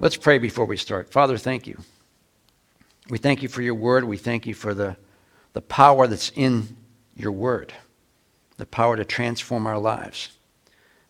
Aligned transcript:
Let's 0.00 0.16
pray 0.16 0.38
before 0.38 0.64
we 0.64 0.76
start. 0.76 1.10
Father, 1.10 1.36
thank 1.36 1.66
you. 1.66 1.76
We 3.10 3.18
thank 3.18 3.42
you 3.42 3.48
for 3.48 3.62
your 3.62 3.74
word. 3.74 4.04
We 4.04 4.16
thank 4.16 4.46
you 4.46 4.54
for 4.54 4.72
the, 4.72 4.96
the 5.54 5.60
power 5.60 6.06
that's 6.06 6.30
in 6.36 6.76
your 7.16 7.32
word, 7.32 7.72
the 8.58 8.66
power 8.66 8.96
to 8.96 9.04
transform 9.04 9.66
our 9.66 9.78
lives. 9.78 10.30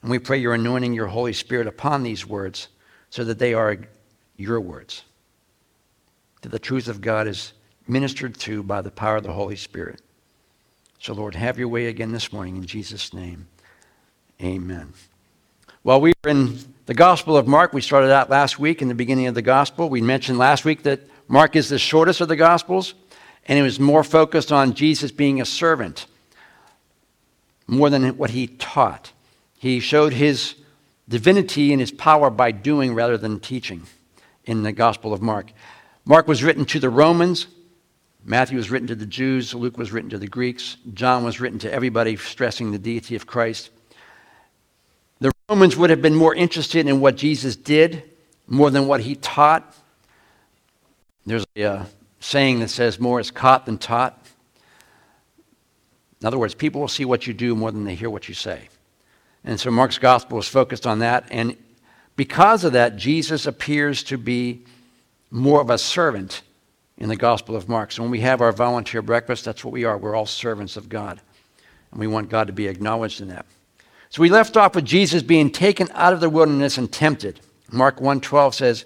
And 0.01 0.11
we 0.11 0.19
pray 0.19 0.39
you're 0.39 0.55
anointing 0.55 0.95
your 0.95 1.09
Holy 1.09 1.35
Spirit 1.35 1.67
upon 1.67 2.03
these 2.03 2.25
words 2.25 2.69
so 3.11 3.25
that 3.25 3.39
they 3.39 3.53
are 3.53 3.77
your 4.39 4.59
words, 4.59 5.03
that 6.41 6.49
the 6.51 6.59
truth 6.59 6.89
of 6.89 7.03
God 7.03 7.27
is 7.27 7.53
ministered 7.87 8.39
to 8.41 8.63
by 8.63 8.81
the 8.81 8.91
power 8.91 9.17
of 9.17 9.25
the 9.25 9.33
Holy 9.33 9.57
Spirit. 9.57 10.01
So, 10.99 11.13
Lord, 11.13 11.35
have 11.35 11.59
your 11.59 11.69
way 11.69 11.87
again 11.87 12.13
this 12.13 12.33
morning 12.33 12.57
in 12.57 12.65
Jesus' 12.65 13.13
name. 13.13 13.49
Amen. 14.43 14.95
Well, 15.85 16.01
we 16.01 16.15
were 16.25 16.31
in 16.31 16.59
the 16.89 16.95
Gospel 16.95 17.37
of 17.37 17.47
Mark. 17.47 17.75
We 17.75 17.83
started 17.83 18.11
out 18.11 18.31
last 18.31 18.59
week 18.59 18.81
in 18.81 18.89
the 18.89 18.95
beginning 18.95 19.27
of 19.27 19.35
the 19.35 19.43
Gospel. 19.43 19.91
We 19.91 20.01
mentioned 20.01 20.39
last 20.39 20.65
week 20.65 20.85
that 20.85 21.03
Mark 21.29 21.55
is 21.55 21.69
the 21.69 21.79
shortest 21.79 22.23
of 22.23 22.29
the 22.29 22.37
Gospels, 22.37 22.95
and 23.45 23.59
it 23.59 23.63
was 23.63 23.79
more 23.79 24.03
focused 24.03 24.51
on 24.51 24.73
Jesus 24.73 25.13
being 25.13 25.39
a 25.39 25.45
servant 25.45 26.07
more 27.67 27.91
than 27.91 28.17
what 28.17 28.31
he 28.31 28.47
taught. 28.47 29.13
He 29.59 29.81
showed 29.81 30.15
his 30.15 30.55
divinity 31.07 31.73
and 31.73 31.81
his 31.83 31.93
power 31.93 32.31
by 32.31 32.53
doing 32.53 32.95
rather 32.95 33.19
than 33.19 33.39
teaching 33.39 33.83
in 34.47 34.63
the 34.63 34.73
Gospel 34.73 35.13
of 35.13 35.21
Mark. 35.21 35.53
Mark 36.07 36.27
was 36.27 36.43
written 36.43 36.65
to 36.65 36.81
the 36.81 36.89
Romans, 36.89 37.49
Matthew 38.25 38.57
was 38.57 38.71
written 38.71 38.89
to 38.89 38.95
the 38.95 39.05
Jews, 39.05 39.53
Luke 39.53 39.77
was 39.77 39.93
written 39.93 40.09
to 40.09 40.19
the 40.19 40.27
Greeks, 40.27 40.79
John 40.95 41.23
was 41.23 41.39
written 41.39 41.59
to 41.59 41.71
everybody 41.71 42.17
stressing 42.17 42.73
the 42.73 42.79
deity 42.79 43.15
of 43.15 43.27
Christ. 43.27 43.69
Romans 45.49 45.77
would 45.77 45.89
have 45.89 46.03
been 46.03 46.15
more 46.15 46.35
interested 46.35 46.87
in 46.87 47.01
what 47.01 47.17
Jesus 47.17 47.57
did 47.57 48.03
more 48.47 48.71
than 48.71 48.87
what 48.87 49.01
he 49.01 49.15
taught. 49.15 49.75
There's 51.25 51.47
a 51.57 51.65
uh, 51.65 51.85
saying 52.21 52.61
that 52.61 52.69
says, 52.69 53.01
More 53.01 53.19
is 53.19 53.31
caught 53.31 53.65
than 53.65 53.79
taught. 53.79 54.23
In 56.21 56.27
other 56.27 56.39
words, 56.39 56.55
people 56.55 56.83
will 56.83 56.89
see 56.89 57.07
what 57.07 57.27
you 57.27 57.33
do 57.33 57.55
more 57.55 57.71
than 57.71 57.85
they 57.85 57.95
hear 57.95 58.11
what 58.11 58.29
you 58.29 58.35
say. 58.35 58.69
And 59.45 59.59
so 59.59 59.71
Mark's 59.71 59.99
gospel 59.99 60.39
is 60.39 60.49
focused 60.49 60.87
on 60.87 60.99
that. 60.99 61.27
And 61.31 61.57
because 62.17 62.65
of 62.65 62.73
that, 62.73 62.97
Jesus 62.97 63.47
appears 63.47 64.03
to 64.05 64.19
be 64.19 64.65
more 65.31 65.61
of 65.61 65.71
a 65.71 65.79
servant 65.79 66.43
in 66.99 67.09
the 67.09 67.17
Gospel 67.17 67.55
of 67.55 67.69
Mark. 67.69 67.93
So 67.93 68.03
when 68.03 68.11
we 68.11 68.21
have 68.21 68.41
our 68.41 68.53
volunteer 68.53 69.01
breakfast, 69.01 69.45
that's 69.45 69.65
what 69.65 69.73
we 69.73 69.85
are. 69.85 69.97
We're 69.97 70.17
all 70.17 70.27
servants 70.27 70.77
of 70.77 70.89
God. 70.89 71.21
And 71.93 72.01
we 72.01 72.07
want 72.09 72.29
God 72.29 72.49
to 72.49 72.53
be 72.53 72.67
acknowledged 72.67 73.21
in 73.21 73.29
that. 73.29 73.47
So 74.11 74.23
we 74.23 74.31
left 74.31 74.57
off 74.57 74.75
with 74.75 74.85
Jesus 74.85 75.23
being 75.23 75.51
taken 75.51 75.89
out 75.93 76.13
of 76.13 76.21
the 76.21 76.31
wilderness 76.31 76.79
and 76.79 76.91
tempted. 76.91 77.41
Mark 77.71 78.01
1:12 78.01 78.55
says, 78.55 78.85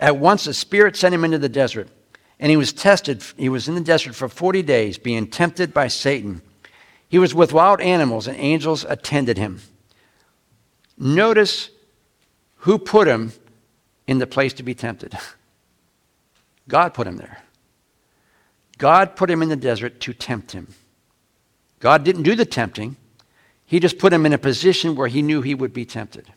"At 0.00 0.16
once 0.16 0.44
the 0.44 0.54
Spirit 0.54 0.96
sent 0.96 1.14
him 1.14 1.24
into 1.24 1.38
the 1.38 1.48
desert, 1.48 1.88
and 2.40 2.50
he 2.50 2.56
was 2.56 2.72
tested. 2.72 3.22
He 3.36 3.48
was 3.48 3.68
in 3.68 3.74
the 3.74 3.80
desert 3.80 4.14
for 4.14 4.28
40 4.28 4.62
days, 4.62 4.98
being 4.98 5.26
tempted 5.26 5.74
by 5.74 5.88
Satan. 5.88 6.40
He 7.08 7.18
was 7.18 7.34
with 7.34 7.52
wild 7.52 7.80
animals, 7.80 8.26
and 8.26 8.38
angels 8.38 8.86
attended 8.88 9.36
him." 9.36 9.60
Notice 10.96 11.70
who 12.58 12.78
put 12.78 13.08
him 13.08 13.32
in 14.06 14.18
the 14.18 14.26
place 14.26 14.52
to 14.54 14.62
be 14.62 14.74
tempted. 14.74 15.16
God 16.68 16.94
put 16.94 17.06
him 17.06 17.16
there. 17.16 17.42
God 18.78 19.16
put 19.16 19.30
him 19.30 19.42
in 19.42 19.48
the 19.48 19.56
desert 19.56 20.00
to 20.00 20.12
tempt 20.12 20.52
him. 20.52 20.74
God 21.80 22.04
didn't 22.04 22.22
do 22.22 22.34
the 22.34 22.44
tempting, 22.44 22.96
He 23.72 23.80
just 23.80 23.96
put 23.96 24.12
him 24.12 24.26
in 24.26 24.34
a 24.34 24.38
position 24.38 24.96
where 24.96 25.08
he 25.08 25.22
knew 25.22 25.40
he 25.40 25.54
would 25.54 25.72
be 25.72 25.86
tempted. 25.86 26.30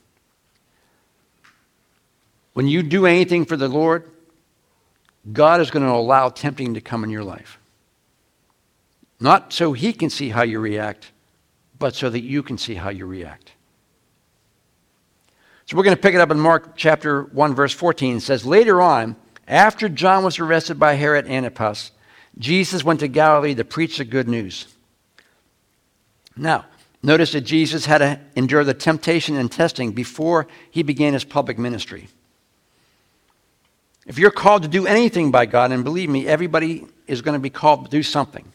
When 2.53 2.65
you 2.65 2.81
do 2.81 3.05
anything 3.05 3.43
for 3.43 3.57
the 3.57 3.67
Lord, 3.67 4.09
God 5.33 5.59
is 5.59 5.69
going 5.69 5.85
to 5.85 5.91
allow 5.91 6.29
tempting 6.29 6.75
to 6.75 6.79
come 6.81 7.03
in 7.03 7.09
your 7.09 7.25
life. 7.25 7.59
Not 9.19 9.51
so 9.51 9.73
He 9.73 9.91
can 9.91 10.09
see 10.09 10.29
how 10.29 10.43
you 10.43 10.61
react, 10.61 11.11
but 11.77 11.93
so 11.93 12.09
that 12.09 12.21
you 12.21 12.41
can 12.41 12.57
see 12.57 12.75
how 12.75 12.89
you 12.89 13.05
react. 13.05 13.51
So 15.65 15.75
we're 15.75 15.83
going 15.83 15.97
to 15.97 16.01
pick 16.01 16.15
it 16.15 16.21
up 16.21 16.31
in 16.31 16.39
Mark 16.39 16.77
chapter 16.77 17.23
1, 17.23 17.53
verse 17.53 17.73
14. 17.73 18.15
It 18.15 18.21
says, 18.21 18.45
Later 18.45 18.81
on, 18.81 19.17
after 19.45 19.89
John 19.89 20.23
was 20.23 20.39
arrested 20.39 20.79
by 20.79 20.93
Herod 20.93 21.27
Antipas, 21.27 21.91
Jesus 22.37 22.85
went 22.85 23.01
to 23.01 23.09
Galilee 23.09 23.55
to 23.55 23.65
preach 23.65 23.97
the 23.97 24.05
good 24.05 24.29
news. 24.29 24.67
Now, 26.37 26.63
notice 27.05 27.31
that 27.33 27.41
Jesus 27.41 27.85
had 27.85 27.99
to 27.99 28.19
endure 28.35 28.63
the 28.63 28.73
temptation 28.73 29.35
and 29.35 29.51
testing 29.51 29.91
before 29.91 30.47
he 30.71 30.83
began 30.83 31.13
his 31.13 31.23
public 31.23 31.57
ministry. 31.57 32.07
If 34.05 34.19
you're 34.19 34.31
called 34.31 34.63
to 34.63 34.67
do 34.67 34.85
anything 34.85 35.31
by 35.31 35.45
God, 35.45 35.71
and 35.71 35.83
believe 35.83 36.09
me, 36.09 36.27
everybody 36.27 36.85
is 37.07 37.21
going 37.21 37.33
to 37.33 37.39
be 37.39 37.49
called 37.49 37.85
to 37.85 37.91
do 37.91 38.03
something. 38.03 38.45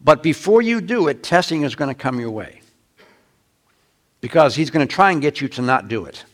But 0.00 0.22
before 0.22 0.62
you 0.62 0.80
do 0.80 1.08
it, 1.08 1.22
testing 1.22 1.62
is 1.62 1.74
going 1.74 1.88
to 1.88 1.94
come 1.94 2.20
your 2.20 2.30
way 2.30 2.60
because 4.20 4.54
he's 4.54 4.70
going 4.70 4.86
to 4.86 4.92
try 4.92 5.10
and 5.10 5.20
get 5.20 5.40
you 5.40 5.48
to 5.48 5.62
not 5.62 5.88
do 5.88 6.04
it. 6.04 6.24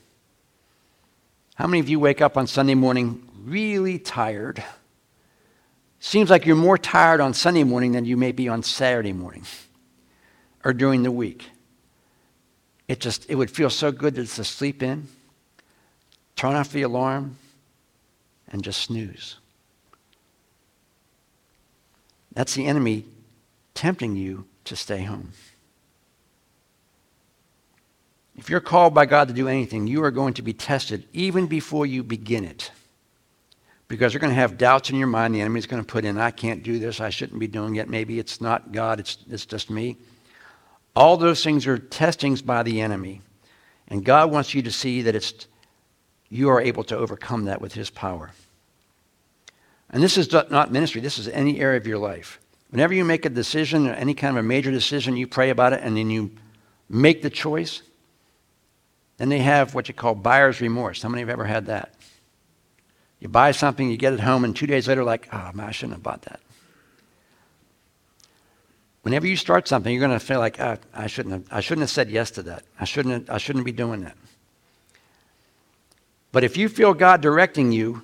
How 1.55 1.67
many 1.67 1.81
of 1.81 1.89
you 1.89 2.01
wake 2.01 2.21
up 2.21 2.37
on 2.37 2.47
Sunday 2.47 2.75
morning 2.75 3.29
really 3.45 3.99
tired? 3.99 4.63
Seems 6.01 6.31
like 6.31 6.47
you're 6.47 6.57
more 6.57 6.79
tired 6.79 7.21
on 7.21 7.35
Sunday 7.35 7.65
morning 7.65 7.93
than 7.93 8.05
you 8.05 8.17
may 8.17 8.33
be 8.33 8.49
on 8.49 8.63
Saturday 8.63 9.13
morning 9.13 9.45
or 10.65 10.73
during 10.73 11.03
the 11.03 11.11
week. 11.11 11.51
It 12.89 13.01
just 13.01 13.31
it 13.31 13.37
would 13.37 13.51
feel 13.51 13.71
so 13.71 13.93
good 13.93 14.15
to 14.17 14.25
just 14.25 14.57
sleep 14.57 14.83
in, 14.83 15.09
turn 16.37 16.55
off 16.55 16.73
the 16.73 16.83
alarm, 16.83 17.37
and 18.49 18.63
just 18.63 18.83
snooze. 18.83 19.37
That's 22.33 22.55
the 22.55 22.67
enemy 22.67 23.05
tempting 23.75 24.17
you 24.17 24.47
to 24.65 24.77
stay 24.77 25.03
home. 25.03 25.33
If 28.37 28.49
you're 28.49 28.61
called 28.61 28.95
by 28.95 29.07
God 29.07 29.29
to 29.29 29.35
do 29.35 29.49
anything, 29.49 29.87
you 29.87 30.03
are 30.03 30.11
going 30.11 30.35
to 30.35 30.43
be 30.43 30.53
tested 30.53 31.07
even 31.13 31.47
before 31.47 31.85
you 31.85 32.03
begin 32.03 32.45
it. 32.45 32.71
Because 33.87 34.15
you're 34.15 34.21
going 34.21 34.33
to 34.33 34.41
have 34.41 34.57
doubts 34.57 34.89
in 34.89 34.97
your 34.97 35.09
mind. 35.09 35.35
The 35.35 35.41
enemy's 35.41 35.67
going 35.67 35.83
to 35.83 35.87
put 35.87 36.05
in, 36.05 36.17
I 36.17 36.31
can't 36.31 36.63
do 36.63 36.79
this. 36.79 37.01
I 37.01 37.11
shouldn't 37.11 37.39
be 37.39 37.49
doing 37.49 37.77
it. 37.77 37.89
Maybe 37.89 38.19
it's 38.19 38.41
not 38.41 38.73
God, 38.73 39.01
it's, 39.01 39.19
it's 39.29 39.45
just 39.45 39.69
me. 39.69 39.97
All 41.01 41.17
those 41.17 41.43
things 41.43 41.67
are 41.67 41.79
testings 41.79 42.43
by 42.43 42.63
the 42.63 42.83
enemy. 42.83 43.23
And 43.89 44.05
God 44.05 44.31
wants 44.31 44.53
you 44.53 44.61
to 44.61 44.71
see 44.71 45.01
that 45.01 45.15
it's, 45.15 45.47
you 46.29 46.51
are 46.51 46.61
able 46.61 46.85
to 46.85 46.97
overcome 46.99 47.47
that 47.47 47.63
with 47.63 47.73
his 47.73 47.89
power. 47.89 48.33
And 49.89 50.03
this 50.03 50.19
is 50.19 50.31
not 50.31 50.71
ministry, 50.71 51.01
this 51.01 51.19
is 51.19 51.27
any 51.29 51.59
area 51.59 51.79
of 51.79 51.87
your 51.87 51.97
life. 51.97 52.39
Whenever 52.69 52.93
you 52.93 53.07
make 53.07 53.25
a 53.25 53.31
decision, 53.31 53.89
or 53.89 53.95
any 53.95 54.13
kind 54.13 54.37
of 54.37 54.45
a 54.45 54.47
major 54.47 54.71
decision, 54.71 55.17
you 55.17 55.27
pray 55.27 55.49
about 55.49 55.73
it 55.73 55.81
and 55.83 55.97
then 55.97 56.11
you 56.11 56.33
make 56.91 57.23
the 57.23 57.31
choice. 57.31 57.81
Then 59.17 59.31
they 59.31 59.39
have 59.39 59.75
what 59.75 59.89
you 59.89 59.95
call 59.95 60.15
buyer's 60.15 60.61
remorse. 60.61 61.01
How 61.01 61.09
many 61.09 61.23
have 61.23 61.31
ever 61.31 61.47
had 61.47 61.65
that? 61.65 61.95
You 63.21 63.29
buy 63.29 63.53
something, 63.53 63.91
you 63.91 63.97
get 63.97 64.13
it 64.13 64.21
home, 64.21 64.45
and 64.45 64.55
two 64.55 64.67
days 64.67 64.87
later, 64.87 65.03
like, 65.03 65.31
oh, 65.33 65.51
man, 65.55 65.67
I 65.67 65.71
shouldn't 65.71 65.95
have 65.95 66.03
bought 66.03 66.23
that. 66.23 66.41
Whenever 69.11 69.27
you 69.27 69.37
start 69.37 69.67
something, 69.67 69.93
you're 69.93 70.07
going 70.07 70.19
to 70.19 70.25
feel 70.25 70.39
like, 70.39 70.61
oh, 70.61 70.79
I, 70.95 71.09
shouldn't 71.09 71.33
have, 71.33 71.45
I 71.51 71.61
shouldn't 71.61 71.83
have 71.83 71.91
said 71.91 72.11
yes 72.11 72.31
to 72.33 72.43
that. 72.45 72.63
I 72.79 72.85
shouldn't, 72.85 73.29
I 73.29 73.39
shouldn't 73.39 73.65
be 73.65 73.73
doing 73.73 74.03
that. 74.03 74.17
But 76.33 76.45
if 76.45 76.57
you 76.57 76.69
feel 76.69 76.95
God 76.95 77.21
directing 77.21 77.73
you, 77.73 78.03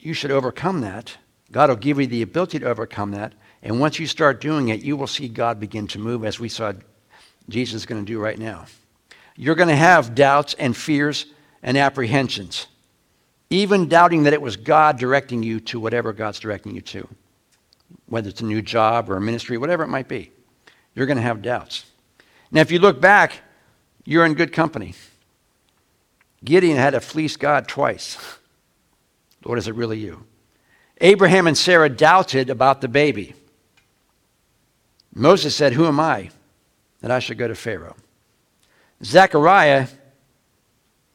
you 0.00 0.14
should 0.14 0.32
overcome 0.32 0.80
that. 0.80 1.16
God 1.52 1.70
will 1.70 1.76
give 1.76 2.00
you 2.00 2.06
the 2.06 2.22
ability 2.22 2.58
to 2.58 2.66
overcome 2.66 3.12
that. 3.12 3.32
And 3.62 3.78
once 3.78 3.98
you 3.98 4.06
start 4.06 4.40
doing 4.40 4.68
it, 4.68 4.82
you 4.82 4.96
will 4.96 5.06
see 5.06 5.28
God 5.28 5.60
begin 5.60 5.86
to 5.88 5.98
move 5.98 6.24
as 6.24 6.40
we 6.40 6.48
saw 6.48 6.72
Jesus 7.48 7.82
is 7.82 7.86
going 7.86 8.04
to 8.04 8.12
do 8.12 8.20
right 8.20 8.38
now 8.38 8.66
you're 9.40 9.54
going 9.54 9.68
to 9.68 9.76
have 9.76 10.16
doubts 10.16 10.54
and 10.54 10.76
fears 10.76 11.26
and 11.62 11.78
apprehensions, 11.78 12.66
even 13.50 13.88
doubting 13.88 14.24
that 14.24 14.32
it 14.32 14.42
was 14.42 14.56
God 14.56 14.98
directing 14.98 15.44
you 15.44 15.60
to 15.60 15.78
whatever 15.78 16.12
God's 16.12 16.40
directing 16.40 16.74
you 16.74 16.80
to, 16.80 17.08
whether 18.06 18.28
it's 18.28 18.40
a 18.40 18.44
new 18.44 18.62
job 18.62 19.10
or 19.10 19.16
a 19.16 19.20
ministry, 19.20 19.58
whatever 19.58 19.82
it 19.82 19.88
might 19.88 20.08
be. 20.08 20.30
You're 20.94 21.06
going 21.06 21.16
to 21.16 21.22
have 21.22 21.42
doubts. 21.42 21.84
Now, 22.50 22.60
if 22.60 22.70
you 22.70 22.78
look 22.78 23.00
back, 23.00 23.40
you're 24.04 24.24
in 24.24 24.34
good 24.34 24.52
company. 24.52 24.94
Gideon 26.44 26.76
had 26.76 26.90
to 26.90 27.00
fleece 27.00 27.36
God 27.36 27.68
twice. 27.68 28.16
Lord, 29.44 29.58
is 29.58 29.68
it 29.68 29.74
really 29.74 29.98
you? 29.98 30.24
Abraham 31.00 31.46
and 31.46 31.56
Sarah 31.56 31.88
doubted 31.88 32.50
about 32.50 32.80
the 32.80 32.88
baby. 32.88 33.34
Moses 35.14 35.54
said, 35.54 35.72
Who 35.72 35.86
am 35.86 36.00
I 36.00 36.30
that 37.00 37.10
I 37.10 37.18
should 37.18 37.38
go 37.38 37.48
to 37.48 37.54
Pharaoh? 37.54 37.96
Zechariah 39.04 39.88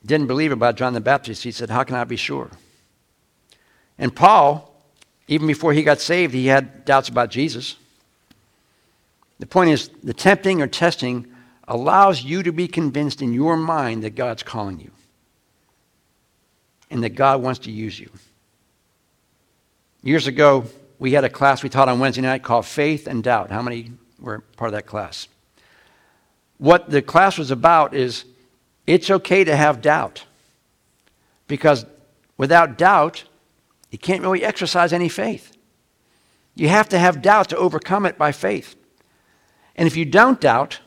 didn't 0.06 0.28
believe 0.28 0.52
about 0.52 0.76
John 0.76 0.94
the 0.94 1.02
Baptist. 1.02 1.44
He 1.44 1.52
said, 1.52 1.70
How 1.70 1.84
can 1.84 1.96
I 1.96 2.04
be 2.04 2.16
sure? 2.16 2.50
And 3.98 4.16
Paul, 4.16 4.73
even 5.28 5.48
before 5.48 5.74
he 5.74 5.84
got 5.84 6.00
saved, 6.00 6.34
he 6.34 6.48
had 6.48 6.86
doubts 6.86 7.10
about 7.10 7.30
Jesus. 7.30 7.78
The 9.40 9.46
point 9.46 9.72
is, 9.72 9.90
the 10.04 10.14
tempting 10.14 10.62
or 10.62 10.68
testing 10.68 11.28
allows 11.68 12.24
you 12.24 12.44
to 12.44 12.52
be 12.52 12.68
convinced 12.68 13.22
in 13.22 13.34
your 13.34 13.58
mind 13.58 14.04
that 14.04 14.16
God's 14.16 14.44
calling 14.44 14.80
you. 14.80 14.92
and 16.94 17.04
that 17.04 17.16
God 17.16 17.42
wants 17.42 17.62
to 17.62 17.72
use 17.72 18.00
you. 18.00 18.08
Years 20.04 20.28
ago, 20.28 20.66
we 21.00 21.14
had 21.14 21.24
a 21.24 21.30
class 21.30 21.64
we 21.64 21.70
taught 21.70 21.90
on 21.90 22.00
Wednesday 22.00 22.22
night 22.22 22.44
called 22.44 22.68
Faith 22.68 23.08
and 23.08 23.24
Doubt. 23.24 23.50
How 23.50 23.64
many 23.64 23.92
were 24.20 24.42
part 24.58 24.68
of 24.68 24.74
that 24.74 24.86
class? 24.86 25.28
What 26.60 26.92
the 26.92 27.02
class 27.02 27.38
was 27.40 27.50
about 27.50 27.96
is 27.96 28.26
it's 28.86 29.10
okay 29.10 29.44
to 29.44 29.56
have 29.56 29.82
doubt 29.82 30.26
because 31.48 31.84
without 32.38 32.78
doubt, 32.78 33.24
you 33.94 34.00
can't 34.00 34.24
really 34.24 34.44
exercise 34.44 34.92
any 34.92 35.08
faith. 35.08 35.56
You 36.56 36.68
have 36.68 36.90
to 36.90 36.98
have 36.98 37.22
doubt 37.22 37.50
to 37.50 37.58
overcome 37.58 38.08
it 38.08 38.18
by 38.18 38.32
faith. 38.32 38.76
And 39.76 39.86
if 39.86 39.96
you 39.96 40.04
don't 40.04 40.42
doubt, 40.42 40.80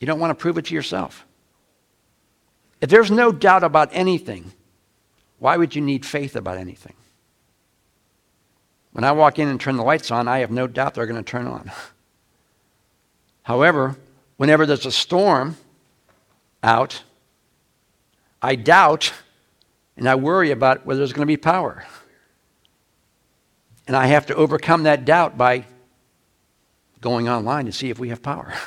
you 0.00 0.06
don't 0.08 0.18
want 0.18 0.32
to 0.32 0.34
prove 0.34 0.58
it 0.58 0.64
to 0.64 0.74
yourself. 0.74 1.24
If 2.80 2.90
there's 2.90 3.12
no 3.12 3.30
doubt 3.30 3.62
about 3.62 3.90
anything, 3.92 4.50
why 5.38 5.56
would 5.56 5.76
you 5.76 5.80
need 5.80 6.04
faith 6.04 6.34
about 6.34 6.58
anything? 6.58 6.94
When 8.90 9.04
I 9.04 9.12
walk 9.12 9.38
in 9.38 9.46
and 9.46 9.60
turn 9.60 9.76
the 9.76 9.84
lights 9.84 10.10
on, 10.10 10.26
I 10.26 10.40
have 10.40 10.50
no 10.50 10.66
doubt 10.66 10.94
they're 10.94 11.06
going 11.06 11.22
to 11.22 11.30
turn 11.30 11.46
on. 11.46 11.70
However, 13.44 13.94
whenever 14.38 14.66
there's 14.66 14.86
a 14.86 14.90
storm 14.90 15.56
out, 16.64 17.04
I 18.42 18.56
doubt 18.56 19.12
and 19.96 20.08
I 20.08 20.14
worry 20.14 20.50
about 20.50 20.86
whether 20.86 20.98
there's 20.98 21.12
going 21.12 21.26
to 21.26 21.26
be 21.26 21.36
power. 21.36 21.84
And 23.86 23.96
I 23.96 24.06
have 24.06 24.26
to 24.26 24.34
overcome 24.34 24.84
that 24.84 25.04
doubt 25.04 25.36
by 25.36 25.66
going 27.00 27.28
online 27.28 27.66
to 27.66 27.72
see 27.72 27.90
if 27.90 27.98
we 27.98 28.08
have 28.10 28.22
power. 28.22 28.54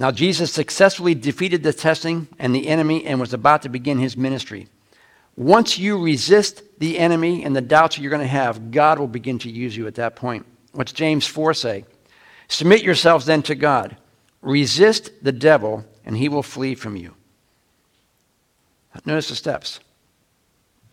Now, 0.00 0.10
Jesus 0.10 0.50
successfully 0.50 1.14
defeated 1.14 1.62
the 1.62 1.74
testing 1.74 2.26
and 2.38 2.54
the 2.54 2.68
enemy 2.68 3.04
and 3.04 3.20
was 3.20 3.34
about 3.34 3.60
to 3.62 3.68
begin 3.68 3.98
his 3.98 4.16
ministry. 4.16 4.66
Once 5.36 5.78
you 5.78 6.02
resist 6.02 6.62
the 6.78 6.98
enemy 6.98 7.44
and 7.44 7.54
the 7.54 7.60
doubts 7.60 7.96
that 7.96 8.02
you're 8.02 8.10
going 8.10 8.22
to 8.22 8.26
have, 8.26 8.70
God 8.70 8.98
will 8.98 9.06
begin 9.06 9.38
to 9.40 9.50
use 9.50 9.76
you 9.76 9.86
at 9.86 9.96
that 9.96 10.16
point. 10.16 10.46
What's 10.72 10.92
James 10.92 11.26
4 11.26 11.52
say? 11.52 11.84
Submit 12.48 12.82
yourselves 12.82 13.26
then 13.26 13.42
to 13.42 13.54
God. 13.54 13.98
Resist 14.40 15.10
the 15.22 15.32
devil, 15.32 15.84
and 16.10 16.18
he 16.18 16.28
will 16.28 16.42
flee 16.42 16.74
from 16.74 16.96
you. 16.96 17.14
Notice 19.06 19.28
the 19.28 19.36
steps. 19.36 19.78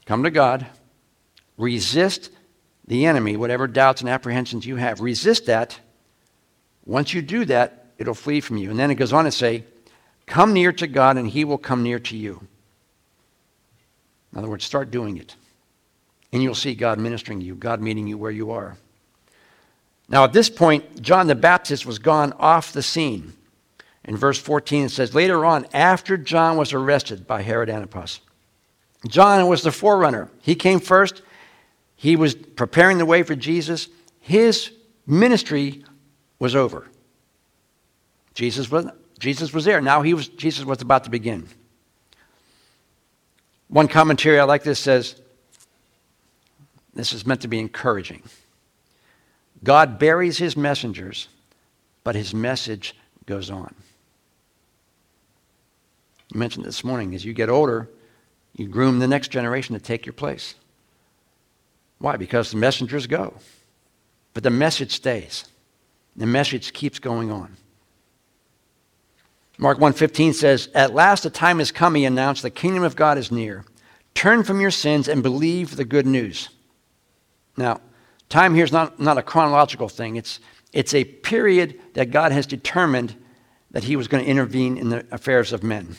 Come 0.05 0.21
to 0.21 0.29
God. 0.29 0.67
Resist 1.57 2.29
the 2.85 3.07
enemy, 3.07 3.35
whatever 3.35 3.65
doubts 3.65 4.01
and 4.01 4.11
apprehensions 4.11 4.67
you 4.67 4.75
have. 4.75 5.01
Resist 5.01 5.47
that. 5.47 5.79
Once 6.85 7.15
you 7.15 7.23
do 7.23 7.45
that, 7.45 7.87
it'll 7.97 8.13
flee 8.13 8.41
from 8.41 8.57
you. 8.57 8.69
And 8.69 8.77
then 8.77 8.91
it 8.91 8.95
goes 8.95 9.11
on 9.11 9.25
to 9.25 9.31
say, 9.31 9.63
Come 10.27 10.53
near 10.53 10.71
to 10.73 10.85
God, 10.85 11.17
and 11.17 11.27
he 11.27 11.43
will 11.43 11.57
come 11.57 11.81
near 11.81 11.97
to 11.97 12.15
you. 12.15 12.47
In 14.31 14.37
other 14.37 14.49
words, 14.49 14.65
start 14.65 14.91
doing 14.91 15.17
it. 15.17 15.35
And 16.31 16.43
you'll 16.43 16.53
see 16.53 16.75
God 16.75 16.99
ministering 16.99 17.39
to 17.39 17.45
you, 17.45 17.55
God 17.55 17.81
meeting 17.81 18.05
you 18.05 18.19
where 18.19 18.29
you 18.29 18.51
are. 18.51 18.77
Now, 20.09 20.25
at 20.25 20.33
this 20.33 20.51
point, 20.51 21.01
John 21.01 21.25
the 21.25 21.33
Baptist 21.33 21.87
was 21.87 21.97
gone 21.97 22.33
off 22.33 22.71
the 22.71 22.83
scene. 22.83 23.33
In 24.07 24.15
verse 24.15 24.39
14, 24.39 24.85
it 24.85 24.89
says, 24.89 25.13
Later 25.13 25.45
on, 25.45 25.67
after 25.73 26.17
John 26.17 26.57
was 26.57 26.71
arrested 26.71 27.27
by 27.27 27.41
Herod 27.41 27.69
Antipas, 27.69 28.21
John 29.07 29.47
was 29.47 29.61
the 29.61 29.71
forerunner. 29.71 30.31
He 30.41 30.55
came 30.55 30.79
first. 30.79 31.21
He 31.97 32.15
was 32.15 32.33
preparing 32.33 32.97
the 32.97 33.05
way 33.05 33.23
for 33.23 33.35
Jesus. 33.35 33.89
His 34.21 34.71
ministry 35.05 35.83
was 36.39 36.55
over. 36.55 36.87
Jesus 38.33 38.71
was, 38.71 38.87
Jesus 39.19 39.51
was 39.53 39.65
there. 39.65 39.81
Now 39.81 40.01
he 40.03 40.13
was, 40.13 40.27
Jesus 40.29 40.63
was 40.63 40.81
about 40.81 41.03
to 41.03 41.09
begin. 41.09 41.47
One 43.67 43.87
commentary 43.87 44.39
I 44.39 44.43
like 44.43 44.63
this 44.63 44.79
says, 44.79 45.19
this 46.93 47.13
is 47.13 47.25
meant 47.25 47.41
to 47.41 47.47
be 47.47 47.59
encouraging. 47.59 48.23
God 49.63 49.99
buries 49.99 50.37
his 50.37 50.55
messengers, 50.55 51.27
but 52.03 52.15
his 52.15 52.33
message 52.33 52.95
goes 53.25 53.51
on. 53.51 53.75
You 56.33 56.39
mentioned 56.39 56.65
this 56.65 56.83
morning, 56.83 57.15
as 57.15 57.23
you 57.23 57.33
get 57.33 57.49
older, 57.49 57.89
you 58.53 58.67
groom 58.67 58.99
the 58.99 59.07
next 59.07 59.29
generation 59.29 59.73
to 59.75 59.81
take 59.81 60.05
your 60.05 60.13
place. 60.13 60.55
Why? 61.99 62.17
Because 62.17 62.51
the 62.51 62.57
messengers 62.57 63.07
go. 63.07 63.33
But 64.33 64.43
the 64.43 64.49
message 64.49 64.91
stays. 64.91 65.45
The 66.15 66.25
message 66.25 66.73
keeps 66.73 66.99
going 66.99 67.31
on. 67.31 67.57
Mark 69.57 69.79
1:15 69.79 70.33
says, 70.33 70.69
"At 70.75 70.93
last 70.93 71.23
the 71.23 71.29
time 71.29 71.59
has 71.59 71.71
come," 71.71 71.95
he 71.95 72.05
announced, 72.05 72.43
"the 72.43 72.49
kingdom 72.49 72.83
of 72.83 72.95
God 72.95 73.17
is 73.17 73.31
near. 73.31 73.65
Turn 74.13 74.43
from 74.43 74.61
your 74.61 74.71
sins 74.71 75.07
and 75.07 75.23
believe 75.23 75.75
the 75.75 75.85
good 75.85 76.05
news." 76.05 76.49
Now, 77.55 77.81
time 78.29 78.53
here 78.53 78.65
is 78.65 78.71
not, 78.71 78.99
not 78.99 79.17
a 79.17 79.23
chronological 79.23 79.89
thing. 79.89 80.15
It's, 80.15 80.39
it's 80.73 80.93
a 80.93 81.05
period 81.05 81.79
that 81.93 82.11
God 82.11 82.31
has 82.31 82.45
determined 82.45 83.15
that 83.71 83.85
he 83.85 83.95
was 83.95 84.07
going 84.07 84.23
to 84.23 84.29
intervene 84.29 84.77
in 84.77 84.89
the 84.89 85.05
affairs 85.11 85.51
of 85.51 85.63
men. 85.63 85.97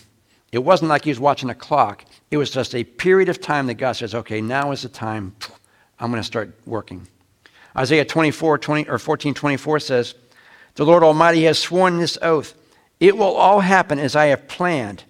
It 0.51 0.59
wasn't 0.59 0.89
like 0.89 1.05
he 1.05 1.11
was 1.11 1.21
watching 1.21 1.51
a 1.51 1.55
clock. 1.55 2.05
It 2.31 2.37
was 2.37 2.51
just 2.51 2.75
a 2.75 2.85
period 2.85 3.29
of 3.29 3.41
time 3.41 3.67
that 3.67 3.75
God 3.75 3.93
says, 3.93 4.15
okay, 4.15 4.41
now 4.41 4.73
is 4.73 4.83
the 4.83 4.89
time. 4.89 5.35
I'm 5.99 6.11
going 6.11 6.23
to 6.23 6.27
start 6.27 6.55
working. 6.65 7.07
Isaiah 7.77 8.05
24, 8.05 8.59
20, 8.59 8.89
or 8.89 8.99
14, 8.99 9.35
24 9.35 9.81
says, 9.81 10.15
The 10.75 10.87
Lord 10.87 11.03
Almighty 11.03 11.45
has 11.45 11.59
sworn 11.59 11.99
this 11.99 12.17
oath. 12.23 12.55
It 12.99 13.17
will 13.17 13.35
all 13.35 13.61
happen 13.61 13.99
as 13.99 14.17
I 14.17 14.27
have 14.27 14.49
planned, 14.49 15.05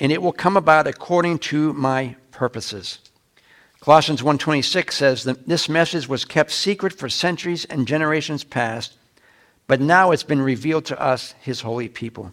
and 0.00 0.12
it 0.12 0.22
will 0.22 0.32
come 0.32 0.56
about 0.56 0.86
according 0.86 1.40
to 1.40 1.72
my 1.72 2.16
purposes. 2.30 2.98
Colossians 3.80 4.22
1:26 4.22 4.92
says 4.92 5.24
that 5.24 5.46
this 5.46 5.68
message 5.68 6.08
was 6.08 6.24
kept 6.24 6.50
secret 6.50 6.94
for 6.94 7.10
centuries 7.10 7.66
and 7.66 7.86
generations 7.86 8.42
past, 8.42 8.94
but 9.66 9.78
now 9.78 10.10
it's 10.10 10.22
been 10.22 10.40
revealed 10.40 10.86
to 10.86 10.98
us, 10.98 11.34
his 11.42 11.60
holy 11.60 11.88
people. 11.90 12.32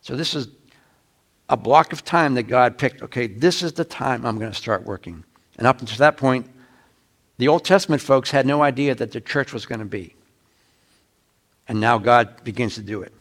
So 0.00 0.16
this 0.16 0.34
is 0.34 0.48
a 1.48 1.56
block 1.56 1.92
of 1.92 2.04
time 2.04 2.34
that 2.34 2.44
God 2.44 2.78
picked. 2.78 3.02
Okay, 3.02 3.26
this 3.26 3.62
is 3.62 3.74
the 3.74 3.84
time 3.84 4.26
I'm 4.26 4.38
going 4.38 4.50
to 4.50 4.56
start 4.56 4.84
working. 4.84 5.24
And 5.58 5.66
up 5.66 5.80
until 5.80 5.98
that 5.98 6.16
point, 6.16 6.48
the 7.38 7.48
Old 7.48 7.64
Testament 7.64 8.02
folks 8.02 8.30
had 8.30 8.46
no 8.46 8.62
idea 8.62 8.94
that 8.94 9.12
the 9.12 9.20
church 9.20 9.52
was 9.52 9.66
going 9.66 9.78
to 9.78 9.84
be. 9.84 10.14
And 11.68 11.80
now 11.80 11.98
God 11.98 12.42
begins 12.44 12.76
to 12.76 12.82
do 12.82 13.02
it. 13.02 13.12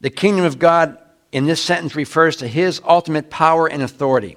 The 0.00 0.10
kingdom 0.10 0.44
of 0.44 0.58
God 0.58 0.98
in 1.30 1.46
this 1.46 1.62
sentence 1.62 1.96
refers 1.96 2.36
to 2.36 2.48
his 2.48 2.80
ultimate 2.84 3.30
power 3.30 3.68
and 3.68 3.82
authority. 3.82 4.36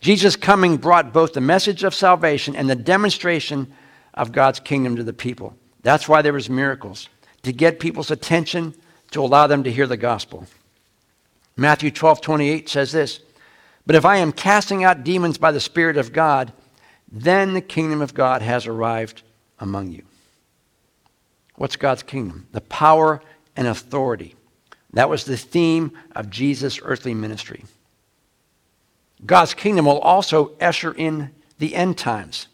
Jesus' 0.00 0.36
coming 0.36 0.76
brought 0.76 1.12
both 1.12 1.32
the 1.32 1.40
message 1.40 1.82
of 1.82 1.94
salvation 1.94 2.54
and 2.54 2.68
the 2.68 2.76
demonstration 2.76 3.72
of 4.14 4.32
God's 4.32 4.60
kingdom 4.60 4.96
to 4.96 5.02
the 5.02 5.12
people. 5.12 5.56
That's 5.82 6.08
why 6.08 6.22
there 6.22 6.32
was 6.32 6.50
miracles, 6.50 7.08
to 7.42 7.52
get 7.52 7.80
people's 7.80 8.10
attention, 8.10 8.74
to 9.12 9.22
allow 9.22 9.46
them 9.46 9.64
to 9.64 9.72
hear 9.72 9.86
the 9.86 9.96
gospel. 9.96 10.46
Matthew 11.58 11.90
12, 11.90 12.20
28 12.20 12.68
says 12.68 12.92
this 12.92 13.20
But 13.84 13.96
if 13.96 14.04
I 14.04 14.18
am 14.18 14.32
casting 14.32 14.84
out 14.84 15.02
demons 15.04 15.38
by 15.38 15.50
the 15.50 15.60
Spirit 15.60 15.96
of 15.96 16.12
God, 16.12 16.52
then 17.10 17.52
the 17.52 17.60
kingdom 17.60 18.00
of 18.00 18.14
God 18.14 18.42
has 18.42 18.66
arrived 18.66 19.22
among 19.58 19.90
you. 19.90 20.04
What's 21.56 21.76
God's 21.76 22.04
kingdom? 22.04 22.46
The 22.52 22.60
power 22.60 23.20
and 23.56 23.66
authority. 23.66 24.36
That 24.92 25.10
was 25.10 25.24
the 25.24 25.36
theme 25.36 25.92
of 26.14 26.30
Jesus' 26.30 26.80
earthly 26.82 27.12
ministry. 27.12 27.64
God's 29.26 29.52
kingdom 29.52 29.86
will 29.86 29.98
also 29.98 30.52
usher 30.60 30.92
in 30.92 31.32
the 31.58 31.74
end 31.74 31.98
times. 31.98 32.46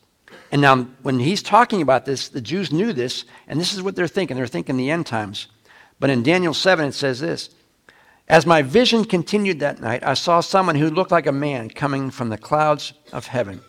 And 0.51 0.63
now, 0.63 0.85
when 1.03 1.19
he's 1.19 1.43
talking 1.43 1.83
about 1.83 2.07
this, 2.07 2.29
the 2.29 2.41
Jews 2.41 2.73
knew 2.73 2.95
this, 2.95 3.27
and 3.49 3.61
this 3.61 3.75
is 3.75 3.83
what 3.83 3.97
they're 3.97 4.09
thinking. 4.09 4.37
They're 4.37 4.47
thinking 4.47 4.79
the 4.79 4.91
end 4.91 5.07
times. 5.07 5.49
But 6.01 6.11
in 6.11 6.23
Daniel 6.23 6.55
7, 6.55 6.87
it 6.87 6.93
says 6.93 7.21
this 7.21 7.51
As 8.29 8.47
my 8.47 8.63
vision 8.63 9.05
continued 9.05 9.61
that 9.61 9.81
night, 9.81 10.03
I 10.03 10.15
saw 10.15 10.41
someone 10.41 10.77
who 10.77 10.89
looked 10.89 11.11
like 11.11 11.27
a 11.27 11.33
man 11.33 11.69
coming 11.69 12.11
from 12.11 12.31
the 12.31 12.39
clouds 12.39 12.95
of 13.13 13.27
heaven. 13.27 13.61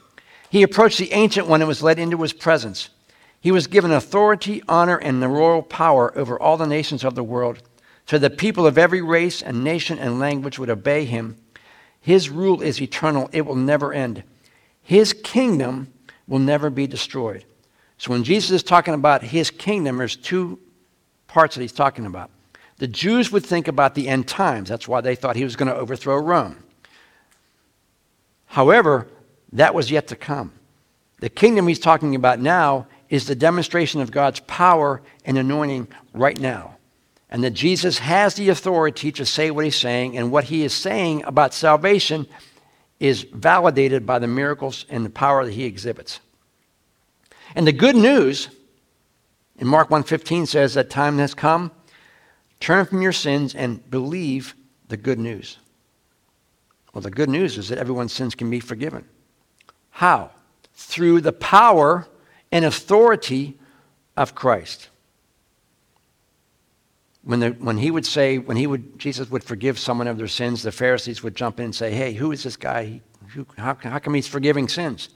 He 0.50 0.64
approached 0.64 0.98
the 0.98 1.12
Ancient 1.12 1.48
One 1.48 1.62
and 1.62 1.68
was 1.68 1.84
led 1.84 2.00
into 2.00 2.22
his 2.22 2.32
presence. 2.32 2.90
He 3.42 3.52
was 3.52 3.68
given 3.68 3.92
authority, 3.92 4.64
honor, 4.70 4.98
and 4.98 5.22
the 5.22 5.28
royal 5.28 5.62
power 5.62 6.18
over 6.18 6.40
all 6.40 6.56
the 6.56 6.66
nations 6.66 7.04
of 7.04 7.16
the 7.16 7.24
world, 7.24 7.62
so 8.06 8.18
that 8.18 8.38
people 8.38 8.66
of 8.66 8.78
every 8.78 9.02
race 9.02 9.42
and 9.42 9.64
nation 9.64 10.00
and 10.00 10.20
language 10.20 10.58
would 10.58 10.70
obey 10.70 11.04
him. 11.04 11.36
His 12.00 12.30
rule 12.30 12.62
is 12.62 12.82
eternal, 12.82 13.30
it 13.34 13.46
will 13.46 13.56
never 13.56 13.92
end. 13.92 14.24
His 14.82 15.12
kingdom 15.12 15.92
will 16.28 16.40
never 16.40 16.70
be 16.70 16.88
destroyed. 16.88 17.44
So 17.98 18.12
when 18.12 18.24
Jesus 18.24 18.52
is 18.52 18.64
talking 18.64 18.94
about 18.94 19.24
his 19.24 19.52
kingdom, 19.52 19.98
there's 19.98 20.16
two 20.16 20.60
parts 21.28 21.56
that 21.56 21.62
he's 21.62 21.74
talking 21.74 22.06
about. 22.06 22.32
The 22.78 22.88
Jews 22.88 23.32
would 23.32 23.46
think 23.46 23.68
about 23.68 23.96
the 23.96 24.08
end 24.08 24.28
times. 24.28 24.70
That's 24.70 24.88
why 24.88 25.02
they 25.02 25.16
thought 25.16 25.36
he 25.36 25.44
was 25.44 25.56
going 25.56 25.70
to 25.70 25.76
overthrow 25.76 26.18
Rome. 26.18 26.64
However, 28.48 29.08
that 29.54 29.74
was 29.74 29.92
yet 29.92 30.08
to 30.08 30.16
come. 30.16 30.52
The 31.20 31.30
kingdom 31.30 31.68
he's 31.68 31.80
talking 31.80 32.16
about 32.16 32.40
now 32.40 32.88
is 33.10 33.28
the 33.28 33.36
demonstration 33.36 34.02
of 34.02 34.12
God's 34.12 34.42
power 34.42 35.02
and 35.24 35.38
anointing 35.38 35.88
right 36.14 36.40
now. 36.40 36.76
and 37.30 37.44
that 37.44 37.52
Jesus 37.52 38.00
has 38.00 38.36
the 38.36 38.48
authority 38.48 39.12
to 39.12 39.26
say 39.26 39.52
what 39.52 39.66
he's 39.66 39.76
saying, 39.76 40.18
and 40.18 40.32
what 40.32 40.46
he 40.46 40.64
is 40.64 40.74
saying 40.74 41.22
about 41.26 41.54
salvation 41.54 42.28
is 43.00 43.24
validated 43.24 44.06
by 44.06 44.20
the 44.20 44.28
miracles 44.28 44.86
and 44.90 45.04
the 45.06 45.10
power 45.10 45.44
that 45.44 45.52
he 45.52 45.66
exhibits. 45.66 46.22
And 47.54 47.68
the 47.68 47.74
good 47.74 47.98
news 47.98 48.48
in 49.58 49.68
Mark 49.68 49.90
1:15 49.90 50.46
says 50.46 50.76
that 50.76 50.90
time 50.90 51.18
has 51.18 51.34
come, 51.34 51.72
turn 52.66 52.86
from 52.86 53.02
your 53.02 53.12
sins 53.12 53.56
and 53.56 53.90
believe 53.90 54.56
the 54.88 54.98
good 54.98 55.20
news. 55.20 55.58
Well, 56.94 57.02
the 57.02 57.12
good 57.12 57.30
news 57.30 57.58
is 57.58 57.70
that 57.70 57.78
everyone's 57.78 58.14
sins 58.14 58.36
can 58.36 58.50
be 58.50 58.60
forgiven. 58.60 59.06
How? 59.90 60.32
Through 60.74 61.22
the 61.22 61.34
power 61.34 62.08
and 62.52 62.66
authority 62.66 63.58
of 64.18 64.36
Christ 64.36 64.90
when, 67.26 67.40
the, 67.40 67.50
when 67.50 67.78
he 67.78 67.90
would 67.90 68.06
say, 68.06 68.38
when 68.38 68.56
he 68.56 68.68
would, 68.68 69.00
Jesus 69.00 69.30
would 69.32 69.44
forgive 69.44 69.80
someone 69.80 70.08
of 70.08 70.18
their 70.18 70.28
sins, 70.28 70.62
the 70.62 70.72
Pharisees 70.72 71.24
would 71.24 71.36
jump 71.36 71.60
in 71.60 71.66
and 71.66 71.76
say, 71.76 71.92
hey, 71.92 72.14
who 72.14 72.32
is 72.32 72.44
this 72.44 72.56
guy? 72.56 73.02
Who, 73.30 73.48
how, 73.58 73.76
how 73.82 73.98
come 73.98 74.14
he's 74.14 74.28
forgiving 74.28 74.68
sins? 74.68 75.10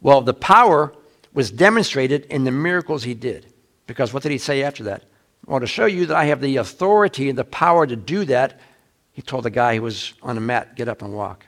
Well, 0.00 0.22
the 0.22 0.32
power 0.32 0.94
was 1.34 1.50
demonstrated 1.50 2.24
in 2.24 2.44
the 2.44 2.50
miracles 2.50 3.04
he 3.04 3.12
did. 3.12 3.52
Because 3.86 4.14
what 4.14 4.22
did 4.22 4.32
he 4.32 4.38
say 4.38 4.62
after 4.62 4.82
that? 4.84 5.04
Well, 5.46 5.60
to 5.60 5.66
show 5.66 5.86
you 5.86 6.06
that 6.06 6.16
I 6.16 6.26
have 6.26 6.40
the 6.40 6.58
authority 6.58 7.28
and 7.28 7.38
the 7.38 7.44
power 7.44 7.86
to 7.86 7.96
do 7.96 8.24
that, 8.26 8.60
he 9.12 9.22
told 9.22 9.44
the 9.44 9.50
guy 9.50 9.76
who 9.76 9.82
was 9.82 10.14
on 10.22 10.36
a 10.36 10.40
mat, 10.40 10.76
get 10.76 10.88
up 10.88 11.02
and 11.02 11.12
walk. 11.12 11.46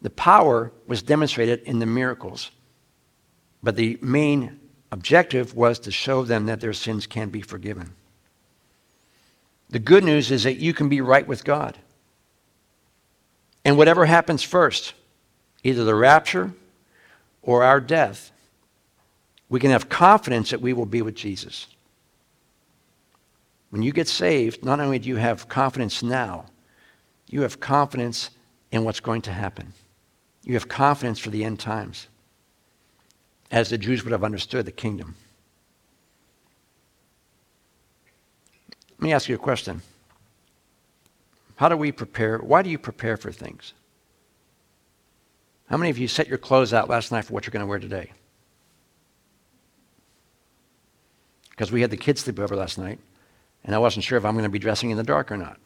The 0.00 0.10
power 0.10 0.72
was 0.86 1.02
demonstrated 1.02 1.60
in 1.62 1.80
the 1.80 1.86
miracles. 1.86 2.50
But 3.62 3.76
the 3.76 3.98
main 4.00 4.60
objective 4.92 5.54
was 5.54 5.78
to 5.80 5.90
show 5.90 6.24
them 6.24 6.46
that 6.46 6.60
their 6.60 6.72
sins 6.72 7.06
can 7.06 7.28
be 7.30 7.42
forgiven. 7.42 7.94
The 9.70 9.78
good 9.78 10.04
news 10.04 10.30
is 10.30 10.44
that 10.44 10.56
you 10.56 10.72
can 10.72 10.88
be 10.88 11.00
right 11.00 11.26
with 11.26 11.44
God. 11.44 11.76
And 13.64 13.76
whatever 13.76 14.06
happens 14.06 14.42
first, 14.42 14.94
either 15.62 15.84
the 15.84 15.94
rapture 15.94 16.52
or 17.42 17.64
our 17.64 17.80
death, 17.80 18.30
we 19.48 19.60
can 19.60 19.70
have 19.70 19.88
confidence 19.88 20.50
that 20.50 20.60
we 20.60 20.72
will 20.72 20.86
be 20.86 21.02
with 21.02 21.14
Jesus. 21.14 21.66
When 23.70 23.82
you 23.82 23.92
get 23.92 24.08
saved, 24.08 24.64
not 24.64 24.80
only 24.80 24.98
do 24.98 25.08
you 25.08 25.16
have 25.16 25.48
confidence 25.48 26.02
now, 26.02 26.46
you 27.28 27.42
have 27.42 27.60
confidence 27.60 28.30
in 28.70 28.84
what's 28.84 29.00
going 29.00 29.22
to 29.22 29.32
happen. 29.32 29.72
You 30.42 30.54
have 30.54 30.68
confidence 30.68 31.18
for 31.18 31.30
the 31.30 31.44
end 31.44 31.60
times 31.60 32.08
as 33.50 33.70
the 33.70 33.78
Jews 33.78 34.04
would 34.04 34.12
have 34.12 34.24
understood 34.24 34.66
the 34.66 34.72
kingdom. 34.72 35.14
Let 38.98 39.00
me 39.00 39.12
ask 39.12 39.28
you 39.28 39.34
a 39.34 39.38
question. 39.38 39.82
How 41.56 41.68
do 41.68 41.76
we 41.76 41.92
prepare? 41.92 42.38
Why 42.38 42.62
do 42.62 42.70
you 42.70 42.78
prepare 42.78 43.16
for 43.16 43.32
things? 43.32 43.74
How 45.68 45.76
many 45.76 45.90
of 45.90 45.98
you 45.98 46.08
set 46.08 46.28
your 46.28 46.38
clothes 46.38 46.72
out 46.72 46.88
last 46.88 47.12
night 47.12 47.24
for 47.24 47.34
what 47.34 47.44
you're 47.44 47.52
going 47.52 47.64
to 47.64 47.66
wear 47.66 47.78
today? 47.78 48.12
Because 51.58 51.72
we 51.72 51.80
had 51.80 51.90
the 51.90 51.96
kids 51.96 52.20
sleep 52.20 52.38
over 52.38 52.54
last 52.54 52.78
night, 52.78 53.00
and 53.64 53.74
I 53.74 53.78
wasn't 53.78 54.04
sure 54.04 54.16
if 54.16 54.24
I'm 54.24 54.34
going 54.34 54.44
to 54.44 54.48
be 54.48 54.60
dressing 54.60 54.90
in 54.90 54.96
the 54.96 55.02
dark 55.02 55.32
or 55.32 55.36
not. 55.36 55.58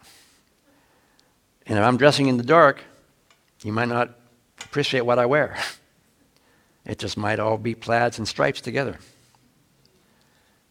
And 1.66 1.78
if 1.78 1.84
I'm 1.84 1.98
dressing 1.98 2.28
in 2.28 2.38
the 2.38 2.42
dark, 2.42 2.82
you 3.62 3.74
might 3.74 3.88
not 3.88 4.08
appreciate 4.64 5.02
what 5.02 5.18
I 5.18 5.26
wear. 5.26 5.56
It 6.84 6.98
just 6.98 7.16
might 7.16 7.38
all 7.38 7.58
be 7.58 7.76
plaids 7.76 8.18
and 8.18 8.26
stripes 8.26 8.60
together. 8.60 8.98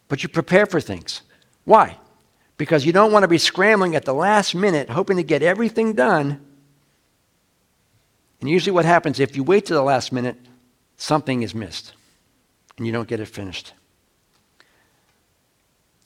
But 0.09 0.23
you 0.23 0.27
prepare 0.27 0.65
for 0.65 0.81
things. 0.81 1.21
Why? 1.63 1.95
Because 2.57 2.85
you 2.85 2.91
don't 2.91 3.13
want 3.13 3.23
to 3.23 3.29
be 3.29 3.37
scrambling 3.37 3.95
at 3.95 4.03
the 4.03 4.13
last 4.13 4.53
minute, 4.53 4.89
hoping 4.89 5.15
to 5.15 5.23
get 5.23 5.41
everything 5.41 5.93
done. 5.93 6.45
And 8.41 8.49
usually, 8.49 8.73
what 8.73 8.83
happens 8.83 9.21
if 9.21 9.37
you 9.37 9.43
wait 9.43 9.67
to 9.67 9.73
the 9.73 9.83
last 9.83 10.11
minute, 10.11 10.35
something 10.97 11.43
is 11.43 11.55
missed 11.55 11.93
and 12.77 12.85
you 12.85 12.91
don't 12.91 13.07
get 13.07 13.21
it 13.21 13.27
finished. 13.27 13.71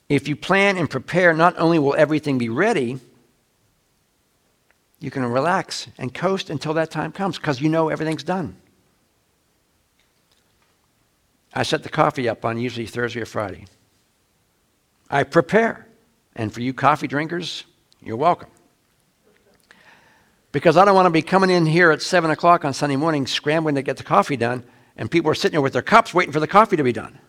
If 0.08 0.28
you 0.28 0.36
plan 0.36 0.78
and 0.78 0.90
prepare, 0.90 1.34
not 1.34 1.58
only 1.58 1.80
will 1.80 1.96
everything 1.96 2.38
be 2.38 2.50
ready, 2.50 3.00
you 5.00 5.12
can 5.12 5.26
relax 5.26 5.88
and 5.98 6.14
coast 6.14 6.50
until 6.50 6.74
that 6.76 6.92
time 6.92 7.12
comes 7.12 7.38
because 7.38 7.60
you 7.60 7.70
know 7.70 7.90
everything's 7.90 8.24
done. 8.24 8.56
I 11.54 11.64
set 11.64 11.84
the 11.84 11.90
coffee 11.90 12.28
up 12.28 12.44
on 12.44 12.58
usually 12.58 12.86
Thursday 12.86 13.22
or 13.22 13.26
Friday. 13.26 13.66
I 15.10 15.24
prepare. 15.24 15.88
And 16.36 16.54
for 16.54 16.60
you 16.60 16.74
coffee 16.74 17.08
drinkers, 17.08 17.64
you're 18.02 18.18
welcome. 18.18 18.50
Because 20.52 20.76
I 20.76 20.86
don't 20.86 20.96
want 20.96 21.06
to 21.06 21.12
be 21.12 21.22
coming 21.22 21.50
in 21.50 21.66
here 21.66 21.92
at 21.92 22.02
7 22.02 22.30
o'clock 22.30 22.66
on 22.66 22.74
Sunday 22.74 22.98
morning 22.98 23.26
scrambling 23.26 23.76
to 23.76 23.82
get 23.82 23.98
the 23.98 24.04
coffee 24.04 24.36
done, 24.36 24.64
and 24.98 25.10
people 25.10 25.32
are 25.32 25.36
sitting 25.36 25.54
there 25.54 25.62
with 25.62 25.74
their 25.74 25.82
cups 25.82 26.14
waiting 26.14 26.34
for 26.34 26.40
the 26.40 26.48
coffee 26.48 26.76
to 26.76 26.84
be 26.84 26.92
done. 26.92 27.20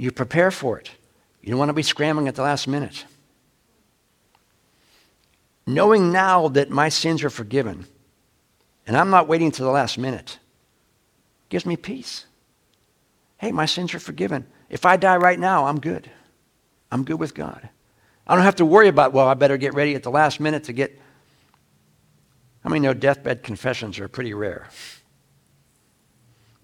You 0.00 0.10
prepare 0.10 0.50
for 0.50 0.78
it. 0.78 0.90
You 1.42 1.50
don't 1.50 1.58
want 1.58 1.68
to 1.68 1.74
be 1.74 1.82
scrambling 1.82 2.26
at 2.26 2.34
the 2.34 2.40
last 2.40 2.66
minute. 2.66 3.04
Knowing 5.66 6.10
now 6.10 6.48
that 6.48 6.70
my 6.70 6.88
sins 6.88 7.22
are 7.22 7.28
forgiven, 7.28 7.84
and 8.86 8.96
I'm 8.96 9.10
not 9.10 9.28
waiting 9.28 9.50
to 9.50 9.62
the 9.62 9.68
last 9.68 9.98
minute 9.98 10.38
gives 11.50 11.66
me 11.66 11.76
peace. 11.76 12.24
Hey, 13.36 13.52
my 13.52 13.66
sins 13.66 13.92
are 13.92 13.98
forgiven. 13.98 14.46
If 14.70 14.86
I 14.86 14.96
die 14.96 15.18
right 15.18 15.38
now, 15.38 15.66
I'm 15.66 15.78
good. 15.78 16.10
I'm 16.90 17.04
good 17.04 17.20
with 17.20 17.34
God. 17.34 17.68
I 18.26 18.34
don't 18.34 18.44
have 18.44 18.56
to 18.56 18.64
worry 18.64 18.88
about, 18.88 19.12
well, 19.12 19.28
I 19.28 19.34
better 19.34 19.58
get 19.58 19.74
ready 19.74 19.94
at 19.94 20.02
the 20.02 20.10
last 20.10 20.40
minute 20.40 20.64
to 20.64 20.72
get. 20.72 20.98
How 22.64 22.70
many 22.70 22.80
know 22.80 22.94
deathbed 22.94 23.42
confessions 23.42 23.98
are 23.98 24.08
pretty 24.08 24.32
rare? 24.32 24.70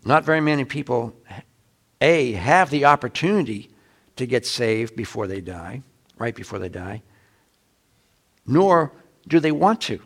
Not 0.06 0.24
very 0.24 0.40
many 0.40 0.64
people, 0.64 1.14
A, 2.00 2.32
have 2.32 2.70
the 2.70 2.84
opportunity 2.84 3.70
to 4.16 4.26
get 4.26 4.46
saved 4.46 4.96
before 4.96 5.26
they 5.26 5.40
die, 5.40 5.82
right 6.18 6.34
before 6.34 6.58
they 6.58 6.68
die, 6.68 7.02
nor 8.46 8.92
do 9.28 9.40
they 9.40 9.52
want 9.52 9.80
to. 9.82 10.00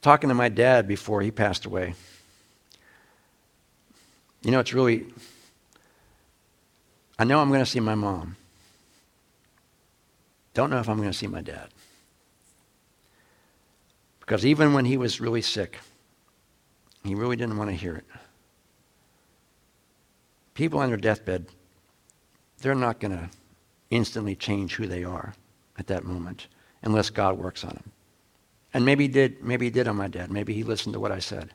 talking 0.00 0.28
to 0.28 0.34
my 0.34 0.48
dad 0.48 0.88
before 0.88 1.20
he 1.22 1.30
passed 1.30 1.66
away. 1.66 1.94
You 4.42 4.50
know, 4.50 4.60
it's 4.60 4.72
really, 4.72 5.06
I 7.18 7.24
know 7.24 7.40
I'm 7.40 7.48
going 7.48 7.60
to 7.60 7.66
see 7.66 7.80
my 7.80 7.94
mom. 7.94 8.36
Don't 10.54 10.70
know 10.70 10.78
if 10.78 10.88
I'm 10.88 10.96
going 10.96 11.10
to 11.10 11.16
see 11.16 11.26
my 11.26 11.42
dad. 11.42 11.68
Because 14.20 14.46
even 14.46 14.72
when 14.72 14.84
he 14.84 14.96
was 14.96 15.20
really 15.20 15.42
sick, 15.42 15.78
he 17.04 17.14
really 17.14 17.36
didn't 17.36 17.56
want 17.56 17.70
to 17.70 17.76
hear 17.76 17.96
it. 17.96 18.04
People 20.54 20.80
on 20.80 20.88
their 20.88 20.98
deathbed, 20.98 21.46
they're 22.58 22.74
not 22.74 23.00
going 23.00 23.12
to 23.12 23.30
instantly 23.90 24.36
change 24.36 24.74
who 24.74 24.86
they 24.86 25.04
are 25.04 25.34
at 25.78 25.86
that 25.86 26.04
moment 26.04 26.48
unless 26.82 27.10
God 27.10 27.38
works 27.38 27.64
on 27.64 27.70
them. 27.70 27.92
And 28.74 28.84
maybe 28.84 29.04
he 29.04 29.08
did, 29.08 29.42
maybe 29.42 29.66
he 29.66 29.70
did 29.70 29.88
on 29.88 29.96
my 29.96 30.08
dad. 30.08 30.30
Maybe 30.30 30.52
he 30.54 30.62
listened 30.62 30.92
to 30.92 31.00
what 31.00 31.12
I 31.12 31.18
said. 31.18 31.54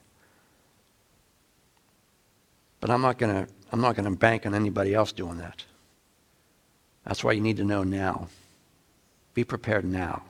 But 2.80 2.90
I'm 2.90 3.00
not 3.00 3.18
gonna 3.18 3.46
I'm 3.72 3.80
not 3.80 3.96
gonna 3.96 4.14
bank 4.14 4.44
on 4.44 4.54
anybody 4.54 4.92
else 4.94 5.12
doing 5.12 5.38
that. 5.38 5.64
That's 7.06 7.24
why 7.24 7.32
you 7.32 7.40
need 7.40 7.56
to 7.56 7.64
know 7.64 7.84
now. 7.84 8.28
Be 9.32 9.44
prepared 9.44 9.84
now. 9.84 10.24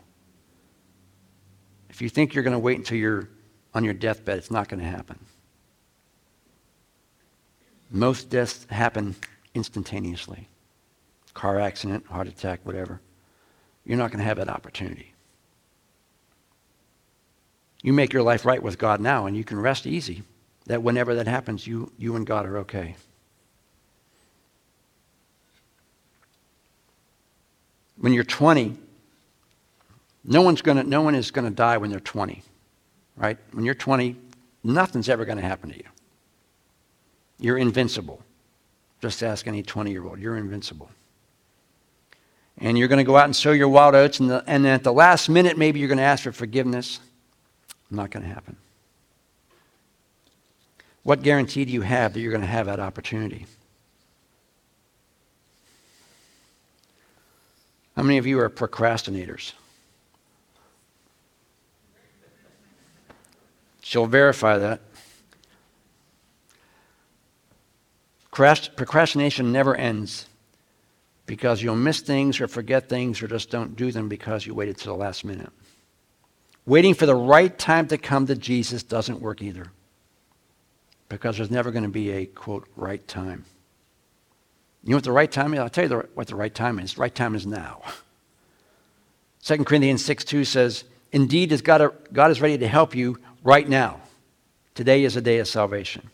If 1.89 2.03
you 2.03 2.09
think 2.09 2.35
you're 2.35 2.45
going 2.45 2.53
to 2.53 2.59
wait 2.59 2.77
until 2.77 2.99
you're 2.99 3.29
on 3.77 3.85
your 3.85 3.93
deathbed, 3.93 4.39
it's 4.39 4.51
not 4.51 4.71
going 4.71 4.81
to 4.81 4.87
happen. 4.87 5.19
Most 7.91 8.31
deaths 8.31 8.67
happen 8.71 9.15
instantaneously 9.55 10.49
car 11.35 11.61
accident, 11.61 12.07
heart 12.07 12.27
attack, 12.27 12.61
whatever. 12.65 13.03
You're 13.85 13.99
not 13.99 14.11
going 14.11 14.21
to 14.21 14.25
have 14.25 14.39
that 14.39 14.49
opportunity. 14.49 15.13
You 17.83 17.93
make 17.93 18.15
your 18.15 18.23
life 18.23 18.47
right 18.47 18.63
with 18.63 18.79
God 18.79 18.99
now, 18.99 19.27
and 19.27 19.37
you 19.37 19.45
can 19.45 19.61
rest 19.61 19.87
easy 19.87 20.23
that 20.65 20.83
whenever 20.83 21.15
that 21.15 21.29
happens, 21.29 21.67
you, 21.67 21.93
you 21.99 22.17
and 22.17 22.27
God 22.27 22.47
are 22.47 22.57
okay. 22.61 22.97
When 27.99 28.15
you're 28.15 28.25
20, 28.25 28.79
no, 30.25 30.41
one's 30.41 30.63
gonna, 30.63 30.83
no 30.85 31.03
one 31.03 31.15
is 31.15 31.31
going 31.31 31.47
to 31.47 31.55
die 31.55 31.77
when 31.77 31.91
they're 31.91 32.01
20, 32.01 32.43
right? 33.17 33.39
When 33.53 33.65
you're 33.65 33.75
20, 33.75 34.17
nothing's 34.63 35.09
ever 35.09 35.25
going 35.25 35.39
to 35.39 35.45
happen 35.45 35.71
to 35.71 35.77
you. 35.77 35.85
You're 37.39 37.59
invincible. 37.59 38.23
Just 39.01 39.23
ask 39.23 39.47
any 39.47 39.63
20 39.63 39.91
year 39.91 40.05
old. 40.05 40.19
You're 40.19 40.37
invincible. 40.37 40.91
And 42.59 42.79
you're 42.79 42.89
going 42.89 42.99
to 42.99 43.05
go 43.05 43.17
out 43.17 43.27
and 43.27 43.37
sow 43.37 43.53
your 43.53 43.69
wild 43.69 43.95
oats, 43.95 44.19
and, 44.21 44.31
the, 44.31 44.43
and 44.47 44.65
then 44.65 44.73
at 44.73 44.83
the 44.83 44.93
last 44.93 45.29
minute, 45.29 45.59
maybe 45.59 45.79
you're 45.79 45.89
going 45.89 45.99
to 45.99 46.05
ask 46.05 46.25
for 46.25 46.33
forgiveness. 46.33 47.01
Not 47.91 48.11
going 48.11 48.23
to 48.23 48.29
happen. 48.29 48.57
what 51.03 51.23
guarantee 51.23 51.65
do 51.65 51.73
you 51.73 51.83
have 51.83 52.15
that 52.15 52.21
you're 52.21 52.33
going 52.33 52.41
to 52.41 52.47
have 52.47 52.67
that 52.67 52.81
opportunity? 52.81 53.47
How 57.95 58.03
many 58.03 58.19
of 58.19 58.27
you 58.27 58.41
are 58.41 58.51
procrastinators? 58.51 59.53
She'll 63.87 64.07
verify 64.07 64.59
that. 64.59 64.81
Procrastination 68.33 69.53
never 69.53 69.77
ends 69.77 70.27
because 71.25 71.63
you'll 71.63 71.77
miss 71.77 72.01
things 72.01 72.41
or 72.41 72.49
forget 72.49 72.89
things 72.89 73.23
or 73.23 73.29
just 73.29 73.49
don't 73.49 73.77
do 73.77 73.93
them 73.93 74.09
because 74.09 74.45
you 74.45 74.55
waited 74.55 74.77
to 74.79 74.87
the 74.87 74.93
last 74.93 75.25
minute. 75.25 75.53
Waiting 76.67 76.95
for 76.95 77.07
the 77.07 77.15
right 77.15 77.57
time 77.57 77.87
to 77.87 77.97
come 77.97 78.27
to 78.27 78.35
Jesus 78.35 78.83
doesn't 78.83 79.21
work 79.21 79.41
either 79.41 79.69
because 81.09 81.37
there's 81.37 81.53
never 81.53 81.71
going 81.71 81.85
to 81.85 81.89
be 81.89 82.11
a, 82.11 82.27
quote, 82.27 82.67
right 82.75 83.07
time. 83.07 83.45
You 84.83 84.91
know 84.91 84.97
what 84.97 85.05
the 85.05 85.13
right 85.13 85.31
time 85.31 85.55
is? 85.55 85.61
I'll 85.61 85.71
tell 85.71 85.89
you 85.89 86.09
what 86.15 86.27
the 86.27 86.35
right 86.35 86.53
time 86.53 86.81
is. 86.81 86.95
The 86.95 87.03
right 87.03 87.15
time 87.15 87.37
is 87.37 87.47
now. 87.47 87.83
2 89.45 89.63
Corinthians 89.63 90.05
6 90.05 90.25
2 90.25 90.45
says, 90.45 90.83
Indeed, 91.13 91.63
God, 91.63 91.93
God 92.13 92.33
is 92.33 92.41
ready 92.41 92.59
to 92.59 92.67
help 92.67 92.97
you 92.97 93.21
right 93.47 93.69
now. 93.69 94.01
Today 94.75 95.05
is 95.05 95.17
a 95.17 95.23
day 95.23 95.39
of 95.39 95.49
salvation. 95.49 96.11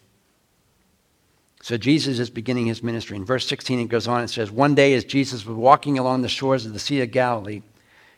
So 1.63 1.77
Jesus 1.77 2.19
is 2.19 2.29
beginning 2.29 2.67
his 2.67 2.83
ministry. 2.83 3.17
In 3.17 3.25
verse 3.25 3.47
16, 3.49 3.81
it 3.81 3.89
goes 3.89 4.07
on 4.07 4.21
and 4.21 4.31
says, 4.31 4.51
One 4.51 4.75
day 4.75 4.95
as 4.95 5.05
Jesus 5.05 5.47
was 5.47 5.57
walking 5.57 5.99
along 5.99 6.23
the 6.23 6.29
shores 6.29 6.67
of 6.67 6.75
the 6.75 6.79
Sea 6.79 7.01
of 7.01 7.11
Galilee, 7.11 7.63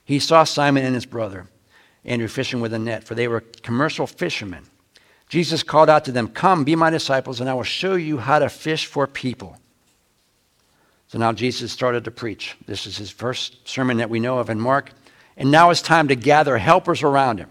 he 0.05 0.19
saw 0.19 0.45
Simon 0.45 0.85
and 0.85 0.95
his 0.95 1.07
brother, 1.07 1.47
Andrew, 2.05 2.29
fishing 2.29 2.61
with 2.61 2.75
a 2.75 2.79
net, 2.79 3.05
for 3.05 3.15
they 3.15 3.29
were 3.29 3.41
commercial 3.63 4.07
fishermen. 4.07 4.65
Jesus 5.29 5.63
called 5.63 5.89
out 5.89 6.05
to 6.07 6.13
them, 6.13 6.29
Come, 6.29 6.65
be 6.65 6.75
my 6.75 6.91
disciples, 6.91 7.41
and 7.41 7.49
I 7.49 7.55
will 7.55 7.63
show 7.63 7.95
you 7.95 8.19
how 8.19 8.41
to 8.41 8.49
fish 8.49 8.87
for 8.87 9.07
people. 9.07 9.57
So 11.09 11.19
now 11.19 11.33
Jesus 11.33 11.71
started 11.71 12.05
to 12.05 12.11
preach. 12.11 12.57
This 12.67 12.87
is 12.87 12.97
his 12.97 13.11
first 13.11 13.69
sermon 13.69 13.99
that 13.99 14.11
we 14.11 14.21
know 14.21 14.39
of 14.39 14.51
in 14.51 14.59
Mark. 14.59 14.91
And 15.37 15.51
now 15.51 15.71
it's 15.71 15.83
time 15.83 16.09
to 16.09 16.17
gather 16.17 16.59
helpers 16.59 17.03
around 17.03 17.39
him, 17.39 17.51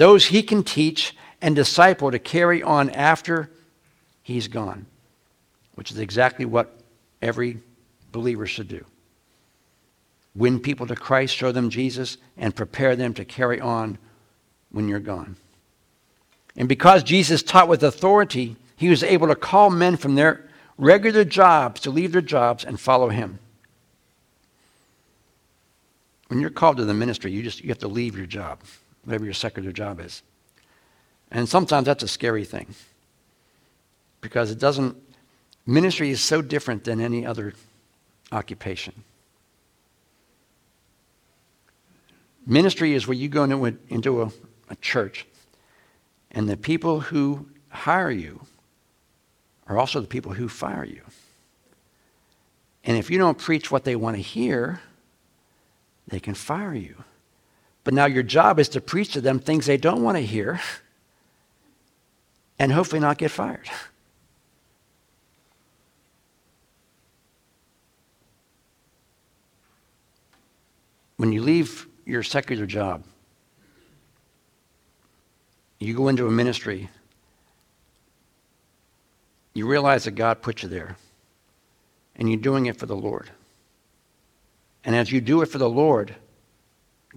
those 0.00 0.24
he 0.24 0.42
can 0.42 0.64
teach 0.64 1.14
and 1.42 1.54
disciple 1.54 2.10
to 2.10 2.18
carry 2.18 2.62
on 2.62 2.88
after 2.88 3.50
he's 4.22 4.48
gone, 4.48 4.86
which 5.74 5.90
is 5.90 5.98
exactly 5.98 6.46
what 6.46 6.74
every 7.20 7.58
believer 8.10 8.46
should 8.46 8.66
do. 8.66 8.82
Win 10.34 10.58
people 10.58 10.86
to 10.86 10.96
Christ, 10.96 11.36
show 11.36 11.52
them 11.52 11.68
Jesus, 11.68 12.16
and 12.38 12.56
prepare 12.56 12.96
them 12.96 13.12
to 13.12 13.26
carry 13.26 13.60
on 13.60 13.98
when 14.70 14.88
you're 14.88 15.00
gone. 15.00 15.36
And 16.56 16.66
because 16.66 17.02
Jesus 17.02 17.42
taught 17.42 17.68
with 17.68 17.82
authority, 17.82 18.56
he 18.76 18.88
was 18.88 19.02
able 19.02 19.28
to 19.28 19.34
call 19.34 19.68
men 19.68 19.98
from 19.98 20.14
their 20.14 20.48
regular 20.78 21.26
jobs 21.26 21.78
to 21.82 21.90
leave 21.90 22.12
their 22.12 22.22
jobs 22.22 22.64
and 22.64 22.80
follow 22.80 23.10
him. 23.10 23.38
When 26.28 26.40
you're 26.40 26.48
called 26.48 26.78
to 26.78 26.86
the 26.86 26.94
ministry, 26.94 27.32
you 27.32 27.42
just 27.42 27.62
you 27.62 27.68
have 27.68 27.80
to 27.80 27.88
leave 27.88 28.16
your 28.16 28.24
job, 28.24 28.60
whatever 29.04 29.24
your 29.24 29.34
secular 29.34 29.72
job 29.72 30.00
is. 30.00 30.22
And 31.30 31.48
sometimes 31.48 31.86
that's 31.86 32.02
a 32.02 32.08
scary 32.08 32.44
thing 32.44 32.74
because 34.20 34.50
it 34.50 34.58
doesn't, 34.58 34.96
ministry 35.66 36.10
is 36.10 36.20
so 36.20 36.42
different 36.42 36.84
than 36.84 37.00
any 37.00 37.24
other 37.24 37.54
occupation. 38.32 39.04
Ministry 42.46 42.94
is 42.94 43.06
where 43.06 43.16
you 43.16 43.28
go 43.28 43.44
into 43.44 43.66
a, 43.66 43.72
into 43.88 44.22
a, 44.22 44.30
a 44.68 44.76
church, 44.76 45.26
and 46.30 46.48
the 46.48 46.56
people 46.56 47.00
who 47.00 47.48
hire 47.68 48.10
you 48.10 48.40
are 49.66 49.78
also 49.78 50.00
the 50.00 50.08
people 50.08 50.32
who 50.32 50.48
fire 50.48 50.84
you. 50.84 51.02
And 52.82 52.96
if 52.96 53.10
you 53.10 53.18
don't 53.18 53.38
preach 53.38 53.70
what 53.70 53.84
they 53.84 53.94
want 53.94 54.16
to 54.16 54.22
hear, 54.22 54.80
they 56.08 56.18
can 56.18 56.34
fire 56.34 56.74
you. 56.74 57.04
But 57.84 57.94
now 57.94 58.06
your 58.06 58.22
job 58.22 58.58
is 58.58 58.68
to 58.70 58.80
preach 58.80 59.12
to 59.12 59.20
them 59.20 59.38
things 59.38 59.66
they 59.66 59.76
don't 59.76 60.02
want 60.02 60.16
to 60.16 60.22
hear 60.22 60.60
and 62.58 62.70
hopefully 62.72 63.00
not 63.00 63.16
get 63.16 63.30
fired. 63.30 63.68
When 71.16 71.32
you 71.32 71.42
leave 71.42 71.86
your 72.04 72.22
secular 72.22 72.66
job, 72.66 73.04
you 75.78 75.94
go 75.94 76.08
into 76.08 76.26
a 76.26 76.30
ministry, 76.30 76.90
you 79.54 79.66
realize 79.66 80.04
that 80.04 80.12
God 80.12 80.42
put 80.42 80.62
you 80.62 80.68
there, 80.68 80.96
and 82.16 82.30
you're 82.30 82.40
doing 82.40 82.66
it 82.66 82.76
for 82.76 82.86
the 82.86 82.96
Lord. 82.96 83.30
And 84.84 84.94
as 84.94 85.10
you 85.10 85.20
do 85.20 85.42
it 85.42 85.46
for 85.46 85.58
the 85.58 85.68
Lord, 85.68 86.14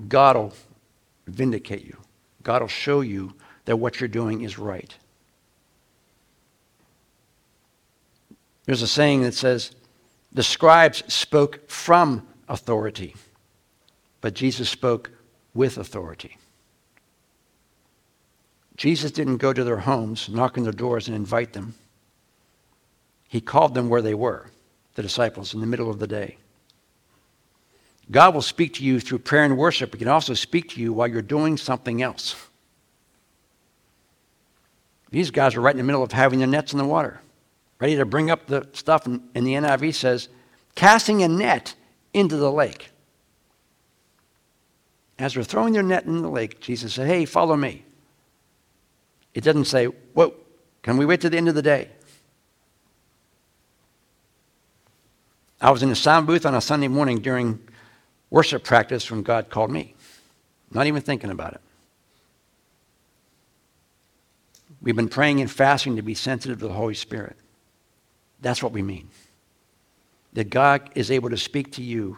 God 0.07 0.35
will 0.35 0.53
vindicate 1.27 1.85
you. 1.85 1.97
God 2.41 2.61
will 2.61 2.67
show 2.67 3.01
you 3.01 3.33
that 3.65 3.77
what 3.77 3.99
you're 3.99 4.07
doing 4.07 4.41
is 4.41 4.57
right. 4.57 4.93
There's 8.65 8.81
a 8.81 8.87
saying 8.87 9.23
that 9.23 9.33
says, 9.33 9.71
the 10.31 10.43
scribes 10.43 11.03
spoke 11.13 11.69
from 11.69 12.27
authority 12.47 13.15
but 14.23 14.33
Jesus 14.33 14.69
spoke 14.69 15.11
with 15.53 15.77
authority. 15.77 16.37
Jesus 18.77 19.11
didn't 19.11 19.37
go 19.37 19.51
to 19.51 19.65
their 19.65 19.79
homes, 19.79 20.29
knock 20.29 20.57
on 20.57 20.63
their 20.63 20.71
doors, 20.71 21.09
and 21.09 21.15
invite 21.15 21.51
them. 21.51 21.75
He 23.27 23.41
called 23.41 23.73
them 23.73 23.89
where 23.89 24.01
they 24.01 24.13
were, 24.13 24.49
the 24.95 25.01
disciples, 25.01 25.53
in 25.53 25.59
the 25.59 25.67
middle 25.67 25.89
of 25.89 25.99
the 25.99 26.07
day. 26.07 26.37
God 28.13 28.35
will 28.35 28.43
speak 28.43 28.75
to 28.75 28.83
you 28.83 28.99
through 28.99 29.19
prayer 29.19 29.43
and 29.43 29.57
worship. 29.57 29.91
He 29.91 29.97
can 29.97 30.07
also 30.07 30.35
speak 30.35 30.69
to 30.69 30.79
you 30.79 30.93
while 30.93 31.07
you're 31.07 31.23
doing 31.23 31.57
something 31.57 32.03
else. 32.03 32.35
These 35.09 35.31
guys 35.31 35.55
are 35.55 35.61
right 35.61 35.73
in 35.73 35.79
the 35.79 35.83
middle 35.83 36.03
of 36.03 36.11
having 36.11 36.37
their 36.37 36.47
nets 36.47 36.73
in 36.73 36.77
the 36.77 36.85
water, 36.85 37.19
ready 37.79 37.95
to 37.95 38.05
bring 38.05 38.29
up 38.29 38.45
the 38.45 38.69
stuff. 38.73 39.07
And, 39.07 39.23
the 39.33 39.53
NIV 39.53 39.95
says, 39.95 40.29
casting 40.75 41.23
a 41.23 41.27
net 41.27 41.73
into 42.13 42.37
the 42.37 42.51
lake. 42.51 42.91
As 45.17 45.33
they're 45.33 45.43
throwing 45.43 45.73
their 45.73 45.81
net 45.81 46.05
in 46.05 46.21
the 46.21 46.29
lake, 46.29 46.59
Jesus 46.59 46.93
said, 46.93 47.07
Hey, 47.07 47.25
follow 47.25 47.55
me. 47.55 47.83
It 49.33 49.43
doesn't 49.43 49.65
say, 49.65 49.85
Whoa, 49.85 50.35
can 50.83 50.97
we 50.97 51.05
wait 51.07 51.21
to 51.21 51.31
the 51.31 51.37
end 51.37 51.49
of 51.49 51.55
the 51.55 51.63
day? 51.63 51.89
I 55.59 55.71
was 55.71 55.81
in 55.81 55.89
a 55.89 55.95
sound 55.95 56.27
booth 56.27 56.45
on 56.45 56.53
a 56.53 56.61
Sunday 56.61 56.87
morning 56.87 57.19
during 57.19 57.59
worship 58.33 58.63
practice 58.63 59.11
when 59.11 59.21
God 59.21 59.51
called 59.51 59.69
me. 59.69 59.93
Not 60.71 60.87
even 60.87 61.03
thinking 61.03 61.29
about 61.29 61.53
it. 61.53 61.61
We've 64.81 64.95
been 64.95 65.07
praying 65.07 65.39
and 65.39 65.49
fasting 65.49 65.97
to 65.97 66.01
be 66.01 66.15
sensitive 66.15 66.59
to 66.59 66.67
the 66.67 66.73
Holy 66.73 66.95
Spirit. 66.95 67.37
That's 68.41 68.63
what 68.63 68.71
we 68.71 68.81
mean. 68.81 69.07
That 70.33 70.49
God 70.49 70.89
is 70.95 71.11
able 71.11 71.29
to 71.29 71.37
speak 71.37 71.73
to 71.73 71.83
you 71.83 72.17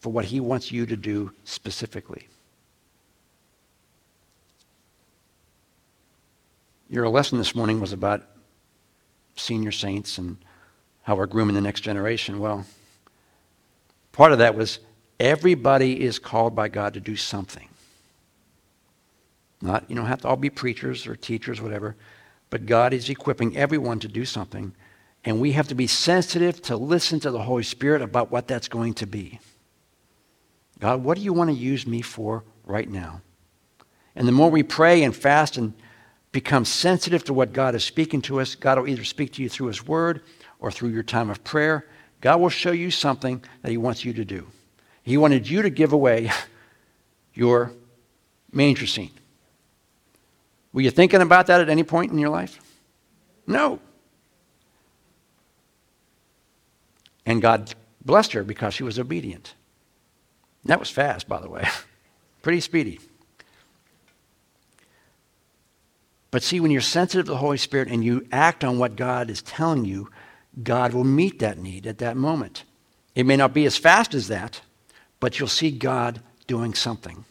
for 0.00 0.12
what 0.12 0.26
He 0.26 0.38
wants 0.38 0.70
you 0.70 0.84
to 0.84 0.96
do 0.98 1.32
specifically. 1.44 2.28
Your 6.90 7.08
lesson 7.08 7.38
this 7.38 7.54
morning 7.54 7.80
was 7.80 7.94
about 7.94 8.22
senior 9.34 9.72
saints 9.72 10.18
and 10.18 10.36
how 11.04 11.16
we're 11.16 11.24
grooming 11.24 11.54
the 11.54 11.62
next 11.62 11.80
generation. 11.80 12.38
Well, 12.38 12.66
part 14.12 14.32
of 14.32 14.38
that 14.38 14.54
was 14.54 14.78
everybody 15.20 16.02
is 16.02 16.18
called 16.18 16.54
by 16.54 16.68
God 16.68 16.94
to 16.94 17.00
do 17.00 17.16
something. 17.16 17.68
Not, 19.60 19.84
you 19.88 19.96
don't 19.96 20.06
have 20.06 20.20
to 20.22 20.28
all 20.28 20.36
be 20.36 20.50
preachers 20.50 21.06
or 21.06 21.16
teachers, 21.16 21.60
whatever, 21.60 21.96
but 22.50 22.66
God 22.66 22.92
is 22.92 23.08
equipping 23.08 23.56
everyone 23.56 23.98
to 24.00 24.08
do 24.08 24.24
something. 24.24 24.74
And 25.24 25.40
we 25.40 25.52
have 25.52 25.68
to 25.68 25.74
be 25.74 25.86
sensitive 25.86 26.60
to 26.62 26.76
listen 26.76 27.18
to 27.20 27.30
the 27.30 27.42
Holy 27.42 27.62
Spirit 27.62 28.02
about 28.02 28.30
what 28.30 28.46
that's 28.46 28.68
going 28.68 28.94
to 28.94 29.06
be. 29.06 29.40
God, 30.80 31.02
what 31.02 31.16
do 31.16 31.24
you 31.24 31.32
want 31.32 31.48
to 31.48 31.56
use 31.56 31.86
me 31.86 32.02
for 32.02 32.44
right 32.64 32.88
now? 32.88 33.22
And 34.14 34.28
the 34.28 34.32
more 34.32 34.50
we 34.50 34.62
pray 34.62 35.02
and 35.02 35.16
fast 35.16 35.56
and 35.56 35.72
become 36.30 36.64
sensitive 36.64 37.24
to 37.24 37.32
what 37.32 37.52
God 37.52 37.74
is 37.74 37.84
speaking 37.84 38.20
to 38.22 38.40
us, 38.40 38.54
God 38.54 38.78
will 38.78 38.88
either 38.88 39.04
speak 39.04 39.32
to 39.34 39.42
you 39.42 39.48
through 39.48 39.68
His 39.68 39.86
Word 39.86 40.22
or 40.58 40.70
through 40.70 40.90
your 40.90 41.02
time 41.02 41.30
of 41.30 41.42
prayer. 41.42 41.86
God 42.20 42.40
will 42.40 42.50
show 42.50 42.72
you 42.72 42.90
something 42.90 43.42
that 43.62 43.70
He 43.70 43.78
wants 43.78 44.04
you 44.04 44.12
to 44.12 44.24
do. 44.24 44.46
He 45.04 45.16
wanted 45.16 45.48
you 45.48 45.62
to 45.62 45.70
give 45.70 45.92
away 45.92 46.32
your 47.34 47.72
manger 48.50 48.86
scene. 48.86 49.12
Were 50.72 50.80
you 50.80 50.90
thinking 50.90 51.20
about 51.20 51.46
that 51.46 51.60
at 51.60 51.68
any 51.68 51.84
point 51.84 52.10
in 52.10 52.18
your 52.18 52.30
life? 52.30 52.58
No. 53.46 53.78
And 57.26 57.40
God 57.40 57.74
blessed 58.04 58.32
her 58.32 58.42
because 58.42 58.74
she 58.74 58.82
was 58.82 58.98
obedient. 58.98 59.54
that 60.64 60.80
was 60.80 60.90
fast, 60.90 61.28
by 61.28 61.40
the 61.40 61.48
way. 61.48 61.68
Pretty 62.42 62.60
speedy. 62.60 62.98
But 66.30 66.42
see, 66.42 66.58
when 66.58 66.70
you're 66.70 66.80
sensitive 66.80 67.26
to 67.26 67.32
the 67.32 67.38
Holy 67.38 67.58
Spirit 67.58 67.88
and 67.88 68.04
you 68.04 68.26
act 68.32 68.64
on 68.64 68.78
what 68.78 68.96
God 68.96 69.30
is 69.30 69.40
telling 69.42 69.84
you, 69.84 70.10
God 70.62 70.92
will 70.92 71.04
meet 71.04 71.38
that 71.38 71.58
need 71.58 71.86
at 71.86 71.98
that 71.98 72.16
moment. 72.16 72.64
It 73.14 73.26
may 73.26 73.36
not 73.36 73.54
be 73.54 73.66
as 73.66 73.76
fast 73.76 74.14
as 74.14 74.28
that, 74.28 74.60
but 75.24 75.38
you'll 75.38 75.48
see 75.48 75.70
God 75.70 76.20
doing 76.46 76.74
something. 76.74 77.24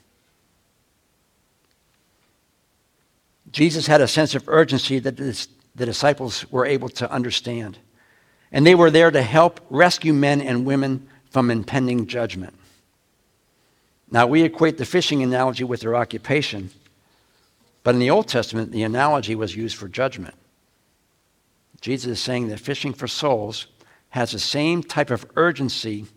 Jesus 3.51 3.85
had 3.85 4.01
a 4.01 4.07
sense 4.07 4.33
of 4.33 4.49
urgency 4.49 4.97
that 4.97 5.15
the 5.15 5.85
disciples 5.85 6.51
were 6.51 6.65
able 6.65 6.89
to 6.89 7.11
understand. 7.11 7.77
And 8.51 8.65
they 8.65 8.73
were 8.73 8.89
there 8.89 9.11
to 9.11 9.21
help 9.21 9.59
rescue 9.69 10.11
men 10.11 10.41
and 10.41 10.65
women 10.65 11.07
from 11.29 11.51
impending 11.51 12.07
judgment. 12.07 12.55
Now, 14.09 14.25
we 14.25 14.41
equate 14.41 14.79
the 14.79 14.85
fishing 14.85 15.21
analogy 15.21 15.63
with 15.63 15.81
their 15.81 15.95
occupation, 15.95 16.71
but 17.83 17.93
in 17.93 17.99
the 17.99 18.09
Old 18.09 18.27
Testament, 18.27 18.71
the 18.71 18.81
analogy 18.81 19.35
was 19.35 19.55
used 19.55 19.77
for 19.77 19.87
judgment. 19.87 20.33
Jesus 21.79 22.13
is 22.13 22.19
saying 22.19 22.47
that 22.47 22.59
fishing 22.59 22.93
for 22.93 23.07
souls 23.07 23.67
has 24.09 24.31
the 24.31 24.39
same 24.39 24.81
type 24.81 25.11
of 25.11 25.27
urgency 25.35 26.07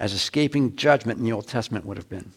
as 0.00 0.14
escaping 0.14 0.74
judgment 0.74 1.18
in 1.18 1.24
the 1.24 1.32
Old 1.32 1.46
Testament 1.46 1.84
would 1.84 1.98
have 1.98 2.08
been. 2.08 2.32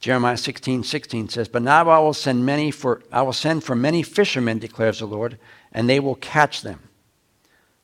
Jeremiah 0.00 0.36
16, 0.36 0.82
16 0.82 1.28
says, 1.28 1.48
But 1.48 1.62
now 1.62 1.88
I 1.88 2.00
will 2.00 2.12
send 2.12 2.44
many 2.44 2.72
for 2.72 3.02
I 3.12 3.22
will 3.22 3.32
send 3.32 3.62
for 3.62 3.76
many 3.76 4.02
fishermen, 4.02 4.58
declares 4.58 4.98
the 4.98 5.06
Lord, 5.06 5.38
and 5.72 5.88
they 5.88 6.00
will 6.00 6.16
catch 6.16 6.62
them. 6.62 6.80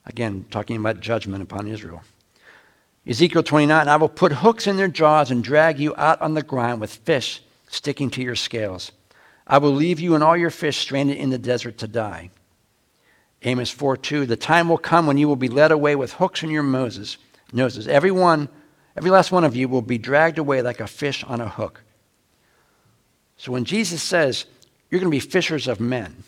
Again, 0.04 0.46
talking 0.50 0.76
about 0.76 0.98
judgment 0.98 1.44
upon 1.44 1.68
Israel. 1.68 2.02
Ezekiel 3.06 3.44
29, 3.44 3.88
I 3.88 3.96
will 3.96 4.08
put 4.08 4.32
hooks 4.32 4.66
in 4.66 4.76
their 4.76 4.88
jaws 4.88 5.30
and 5.30 5.44
drag 5.44 5.78
you 5.78 5.94
out 5.96 6.20
on 6.20 6.34
the 6.34 6.42
ground 6.42 6.80
with 6.80 6.92
fish 6.92 7.40
sticking 7.68 8.10
to 8.10 8.22
your 8.22 8.34
scales. 8.34 8.90
I 9.46 9.58
will 9.58 9.72
leave 9.72 10.00
you 10.00 10.14
and 10.14 10.24
all 10.24 10.36
your 10.36 10.50
fish 10.50 10.76
stranded 10.76 11.16
in 11.16 11.30
the 11.30 11.38
desert 11.38 11.78
to 11.78 11.86
die. 11.86 12.30
Amos 13.42 13.70
4 13.70 13.96
2, 13.96 14.26
the 14.26 14.36
time 14.36 14.68
will 14.68 14.76
come 14.76 15.06
when 15.06 15.18
you 15.18 15.28
will 15.28 15.36
be 15.36 15.48
led 15.48 15.70
away 15.70 15.94
with 15.94 16.14
hooks 16.14 16.42
in 16.42 16.50
your 16.50 16.64
noses. 16.64 17.16
noses. 17.52 17.86
Every 17.86 18.10
one, 18.10 18.48
every 18.98 19.10
last 19.10 19.30
one 19.30 19.44
of 19.44 19.54
you 19.54 19.68
will 19.68 19.80
be 19.80 19.96
dragged 19.96 20.38
away 20.38 20.60
like 20.60 20.80
a 20.80 20.86
fish 20.88 21.22
on 21.22 21.40
a 21.40 21.48
hook. 21.48 21.82
So 23.36 23.52
when 23.52 23.64
Jesus 23.64 24.02
says, 24.02 24.44
You're 24.90 25.00
going 25.00 25.10
to 25.10 25.14
be 25.14 25.20
fishers 25.20 25.68
of 25.68 25.78
men, 25.78 26.24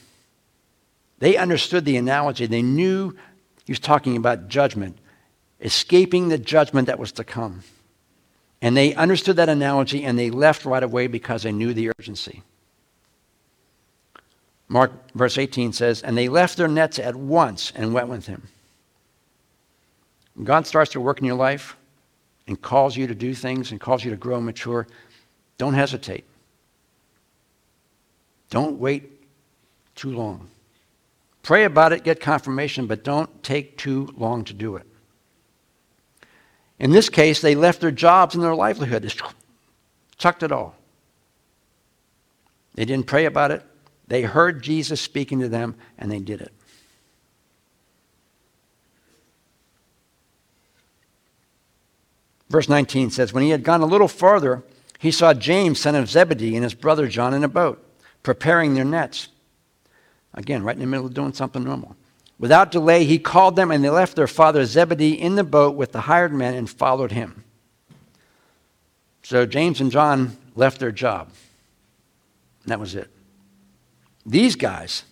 they 1.19 1.37
understood 1.37 1.85
the 1.85 1.97
analogy. 1.97 2.47
They 2.47 2.63
knew 2.63 3.11
he 3.67 3.73
was 3.73 3.81
talking 3.81 4.17
about 4.17 4.47
judgment, 4.47 4.99
escaping 5.61 6.29
the 6.29 6.39
judgment 6.39 6.87
that 6.87 7.01
was 7.01 7.11
to 7.13 7.25
come. 7.25 7.65
And 8.63 8.77
they 8.77 8.95
understood 8.95 9.35
that 9.37 9.49
analogy 9.49 10.05
and 10.05 10.17
they 10.17 10.31
left 10.31 10.65
right 10.65 10.83
away 10.83 11.09
because 11.09 11.43
they 11.43 11.53
knew 11.53 11.75
the 11.75 11.91
urgency. 11.99 12.45
Mark 14.69 14.93
verse 15.15 15.39
18 15.39 15.73
says, 15.73 16.03
And 16.03 16.17
they 16.17 16.29
left 16.29 16.57
their 16.57 16.69
nets 16.69 17.01
at 17.01 17.17
once 17.17 17.73
and 17.75 17.93
went 17.93 18.07
with 18.07 18.27
him. 18.27 18.47
When 20.35 20.45
God 20.45 20.69
starts 20.69 20.93
to 20.93 21.01
work 21.01 21.19
in 21.19 21.25
your 21.25 21.35
life 21.35 21.77
and 22.51 22.61
calls 22.61 22.97
you 22.97 23.07
to 23.07 23.15
do 23.15 23.33
things 23.33 23.71
and 23.71 23.81
calls 23.81 24.05
you 24.05 24.11
to 24.11 24.17
grow 24.17 24.37
and 24.37 24.45
mature, 24.45 24.89
don't 25.57 25.75
hesitate. 25.75 26.25
Don't 28.51 28.81
wait 28.81 29.09
too 29.95 30.11
long. 30.11 30.51
Pray 31.45 31.63
about 31.63 31.93
it, 31.93 32.03
get 32.03 32.21
confirmation, 32.21 32.89
but 32.89 33.05
don't 33.05 33.43
take 33.45 33.79
too 33.79 34.13
long 34.17 34.43
to 34.45 34.53
do 34.53 34.75
it. 34.75 34.85
In 36.81 36.91
this 36.91 37.09
case, 37.09 37.41
they 37.41 37.55
left 37.55 37.81
their 37.81 37.93
jobs 37.93 38.35
and 38.35 38.43
their 38.43 38.57
livelihood, 38.57 39.05
just 39.05 39.23
chucked 40.19 40.43
it 40.43 40.51
all. 40.51 40.75
They 42.75 42.85
didn't 42.85 43.07
pray 43.07 43.27
about 43.27 43.53
it. 43.53 43.63
They 44.09 44.23
heard 44.23 44.61
Jesus 44.61 45.01
speaking 45.01 45.39
to 45.39 45.49
them, 45.49 45.77
and 45.99 46.11
they 46.11 46.19
did 46.19 46.41
it. 46.41 46.53
Verse 52.51 52.69
19 52.69 53.11
says, 53.11 53.33
When 53.33 53.45
he 53.45 53.51
had 53.51 53.63
gone 53.63 53.81
a 53.81 53.87
little 53.87 54.09
farther, 54.09 54.63
he 54.99 55.11
saw 55.11 55.33
James, 55.33 55.81
son 55.81 55.95
of 55.95 56.11
Zebedee, 56.11 56.57
and 56.57 56.65
his 56.65 56.75
brother 56.75 57.07
John 57.07 57.33
in 57.33 57.45
a 57.45 57.49
boat 57.49 57.83
preparing 58.23 58.75
their 58.75 58.85
nets. 58.85 59.29
Again, 60.35 60.63
right 60.63 60.75
in 60.75 60.81
the 60.81 60.87
middle 60.87 61.07
of 61.07 61.15
doing 61.15 61.33
something 61.33 61.65
normal. 61.65 61.97
Without 62.39 62.71
delay, 62.71 63.05
he 63.05 63.19
called 63.19 63.57
them, 63.57 63.71
and 63.71 63.83
they 63.83 63.91
left 63.91 64.17
their 64.17 64.27
father 64.27 64.65
Zebedee 64.65 65.13
in 65.13 65.37
the 65.37 65.45
boat 65.45 65.77
with 65.77 65.93
the 65.93 66.03
hired 66.03 66.33
men 66.33 66.55
and 66.55 66.69
followed 66.69 67.13
him. 67.13 67.45
So 69.23 69.47
James 69.47 69.81
and 69.81 69.91
John 69.91 70.37
left 70.57 70.81
their 70.81 70.93
job. 70.93 71.29
And 72.63 72.73
that 72.73 72.81
was 72.81 72.95
it. 72.95 73.11
These 74.27 74.57
guys, 74.57 75.05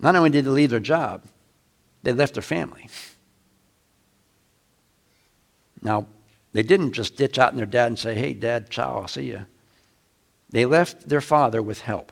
not 0.00 0.16
only 0.16 0.30
did 0.30 0.44
they 0.44 0.50
leave 0.50 0.70
their 0.70 0.80
job, 0.80 1.22
they 2.02 2.12
left 2.12 2.34
their 2.34 2.42
family. 2.42 2.88
Now, 5.84 6.06
they 6.52 6.62
didn't 6.62 6.92
just 6.92 7.16
ditch 7.16 7.38
out 7.38 7.52
in 7.52 7.58
their 7.58 7.66
dad 7.66 7.88
and 7.88 7.98
say, 7.98 8.14
hey, 8.14 8.32
dad, 8.32 8.70
ciao, 8.70 8.98
I'll 8.98 9.08
see 9.08 9.26
you. 9.26 9.46
They 10.50 10.64
left 10.64 11.08
their 11.08 11.20
father 11.20 11.62
with 11.62 11.80
help. 11.80 12.10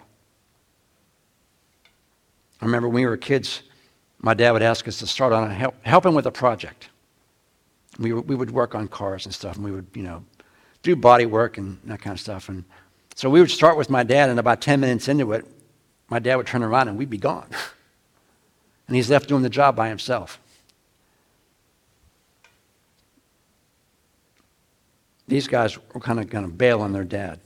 I 2.61 2.66
remember 2.66 2.88
when 2.88 3.02
we 3.02 3.06
were 3.06 3.16
kids, 3.16 3.62
my 4.18 4.35
dad 4.35 4.52
would 4.52 4.62
ask 4.62 4.87
us 4.87 4.98
to 4.98 5.06
start 5.06 5.32
on 5.32 5.50
a 5.50 5.54
help, 5.54 5.74
help 5.85 6.06
him 6.06 6.14
with 6.14 6.26
a 6.26 6.30
project. 6.30 6.88
We, 7.98 8.12
we 8.12 8.35
would 8.35 8.50
work 8.50 8.74
on 8.74 8.88
cars 8.88 9.26
and 9.26 9.35
stuff, 9.35 9.56
and 9.56 9.64
we 9.64 9.72
would, 9.72 9.87
you 9.94 10.02
know, 10.02 10.24
do 10.82 10.96
body 10.96 11.26
work 11.26 11.58
and 11.58 11.78
that 11.85 12.00
kind 12.00 12.14
of 12.14 12.20
stuff. 12.20 12.48
And 12.48 12.64
so 13.14 13.30
we 13.30 13.40
would 13.40 13.50
start 13.50 13.76
with 13.76 13.90
my 13.90 14.02
dad, 14.02 14.30
and 14.30 14.38
about 14.38 14.61
10 14.61 14.80
minutes 14.80 15.08
into 15.08 15.32
it, 15.32 15.46
my 16.08 16.18
dad 16.18 16.37
would 16.37 16.46
turn 16.46 16.62
around 16.62 16.88
and 16.88 16.98
we'd 16.98 17.11
be 17.11 17.18
gone. 17.18 17.48
and 18.87 18.96
he's 18.96 19.11
left 19.11 19.28
doing 19.28 19.42
the 19.42 19.50
job 19.50 19.76
by 19.76 19.88
himself. 19.88 20.40
These 25.33 25.49
guys 25.49 25.79
were 25.95 26.01
kind 26.01 26.21
of 26.21 26.29
going 26.29 26.45
to 26.45 26.51
bail 26.51 26.83
on 26.83 26.92
their 26.92 27.05
dad. 27.05 27.40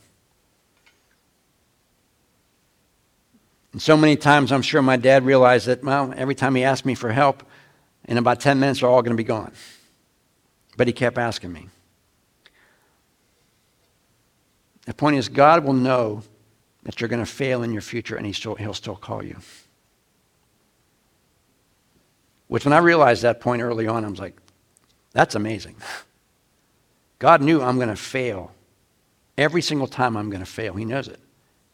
And 3.70 3.81
so 3.81 3.96
many 3.96 4.16
times, 4.16 4.51
I'm 4.51 4.62
sure 4.62 4.83
my 4.83 4.96
dad 4.96 5.25
realized 5.25 5.68
that, 5.68 5.85
well, 5.85 6.12
every 6.16 6.35
time 6.35 6.57
he 6.57 6.64
asked 6.64 6.85
me 6.85 6.96
for 6.96 7.12
help, 7.12 7.44
in 8.09 8.18
about 8.18 8.40
10 8.40 8.59
minutes, 8.59 8.81
they're 8.81 8.88
all 8.88 9.03
going 9.03 9.16
to 9.16 9.16
be 9.16 9.22
gone. 9.22 9.53
But 10.77 10.88
he 10.88 10.92
kept 10.92 11.16
asking 11.16 11.53
me. 11.53 11.68
The 14.87 14.94
point 14.94 15.14
is, 15.14 15.29
God 15.29 15.64
will 15.64 15.72
know 15.72 16.25
that 16.83 17.01
you're 17.01 17.07
going 17.07 17.25
to 17.25 17.31
fail 17.31 17.62
in 17.62 17.72
your 17.72 17.83
future, 17.83 18.16
and 18.16 18.27
he 18.27 18.33
still, 18.33 18.57
he'll 18.57 18.75
still 18.75 18.96
call 18.96 19.22
you. 19.22 19.37
Which, 22.49 22.64
when 22.64 22.72
I 22.72 22.79
realized 22.79 23.22
that 23.22 23.40
point 23.40 23.62
early 23.62 23.87
on, 23.87 24.05
I 24.05 24.09
was 24.09 24.18
like, 24.18 24.37
that's 25.12 25.37
amazing. 25.37 25.77
God 27.18 27.40
knew 27.40 27.62
I'm 27.62 27.76
going 27.76 27.88
to 27.88 27.96
fail. 27.96 28.52
Every 29.38 29.62
single 29.62 29.87
time 29.87 30.16
I'm 30.16 30.31
going 30.31 30.44
to 30.44 30.50
fail. 30.50 30.74
He 30.74 30.85
knows 30.85 31.09
it. 31.09 31.20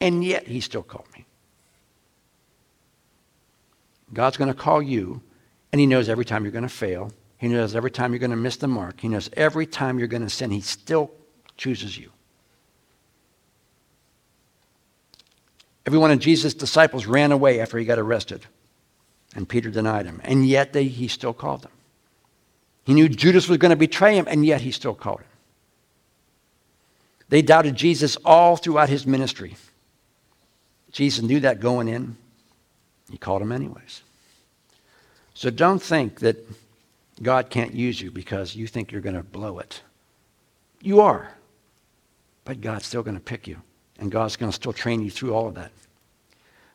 And 0.00 0.24
yet, 0.24 0.46
he 0.46 0.61
still 0.61 0.83
called 0.83 1.07
me. 1.16 1.26
God's 4.12 4.37
going 4.37 4.52
to 4.52 4.55
call 4.55 4.83
you, 4.83 5.22
and 5.72 5.81
He 5.81 5.87
knows 5.87 6.09
every 6.09 6.24
time 6.24 6.44
you're 6.44 6.52
going 6.52 6.62
to 6.62 6.68
fail. 6.68 7.12
He 7.38 7.48
knows 7.48 7.74
every 7.74 7.90
time 7.90 8.12
you're 8.12 8.20
going 8.20 8.31
to 8.31 8.37
miss 8.37 8.57
the 8.57 8.68
mark. 8.68 9.00
He 9.00 9.09
knows 9.09 9.31
every 9.35 9.66
time 9.66 9.98
you're 9.98 10.09
going 10.09 10.22
to 10.22 10.31
sin. 10.31 10.50
He 10.50 10.61
still 10.61 11.11
chooses 11.57 11.98
you. 11.98 12.11
Every 15.87 15.98
one 15.98 16.12
of 16.12 16.20
Jesus' 16.20 16.55
disciples 16.55 17.07
ran 17.07 17.33
away 17.33 17.61
after 17.61 17.78
he 17.78 17.85
got 17.85 17.98
arrested, 17.98 18.46
and 19.35 19.48
Peter 19.48 19.70
denied 19.70 20.07
him. 20.07 20.20
And 20.22 20.46
yet 20.46 20.72
they, 20.72 20.85
he 20.85 21.09
still 21.09 21.33
called 21.33 21.62
them. 21.62 21.72
He 22.85 22.94
knew 22.94 23.09
Judas 23.09 23.48
was 23.48 23.59
going 23.59 23.70
to 23.70 23.76
betray 23.76 24.16
him, 24.16 24.26
and 24.28 24.46
yet 24.46 24.61
he 24.61 24.70
still 24.70 24.94
called 24.94 25.20
him. 25.20 25.26
They 27.32 27.40
doubted 27.40 27.76
Jesus 27.76 28.18
all 28.26 28.58
throughout 28.58 28.90
his 28.90 29.06
ministry. 29.06 29.56
Jesus 30.90 31.24
knew 31.24 31.40
that 31.40 31.60
going 31.60 31.88
in. 31.88 32.18
He 33.10 33.16
called 33.16 33.40
him 33.40 33.52
anyways. 33.52 34.02
So 35.32 35.48
don't 35.48 35.80
think 35.80 36.20
that 36.20 36.36
God 37.22 37.48
can't 37.48 37.72
use 37.72 37.98
you 37.98 38.10
because 38.10 38.54
you 38.54 38.66
think 38.66 38.92
you're 38.92 39.00
going 39.00 39.16
to 39.16 39.22
blow 39.22 39.60
it. 39.60 39.80
You 40.82 41.00
are. 41.00 41.32
But 42.44 42.60
God's 42.60 42.84
still 42.84 43.02
going 43.02 43.16
to 43.16 43.22
pick 43.22 43.46
you, 43.46 43.62
and 43.98 44.12
God's 44.12 44.36
going 44.36 44.52
to 44.52 44.54
still 44.54 44.74
train 44.74 45.00
you 45.00 45.10
through 45.10 45.32
all 45.32 45.48
of 45.48 45.54
that. 45.54 45.72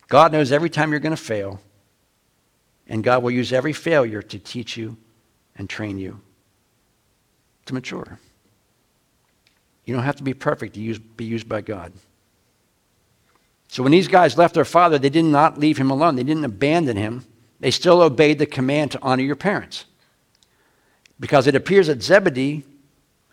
God 0.07 0.31
knows 0.31 0.51
every 0.51 0.71
time 0.71 0.89
you're 0.89 0.99
going 0.99 1.15
to 1.15 1.21
fail, 1.21 1.61
and 2.87 3.03
God 3.03 3.21
will 3.21 3.29
use 3.29 3.53
every 3.53 3.73
failure 3.73 4.23
to 4.23 4.39
teach 4.39 4.75
you 4.75 4.97
and 5.55 5.69
train 5.69 5.99
you 5.99 6.19
to 7.67 7.75
mature. 7.75 8.17
You 9.88 9.95
don't 9.95 10.04
have 10.04 10.17
to 10.17 10.23
be 10.23 10.36
perfect 10.36 10.76
to 10.76 10.80
use, 10.80 11.00
be 11.00 11.26
used 11.26 11.50
by 11.50 11.62
God. 11.62 11.93
So 13.69 13.82
when 13.82 13.91
these 13.91 14.08
guys 14.08 14.38
left 14.38 14.54
their 14.54 14.65
father, 14.65 15.00
they 15.00 15.10
did 15.10 15.26
not 15.26 15.58
leave 15.58 15.78
him 15.78 15.89
alone. 15.89 16.15
They 16.15 16.23
didn't 16.23 16.45
abandon 16.45 16.97
him. 16.97 17.26
They 17.60 17.71
still 17.71 18.02
obeyed 18.02 18.38
the 18.38 18.45
command 18.45 18.91
to 18.91 19.00
honor 19.02 19.23
your 19.23 19.36
parents. 19.36 19.86
Because 21.19 21.47
it 21.47 21.56
appears 21.56 21.88
that 21.88 22.04
Zebedee, 22.04 22.63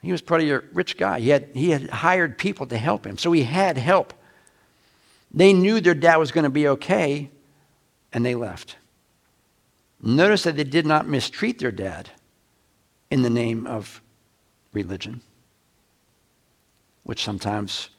he 0.00 0.12
was 0.12 0.22
probably 0.22 0.50
a 0.50 0.60
rich 0.72 0.96
guy. 0.96 1.20
He 1.20 1.28
had, 1.28 1.48
he 1.54 1.70
had 1.70 1.90
hired 1.90 2.38
people 2.38 2.66
to 2.68 2.78
help 2.78 3.04
him. 3.04 3.18
So 3.18 3.32
he 3.32 3.42
had 3.42 3.76
help. 3.76 4.14
They 5.30 5.52
knew 5.52 5.80
their 5.80 5.94
dad 5.94 6.16
was 6.16 6.30
going 6.30 6.44
to 6.44 6.50
be 6.50 6.68
okay, 6.68 7.30
and 8.12 8.24
they 8.24 8.36
left. 8.36 8.76
Notice 10.00 10.44
that 10.44 10.56
they 10.56 10.64
did 10.64 10.86
not 10.86 11.08
mistreat 11.08 11.58
their 11.58 11.72
dad 11.72 12.10
in 13.10 13.22
the 13.22 13.30
name 13.30 13.66
of 13.66 14.00
religion, 14.72 15.20
which 17.04 17.22
sometimes, 17.22 17.90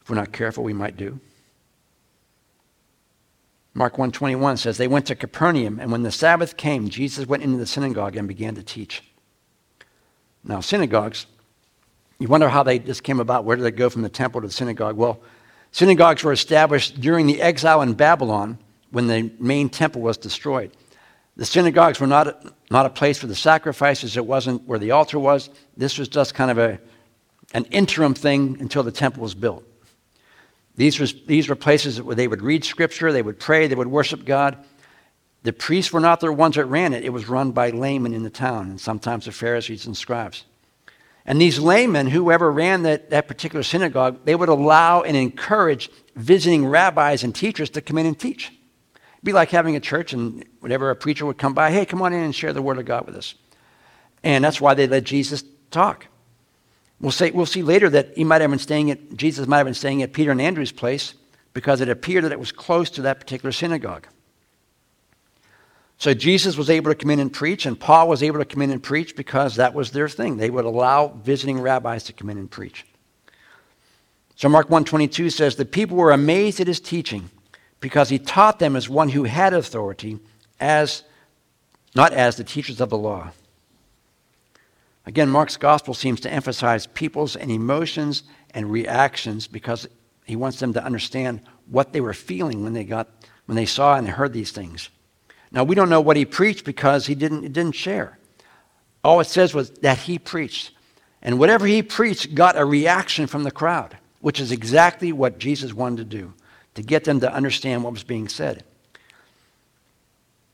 if 0.00 0.08
we're 0.08 0.16
not 0.16 0.32
careful, 0.32 0.64
we 0.64 0.72
might 0.72 0.96
do. 0.96 1.20
Mark 3.74 3.98
121 3.98 4.56
says 4.56 4.78
they 4.78 4.88
went 4.88 5.06
to 5.06 5.14
Capernaum 5.14 5.78
and 5.78 5.92
when 5.92 6.02
the 6.02 6.10
Sabbath 6.10 6.56
came 6.56 6.88
Jesus 6.88 7.26
went 7.26 7.42
into 7.42 7.58
the 7.58 7.66
synagogue 7.66 8.16
and 8.16 8.26
began 8.26 8.54
to 8.54 8.62
teach. 8.62 9.02
Now 10.42 10.60
synagogues 10.60 11.26
you 12.18 12.28
wonder 12.28 12.48
how 12.48 12.62
they 12.62 12.78
just 12.78 13.02
came 13.02 13.20
about 13.20 13.44
where 13.44 13.56
did 13.56 13.62
they 13.62 13.70
go 13.70 13.90
from 13.90 14.02
the 14.02 14.08
temple 14.08 14.40
to 14.40 14.46
the 14.46 14.52
synagogue? 14.52 14.96
Well, 14.96 15.20
synagogues 15.70 16.24
were 16.24 16.32
established 16.32 17.00
during 17.00 17.26
the 17.26 17.42
exile 17.42 17.82
in 17.82 17.92
Babylon 17.92 18.58
when 18.90 19.06
the 19.06 19.30
main 19.38 19.68
temple 19.68 20.00
was 20.00 20.16
destroyed. 20.16 20.70
The 21.36 21.44
synagogues 21.44 22.00
were 22.00 22.06
not, 22.06 22.42
not 22.70 22.86
a 22.86 22.90
place 22.90 23.18
for 23.18 23.26
the 23.26 23.34
sacrifices, 23.34 24.16
it 24.16 24.24
wasn't 24.24 24.66
where 24.66 24.78
the 24.78 24.92
altar 24.92 25.18
was. 25.18 25.50
This 25.76 25.98
was 25.98 26.08
just 26.08 26.34
kind 26.34 26.50
of 26.50 26.56
a, 26.56 26.80
an 27.54 27.64
interim 27.66 28.14
thing 28.14 28.56
until 28.60 28.82
the 28.82 28.92
temple 28.92 29.22
was 29.22 29.34
built. 29.34 29.64
These 30.76 31.00
were, 31.00 31.06
these 31.26 31.48
were 31.48 31.56
places 31.56 32.02
where 32.02 32.14
they 32.14 32.28
would 32.28 32.42
read 32.42 32.64
scripture, 32.64 33.12
they 33.12 33.22
would 33.22 33.40
pray, 33.40 33.66
they 33.66 33.74
would 33.74 33.86
worship 33.86 34.24
God. 34.24 34.58
The 35.42 35.52
priests 35.52 35.92
were 35.92 36.00
not 36.00 36.20
the 36.20 36.32
ones 36.32 36.56
that 36.56 36.66
ran 36.66 36.92
it, 36.92 37.04
it 37.04 37.10
was 37.10 37.28
run 37.28 37.52
by 37.52 37.70
laymen 37.70 38.12
in 38.12 38.24
the 38.24 38.30
town, 38.30 38.70
and 38.70 38.80
sometimes 38.80 39.24
the 39.24 39.32
Pharisees 39.32 39.86
and 39.86 39.96
scribes. 39.96 40.44
And 41.24 41.40
these 41.40 41.58
laymen, 41.58 42.08
whoever 42.08 42.52
ran 42.52 42.82
that, 42.82 43.10
that 43.10 43.26
particular 43.26 43.62
synagogue, 43.62 44.20
they 44.24 44.34
would 44.34 44.48
allow 44.48 45.02
and 45.02 45.16
encourage 45.16 45.90
visiting 46.14 46.66
rabbis 46.66 47.24
and 47.24 47.34
teachers 47.34 47.70
to 47.70 47.80
come 47.80 47.98
in 47.98 48.06
and 48.06 48.18
teach 48.18 48.52
It'd 49.16 49.24
be 49.24 49.32
like 49.32 49.50
having 49.50 49.76
a 49.76 49.80
church 49.80 50.12
and 50.12 50.44
whenever 50.60 50.90
a 50.90 50.94
preacher 50.94 51.24
would 51.24 51.38
come 51.38 51.54
by, 51.54 51.70
hey, 51.70 51.86
come 51.86 52.02
on 52.02 52.12
in 52.12 52.22
and 52.22 52.34
share 52.34 52.52
the 52.52 52.60
word 52.60 52.78
of 52.78 52.84
God 52.84 53.06
with 53.06 53.16
us. 53.16 53.34
And 54.22 54.44
that's 54.44 54.60
why 54.60 54.74
they 54.74 54.86
let 54.86 55.04
Jesus 55.04 55.42
talk. 55.70 56.06
We'll, 57.00 57.12
say, 57.12 57.30
we'll 57.30 57.46
see 57.46 57.62
later 57.62 57.90
that 57.90 58.16
he 58.16 58.24
might 58.24 58.40
have 58.40 58.50
been 58.50 58.58
staying 58.58 58.90
at, 58.90 59.16
Jesus 59.16 59.46
might 59.46 59.58
have 59.58 59.66
been 59.66 59.74
staying 59.74 60.02
at 60.02 60.12
Peter 60.12 60.30
and 60.30 60.40
Andrew's 60.40 60.72
place 60.72 61.14
because 61.52 61.80
it 61.80 61.88
appeared 61.88 62.24
that 62.24 62.32
it 62.32 62.40
was 62.40 62.52
close 62.52 62.90
to 62.90 63.02
that 63.02 63.20
particular 63.20 63.52
synagogue. 63.52 64.06
So 65.98 66.12
Jesus 66.12 66.56
was 66.56 66.68
able 66.68 66.90
to 66.90 66.94
come 66.94 67.10
in 67.10 67.20
and 67.20 67.32
preach, 67.32 67.64
and 67.64 67.78
Paul 67.78 68.08
was 68.08 68.22
able 68.22 68.38
to 68.38 68.44
come 68.44 68.62
in 68.62 68.70
and 68.70 68.82
preach 68.82 69.16
because 69.16 69.56
that 69.56 69.74
was 69.74 69.90
their 69.90 70.08
thing. 70.08 70.36
They 70.36 70.50
would 70.50 70.66
allow 70.66 71.08
visiting 71.08 71.58
rabbis 71.58 72.04
to 72.04 72.12
come 72.12 72.28
in 72.28 72.38
and 72.38 72.50
preach. 72.50 72.84
So 74.34 74.50
Mark 74.50 74.66
122 74.66 75.30
says, 75.30 75.56
The 75.56 75.64
people 75.64 75.96
were 75.96 76.12
amazed 76.12 76.60
at 76.60 76.66
his 76.66 76.80
teaching 76.80 77.30
because 77.80 78.10
he 78.10 78.18
taught 78.18 78.58
them 78.58 78.76
as 78.76 78.88
one 78.88 79.08
who 79.08 79.24
had 79.24 79.54
authority, 79.54 80.18
as 80.60 81.02
not 81.94 82.12
as 82.12 82.36
the 82.36 82.44
teachers 82.44 82.80
of 82.80 82.90
the 82.90 82.98
law. 82.98 83.30
Again, 85.06 85.30
Mark's 85.30 85.56
gospel 85.56 85.94
seems 85.94 86.20
to 86.20 86.32
emphasize 86.32 86.86
people's 86.86 87.36
and 87.36 87.50
emotions 87.50 88.24
and 88.50 88.70
reactions 88.70 89.46
because 89.46 89.88
he 90.24 90.34
wants 90.34 90.58
them 90.58 90.72
to 90.72 90.84
understand 90.84 91.40
what 91.70 91.92
they 91.92 92.00
were 92.00 92.12
feeling 92.12 92.64
when 92.64 92.72
they 92.72 92.84
got 92.84 93.08
when 93.46 93.54
they 93.54 93.66
saw 93.66 93.96
and 93.96 94.08
heard 94.08 94.32
these 94.32 94.50
things. 94.50 94.90
Now 95.52 95.62
we 95.62 95.76
don't 95.76 95.88
know 95.88 96.00
what 96.00 96.16
he 96.16 96.24
preached 96.24 96.64
because 96.64 97.06
he 97.06 97.14
didn't, 97.14 97.42
he 97.42 97.48
didn't 97.48 97.76
share. 97.76 98.18
All 99.04 99.20
it 99.20 99.28
says 99.28 99.54
was 99.54 99.70
that 99.70 99.98
he 99.98 100.18
preached. 100.18 100.72
And 101.22 101.38
whatever 101.38 101.66
he 101.66 101.82
preached 101.82 102.34
got 102.34 102.58
a 102.58 102.64
reaction 102.64 103.28
from 103.28 103.44
the 103.44 103.52
crowd, 103.52 103.96
which 104.20 104.40
is 104.40 104.50
exactly 104.50 105.12
what 105.12 105.38
Jesus 105.38 105.72
wanted 105.72 105.98
to 105.98 106.16
do 106.18 106.34
to 106.74 106.82
get 106.82 107.04
them 107.04 107.20
to 107.20 107.32
understand 107.32 107.84
what 107.84 107.92
was 107.92 108.02
being 108.02 108.28
said. 108.28 108.64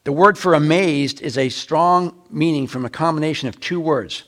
The 0.04 0.12
word 0.12 0.36
for 0.36 0.52
amazed 0.52 1.22
is 1.22 1.38
a 1.38 1.48
strong 1.48 2.20
meaning 2.30 2.66
from 2.66 2.84
a 2.84 2.90
combination 2.90 3.48
of 3.48 3.58
two 3.58 3.80
words. 3.80 4.24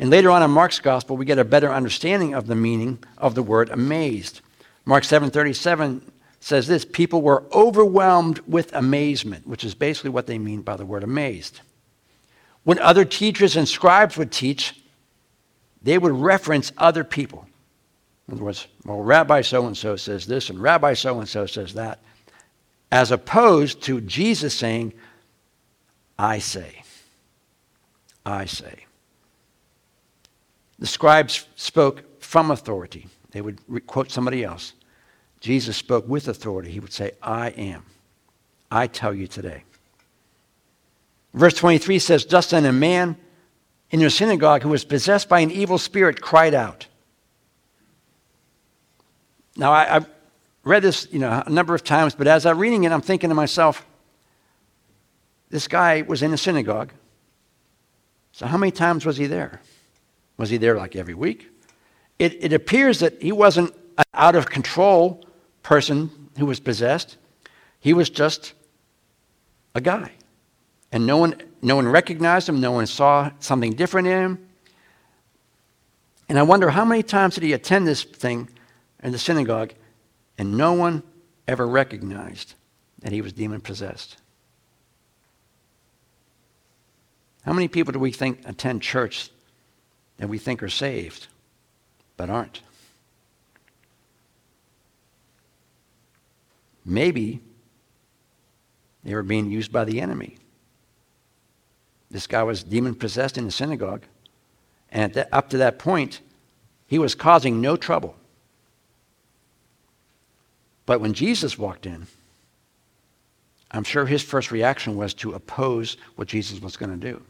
And 0.00 0.08
later 0.08 0.30
on 0.30 0.42
in 0.42 0.50
Mark's 0.50 0.78
gospel, 0.78 1.18
we 1.18 1.26
get 1.26 1.38
a 1.38 1.44
better 1.44 1.70
understanding 1.70 2.32
of 2.32 2.46
the 2.46 2.54
meaning 2.54 3.04
of 3.18 3.34
the 3.34 3.42
word 3.42 3.68
amazed. 3.68 4.40
Mark 4.86 5.04
7:37 5.04 6.00
says 6.40 6.66
this, 6.66 6.86
people 6.86 7.20
were 7.20 7.44
overwhelmed 7.52 8.38
with 8.46 8.72
amazement, 8.72 9.46
which 9.46 9.62
is 9.62 9.74
basically 9.74 10.08
what 10.08 10.26
they 10.26 10.38
mean 10.38 10.62
by 10.62 10.74
the 10.74 10.86
word 10.86 11.04
amazed. 11.04 11.60
When 12.64 12.78
other 12.78 13.04
teachers 13.04 13.56
and 13.56 13.68
scribes 13.68 14.16
would 14.16 14.32
teach, 14.32 14.82
they 15.82 15.98
would 15.98 16.12
reference 16.12 16.72
other 16.78 17.04
people. 17.04 17.46
In 18.26 18.34
other 18.34 18.44
words, 18.44 18.66
well, 18.86 19.02
Rabbi 19.02 19.42
so 19.42 19.66
and 19.66 19.76
so 19.76 19.96
says 19.96 20.26
this, 20.26 20.48
and 20.48 20.62
Rabbi 20.62 20.94
so 20.94 21.18
and 21.18 21.28
so 21.28 21.44
says 21.44 21.74
that, 21.74 21.98
as 22.90 23.10
opposed 23.10 23.82
to 23.82 24.00
Jesus 24.00 24.54
saying, 24.54 24.94
I 26.18 26.38
say. 26.38 26.82
I 28.24 28.46
say. 28.46 28.86
The 30.80 30.86
scribes 30.86 31.46
spoke 31.56 32.22
from 32.22 32.50
authority. 32.50 33.06
They 33.30 33.42
would 33.42 33.86
quote 33.86 34.10
somebody 34.10 34.42
else. 34.42 34.72
Jesus 35.40 35.76
spoke 35.76 36.08
with 36.08 36.26
authority. 36.26 36.70
He 36.70 36.80
would 36.80 36.92
say, 36.92 37.12
I 37.22 37.50
am. 37.50 37.84
I 38.70 38.86
tell 38.86 39.14
you 39.14 39.26
today. 39.26 39.64
Verse 41.34 41.54
23 41.54 41.98
says, 41.98 42.24
Just 42.24 42.50
then 42.50 42.64
a 42.64 42.72
man 42.72 43.16
in 43.90 44.00
their 44.00 44.10
synagogue 44.10 44.62
who 44.62 44.68
was 44.68 44.84
possessed 44.84 45.28
by 45.28 45.40
an 45.40 45.50
evil 45.50 45.78
spirit 45.78 46.20
cried 46.20 46.54
out. 46.54 46.86
Now, 49.56 49.72
I, 49.72 49.84
have 49.84 50.08
read 50.64 50.82
this 50.82 51.08
you 51.10 51.18
know, 51.18 51.42
a 51.44 51.50
number 51.50 51.74
of 51.74 51.84
times, 51.84 52.14
but 52.14 52.26
as 52.26 52.46
I'm 52.46 52.58
reading 52.58 52.84
it, 52.84 52.92
I'm 52.92 53.00
thinking 53.00 53.30
to 53.30 53.34
myself, 53.34 53.84
this 55.50 55.68
guy 55.68 56.02
was 56.02 56.22
in 56.22 56.32
a 56.32 56.38
synagogue. 56.38 56.92
So, 58.32 58.46
how 58.46 58.56
many 58.56 58.70
times 58.70 59.04
was 59.04 59.16
he 59.16 59.26
there? 59.26 59.60
Was 60.40 60.48
he 60.48 60.56
there 60.56 60.74
like 60.74 60.96
every 60.96 61.12
week? 61.12 61.50
It, 62.18 62.42
it 62.42 62.54
appears 62.54 63.00
that 63.00 63.20
he 63.20 63.30
wasn't 63.30 63.74
an 63.98 64.04
out 64.14 64.34
of 64.34 64.46
control 64.46 65.22
person 65.62 66.30
who 66.38 66.46
was 66.46 66.58
possessed. 66.58 67.18
He 67.78 67.92
was 67.92 68.08
just 68.08 68.54
a 69.74 69.82
guy. 69.82 70.12
And 70.92 71.06
no 71.06 71.18
one, 71.18 71.34
no 71.60 71.76
one 71.76 71.86
recognized 71.86 72.48
him, 72.48 72.58
no 72.58 72.72
one 72.72 72.86
saw 72.86 73.30
something 73.38 73.74
different 73.74 74.08
in 74.08 74.18
him. 74.18 74.48
And 76.30 76.38
I 76.38 76.42
wonder 76.42 76.70
how 76.70 76.86
many 76.86 77.02
times 77.02 77.34
did 77.34 77.44
he 77.44 77.52
attend 77.52 77.86
this 77.86 78.02
thing 78.02 78.48
in 79.02 79.12
the 79.12 79.18
synagogue, 79.18 79.74
and 80.38 80.56
no 80.56 80.72
one 80.72 81.02
ever 81.46 81.66
recognized 81.66 82.54
that 83.00 83.12
he 83.12 83.20
was 83.20 83.34
demon 83.34 83.60
possessed. 83.60 84.16
How 87.42 87.52
many 87.52 87.68
people 87.68 87.92
do 87.92 87.98
we 87.98 88.10
think 88.10 88.40
attend 88.46 88.80
church 88.80 89.28
that 90.20 90.28
we 90.28 90.38
think 90.38 90.62
are 90.62 90.68
saved 90.68 91.26
but 92.18 92.28
aren't? 92.28 92.60
Maybe 96.84 97.40
they 99.02 99.14
were 99.14 99.22
being 99.22 99.50
used 99.50 99.72
by 99.72 99.86
the 99.86 99.98
enemy. 99.98 100.36
This 102.10 102.26
guy 102.26 102.42
was 102.42 102.62
demon 102.62 102.94
possessed 102.94 103.38
in 103.38 103.46
the 103.46 103.50
synagogue, 103.50 104.02
and 104.90 105.24
up 105.32 105.48
to 105.50 105.56
that 105.58 105.78
point, 105.78 106.20
he 106.86 106.98
was 106.98 107.14
causing 107.14 107.62
no 107.62 107.76
trouble. 107.76 108.14
But 110.84 111.00
when 111.00 111.14
Jesus 111.14 111.56
walked 111.56 111.86
in, 111.86 112.06
I'm 113.70 113.84
sure 113.84 114.04
his 114.04 114.22
first 114.22 114.50
reaction 114.50 114.96
was 114.96 115.14
to 115.14 115.32
oppose 115.32 115.96
what 116.16 116.28
Jesus 116.28 116.60
was 116.60 116.76
going 116.76 116.90
to 116.90 117.12
do. 117.12 117.22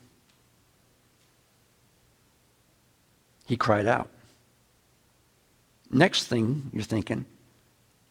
He 3.51 3.57
cried 3.57 3.89
out. 3.89 4.09
Next 5.91 6.29
thing 6.29 6.71
you're 6.73 6.85
thinking, 6.85 7.27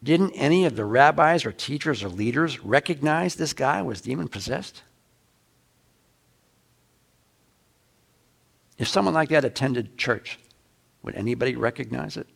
didn't 0.02 0.32
any 0.32 0.66
of 0.66 0.76
the 0.76 0.84
rabbis 0.84 1.46
or 1.46 1.50
teachers 1.50 2.04
or 2.04 2.10
leaders 2.10 2.62
recognize 2.62 3.36
this 3.36 3.54
guy 3.54 3.80
was 3.80 4.02
demon 4.02 4.28
possessed? 4.28 4.82
If 8.76 8.86
someone 8.86 9.14
like 9.14 9.30
that 9.30 9.46
attended 9.46 9.96
church, 9.96 10.38
would 11.02 11.14
anybody 11.14 11.56
recognize 11.56 12.18
it? 12.18 12.26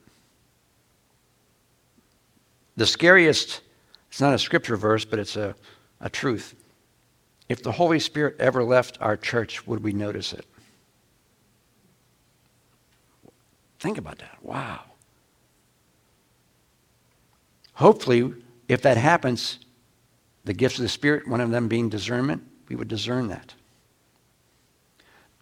The 2.76 2.86
scariest, 2.86 3.60
it's 4.08 4.22
not 4.22 4.32
a 4.32 4.38
scripture 4.38 4.78
verse, 4.78 5.04
but 5.04 5.18
it's 5.18 5.36
a, 5.36 5.54
a 6.00 6.08
truth. 6.08 6.54
If 7.50 7.62
the 7.62 7.72
Holy 7.72 8.00
Spirit 8.00 8.36
ever 8.38 8.64
left 8.64 8.96
our 9.02 9.18
church, 9.18 9.66
would 9.66 9.84
we 9.84 9.92
notice 9.92 10.32
it? 10.32 10.46
Think 13.84 13.98
about 13.98 14.16
that. 14.20 14.38
Wow. 14.40 14.80
Hopefully, 17.74 18.32
if 18.66 18.80
that 18.80 18.96
happens, 18.96 19.58
the 20.42 20.54
gifts 20.54 20.78
of 20.78 20.84
the 20.84 20.88
Spirit, 20.88 21.28
one 21.28 21.42
of 21.42 21.50
them 21.50 21.68
being 21.68 21.90
discernment, 21.90 22.44
we 22.70 22.76
would 22.76 22.88
discern 22.88 23.28
that. 23.28 23.52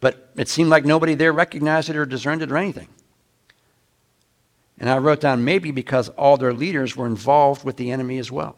But 0.01 0.33
it 0.35 0.49
seemed 0.49 0.71
like 0.71 0.85
nobody 0.85 1.15
there 1.15 1.33
recognized 1.33 1.89
it 1.89 1.95
or 1.95 2.05
discerned 2.05 2.43
it 2.43 2.51
or 2.51 2.57
anything. 2.57 2.89
And 4.77 4.91
I 4.91 4.99
wrote 4.99 5.21
down 5.21 5.45
maybe 5.45 5.71
because 5.71 6.09
all 6.09 6.37
their 6.37 6.53
leaders 6.53 6.97
were 6.97 7.07
involved 7.07 7.63
with 7.63 7.77
the 7.77 7.93
enemy 7.93 8.19
as 8.19 8.33
well. 8.33 8.57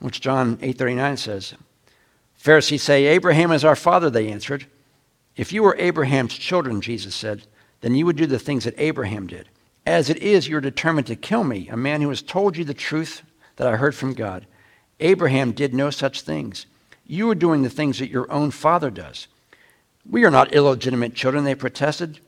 Which 0.00 0.20
John 0.20 0.58
8:39 0.62 1.16
says. 1.16 1.54
Pharisees 2.34 2.82
say, 2.82 3.04
"Abraham 3.04 3.52
is 3.52 3.64
our 3.64 3.76
father," 3.76 4.10
they 4.10 4.32
answered. 4.32 4.66
"If 5.38 5.54
you 5.54 5.62
were 5.62 5.74
Abraham's 5.78 6.34
children," 6.34 6.82
Jesus 6.82 7.14
said, 7.14 7.46
"then 7.80 7.94
you 7.94 8.04
would 8.04 8.16
do 8.16 8.26
the 8.26 8.38
things 8.38 8.64
that 8.64 8.74
Abraham 8.76 9.26
did. 9.26 9.48
As 9.86 10.10
it 10.10 10.18
is, 10.18 10.48
you're 10.48 10.60
determined 10.60 11.06
to 11.06 11.16
kill 11.16 11.44
me, 11.44 11.66
a 11.68 11.76
man 11.78 12.02
who 12.02 12.10
has 12.10 12.20
told 12.20 12.58
you 12.58 12.64
the 12.64 12.74
truth 12.74 13.22
that 13.56 13.66
I 13.66 13.76
heard 13.76 13.94
from 13.94 14.12
God. 14.12 14.46
Abraham 15.00 15.52
did 15.52 15.72
no 15.72 15.88
such 15.88 16.20
things. 16.20 16.66
You 17.06 17.30
are 17.30 17.34
doing 17.34 17.62
the 17.62 17.70
things 17.70 17.98
that 18.00 18.10
your 18.10 18.30
own 18.30 18.50
father 18.50 18.90
does." 18.90 19.28
We 20.08 20.24
are 20.24 20.30
not 20.30 20.54
illegitimate 20.54 21.14
children, 21.14 21.44
they 21.44 21.54
protested. 21.54 22.20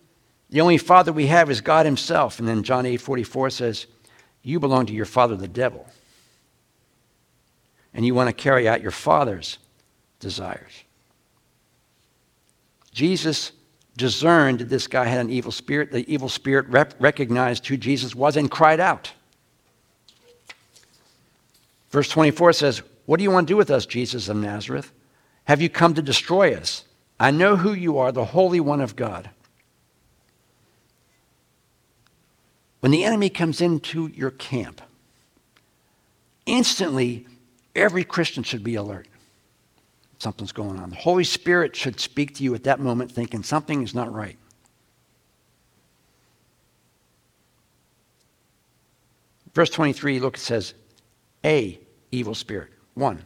The 0.51 0.61
only 0.61 0.79
father 0.79 1.13
we 1.13 1.29
have 1.29 1.51
is 1.51 1.61
God 1.61 1.87
himself. 1.87 2.39
And 2.39 2.47
then 2.47 2.63
John 2.63 2.85
8 2.85 3.01
44 3.01 3.51
says, 3.51 3.87
You 4.43 4.61
belong 4.61 4.87
to 4.87 4.93
your 4.93 5.07
father, 5.07 5.37
the 5.37 5.49
devil. 5.49 5.87
And 7.95 8.05
you 8.05 8.15
want 8.15 8.29
to 8.29 8.43
carry 8.43 8.69
out 8.69 8.83
your 8.83 8.91
father's 8.91 9.59
desires. 10.19 10.85
Jesus 12.93 13.53
discerned 13.97 14.61
this 14.61 14.87
guy 14.87 15.05
had 15.05 15.21
an 15.21 15.31
evil 15.31 15.53
spirit. 15.53 15.93
The 15.93 16.11
evil 16.13 16.29
spirit 16.29 16.67
rep- 16.69 16.95
recognized 16.99 17.67
who 17.67 17.77
Jesus 17.77 18.15
was 18.15 18.37
and 18.37 18.51
cried 18.51 18.81
out. 18.81 19.13
Verse 21.91 22.09
24 22.09 22.53
says, 22.53 22.83
What 23.07 23.19
do 23.19 23.25
you 23.25 23.31
want 23.31 23.47
to 23.47 23.53
do 23.53 23.57
with 23.57 23.71
us, 23.71 23.87
Jesus 23.87 24.29
of 24.29 24.37
Nazareth? 24.37 24.93
Have 25.45 25.61
you 25.61 25.69
come 25.69 25.95
to 25.95 26.03
destroy 26.03 26.55
us? 26.55 26.85
I 27.19 27.31
know 27.31 27.57
who 27.57 27.73
you 27.73 27.99
are, 27.99 28.13
the 28.13 28.25
Holy 28.25 28.61
One 28.61 28.81
of 28.81 28.97
God. 28.97 29.31
When 32.81 32.93
the 32.93 33.05
enemy 33.05 33.29
comes 33.29 33.61
into 33.61 34.07
your 34.09 34.31
camp, 34.31 34.81
instantly 36.47 37.27
every 37.77 38.05
Christian 38.05 38.43
should 38.43 38.65
be 38.65 38.75
alert. 38.75 39.07
Something's 40.21 40.53
going 40.53 40.79
on. 40.79 40.91
The 40.91 40.97
Holy 40.97 41.25
Spirit 41.25 41.75
should 41.75 41.99
speak 41.99 42.37
to 42.37 42.45
you 42.45 42.55
at 42.55 42.63
that 42.65 42.79
moment 42.79 43.11
thinking 43.11 43.43
something 43.43 43.83
is 43.83 43.95
not 43.95 44.13
right. 44.13 44.37
Verse 49.55 49.71
23, 49.71 50.21
look, 50.21 50.37
it 50.37 50.41
says, 50.41 50.75
a 51.45 51.81
evil 52.13 52.37
spirit. 52.37 52.69
One. 52.95 53.23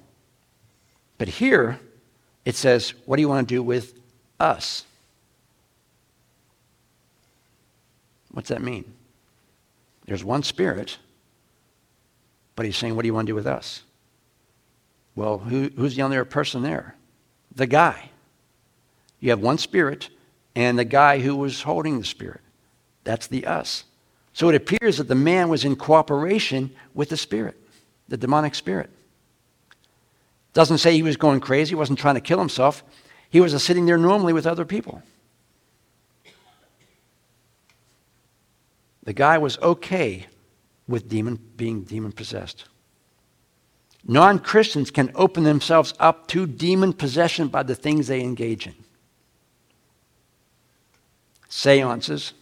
But 1.19 1.29
here 1.29 1.79
it 2.47 2.55
says, 2.55 2.95
what 3.05 3.17
do 3.17 3.21
you 3.21 3.29
want 3.29 3.47
to 3.47 3.55
do 3.55 3.63
with 3.63 4.01
us? 4.41 4.87
What's 8.31 8.49
that 8.49 8.63
mean? 8.63 8.85
There's 10.07 10.25
one 10.25 10.43
spirit, 10.43 10.99
but 12.57 12.67
he's 12.67 12.77
saying, 12.77 12.95
What 12.95 13.03
do 13.03 13.07
you 13.07 13.15
want 13.15 13.27
to 13.27 13.31
do 13.31 13.35
with 13.35 13.47
us? 13.47 13.83
Well, 15.17 15.39
who, 15.39 15.71
who's 15.77 15.97
the 15.97 16.03
only 16.03 16.17
other 16.17 16.25
person 16.25 16.63
there? 16.63 16.97
The 17.55 17.67
guy. 17.67 18.11
You 19.21 19.31
have 19.31 19.41
one 19.41 19.59
spirit 19.59 20.11
and 20.55 20.79
the 20.79 20.85
guy 20.85 21.21
who 21.21 21.37
was 21.37 21.63
holding 21.63 21.99
the 21.99 22.05
spirit. 22.05 22.41
That's 23.05 23.27
the 23.27 23.47
us. 23.47 23.85
So 24.33 24.49
it 24.49 24.55
appears 24.55 24.99
that 24.99 25.09
the 25.09 25.15
man 25.15 25.49
was 25.49 25.65
in 25.65 25.77
cooperation 25.77 26.75
with 26.93 27.09
the 27.09 27.17
spirit, 27.17 27.57
the 28.09 28.17
demonic 28.17 28.55
spirit. 28.55 28.91
Doesn't 30.53 30.79
say 30.79 30.93
he 30.93 31.03
was 31.03 31.17
going 31.17 31.41
crazy, 31.41 31.71
he 31.71 31.75
wasn't 31.75 31.99
trying 31.99 32.17
to 32.17 32.21
kill 32.21 32.39
himself. 32.39 32.83
He 33.31 33.41
was 33.41 33.61
sitting 33.63 33.87
there 33.87 33.99
normally 33.99 34.33
with 34.33 34.47
other 34.47 34.65
people. 34.65 35.03
The 39.05 39.13
guy 39.13 39.39
was 39.39 39.59
okay 39.59 40.27
with 40.89 41.09
demon 41.09 41.39
being 41.57 41.83
demon 41.83 42.13
possessed. 42.13 42.65
Non 44.07 44.39
Christians 44.39 44.91
can 44.91 45.11
open 45.15 45.45
themselves 45.45 45.95
up 45.99 46.27
to 46.29 46.47
demon 46.47 46.93
possession 46.93 47.49
by 47.49 47.63
the 47.63 47.75
things 47.75 48.07
they 48.07 48.21
engage 48.21 48.67
in 48.67 48.75
seances, 51.55 52.33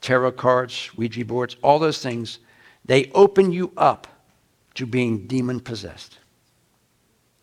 tarot 0.00 0.32
cards, 0.32 0.90
Ouija 0.96 1.24
boards, 1.24 1.56
all 1.62 1.78
those 1.78 2.02
things. 2.02 2.40
They 2.84 3.10
open 3.14 3.52
you 3.52 3.72
up 3.76 4.08
to 4.74 4.84
being 4.84 5.28
demon 5.28 5.60
possessed, 5.60 6.18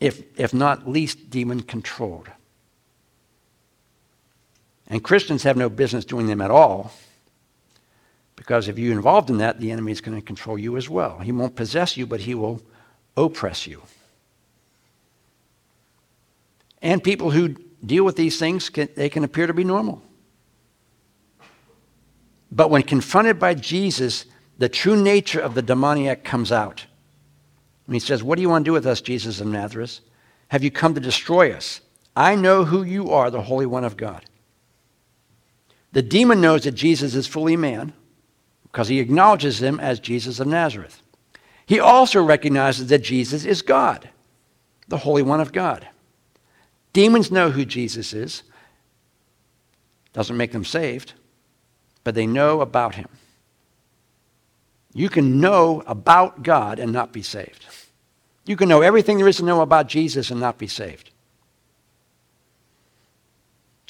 if, 0.02 0.24
if 0.38 0.54
not 0.54 0.90
least 0.90 1.30
demon 1.30 1.62
controlled. 1.62 2.30
And 4.88 5.04
Christians 5.04 5.44
have 5.44 5.56
no 5.56 5.70
business 5.70 6.04
doing 6.04 6.28
them 6.28 6.42
at 6.42 6.52
all 6.52 6.92
because 8.36 8.68
if 8.68 8.78
you're 8.78 8.94
involved 8.94 9.30
in 9.30 9.38
that, 9.38 9.60
the 9.60 9.72
enemy 9.72 9.94
is 9.94 10.02
going 10.02 10.20
to 10.20 10.26
control 10.26 10.58
you 10.58 10.76
as 10.76 10.90
well. 10.90 11.20
He 11.20 11.32
won't 11.32 11.56
possess 11.56 11.96
you, 11.96 12.06
but 12.06 12.20
he 12.20 12.36
will 12.36 12.62
oppress 13.18 13.68
you. 13.68 13.82
And 16.82 17.04
people 17.04 17.32
who 17.32 17.56
deal 17.86 18.04
with 18.04 18.16
these 18.16 18.38
things, 18.38 18.70
can, 18.70 18.90
they 18.96 19.10
can 19.10 19.24
appear 19.24 19.48
to 19.48 19.54
be 19.54 19.64
normal. 19.64 20.02
But 22.52 22.70
when 22.70 22.84
confronted 22.84 23.40
by 23.40 23.54
Jesus, 23.56 24.26
the 24.58 24.70
true 24.70 25.02
nature 25.02 25.42
of 25.42 25.56
the 25.56 25.62
demoniac 25.62 26.24
comes 26.24 26.52
out. 26.52 26.86
And 27.88 27.96
he 27.96 28.00
says, 28.00 28.24
What 28.24 28.36
do 28.36 28.42
you 28.42 28.50
want 28.50 28.66
to 28.66 28.70
do 28.70 28.74
with 28.74 28.86
us, 28.86 29.02
Jesus 29.02 29.42
of 29.42 29.48
Nazareth? 29.48 30.00
Have 30.50 30.64
you 30.64 30.72
come 30.72 30.94
to 30.94 31.02
destroy 31.02 31.52
us? 31.52 31.82
I 32.16 32.36
know 32.36 32.64
who 32.64 32.84
you 32.84 33.12
are, 33.12 33.30
the 33.30 33.42
Holy 33.42 33.66
One 33.66 33.84
of 33.84 33.98
God. 33.98 34.26
The 35.92 36.02
demon 36.02 36.42
knows 36.42 36.64
that 36.64 36.74
Jesus 36.74 37.16
is 37.16 37.28
fully 37.28 37.56
man 37.56 37.94
because 38.64 38.88
he 38.88 39.00
acknowledges 39.00 39.62
him 39.62 39.80
as 39.80 40.00
Jesus 40.00 40.40
of 40.40 40.48
Nazareth. 40.48 41.02
He 41.66 41.80
also 41.80 42.24
recognizes 42.24 42.88
that 42.88 43.00
Jesus 43.00 43.46
is 43.46 43.62
God, 43.62 44.10
the 44.88 44.98
Holy 44.98 45.22
One 45.22 45.42
of 45.42 45.52
God. 45.52 45.88
Demons 46.94 47.32
know 47.32 47.52
who 47.52 47.66
Jesus 47.66 48.14
is. 48.14 48.44
Doesn't 50.14 50.38
make 50.38 50.52
them 50.52 50.64
saved, 50.64 51.14
but 52.04 52.16
they 52.16 52.28
know 52.28 52.62
about 52.62 52.96
him. 52.96 53.10
You 54.94 55.10
can 55.10 55.42
know 55.42 55.84
about 55.88 56.44
God 56.44 56.80
and 56.80 56.94
not 56.94 57.12
be 57.12 57.22
saved. 57.22 57.66
You 58.46 58.56
can 58.56 58.70
know 58.70 58.82
everything 58.82 59.18
there 59.18 59.28
is 59.28 59.38
to 59.38 59.44
know 59.44 59.62
about 59.62 59.88
Jesus 59.88 60.32
and 60.32 60.40
not 60.40 60.58
be 60.58 60.68
saved. 60.68 61.10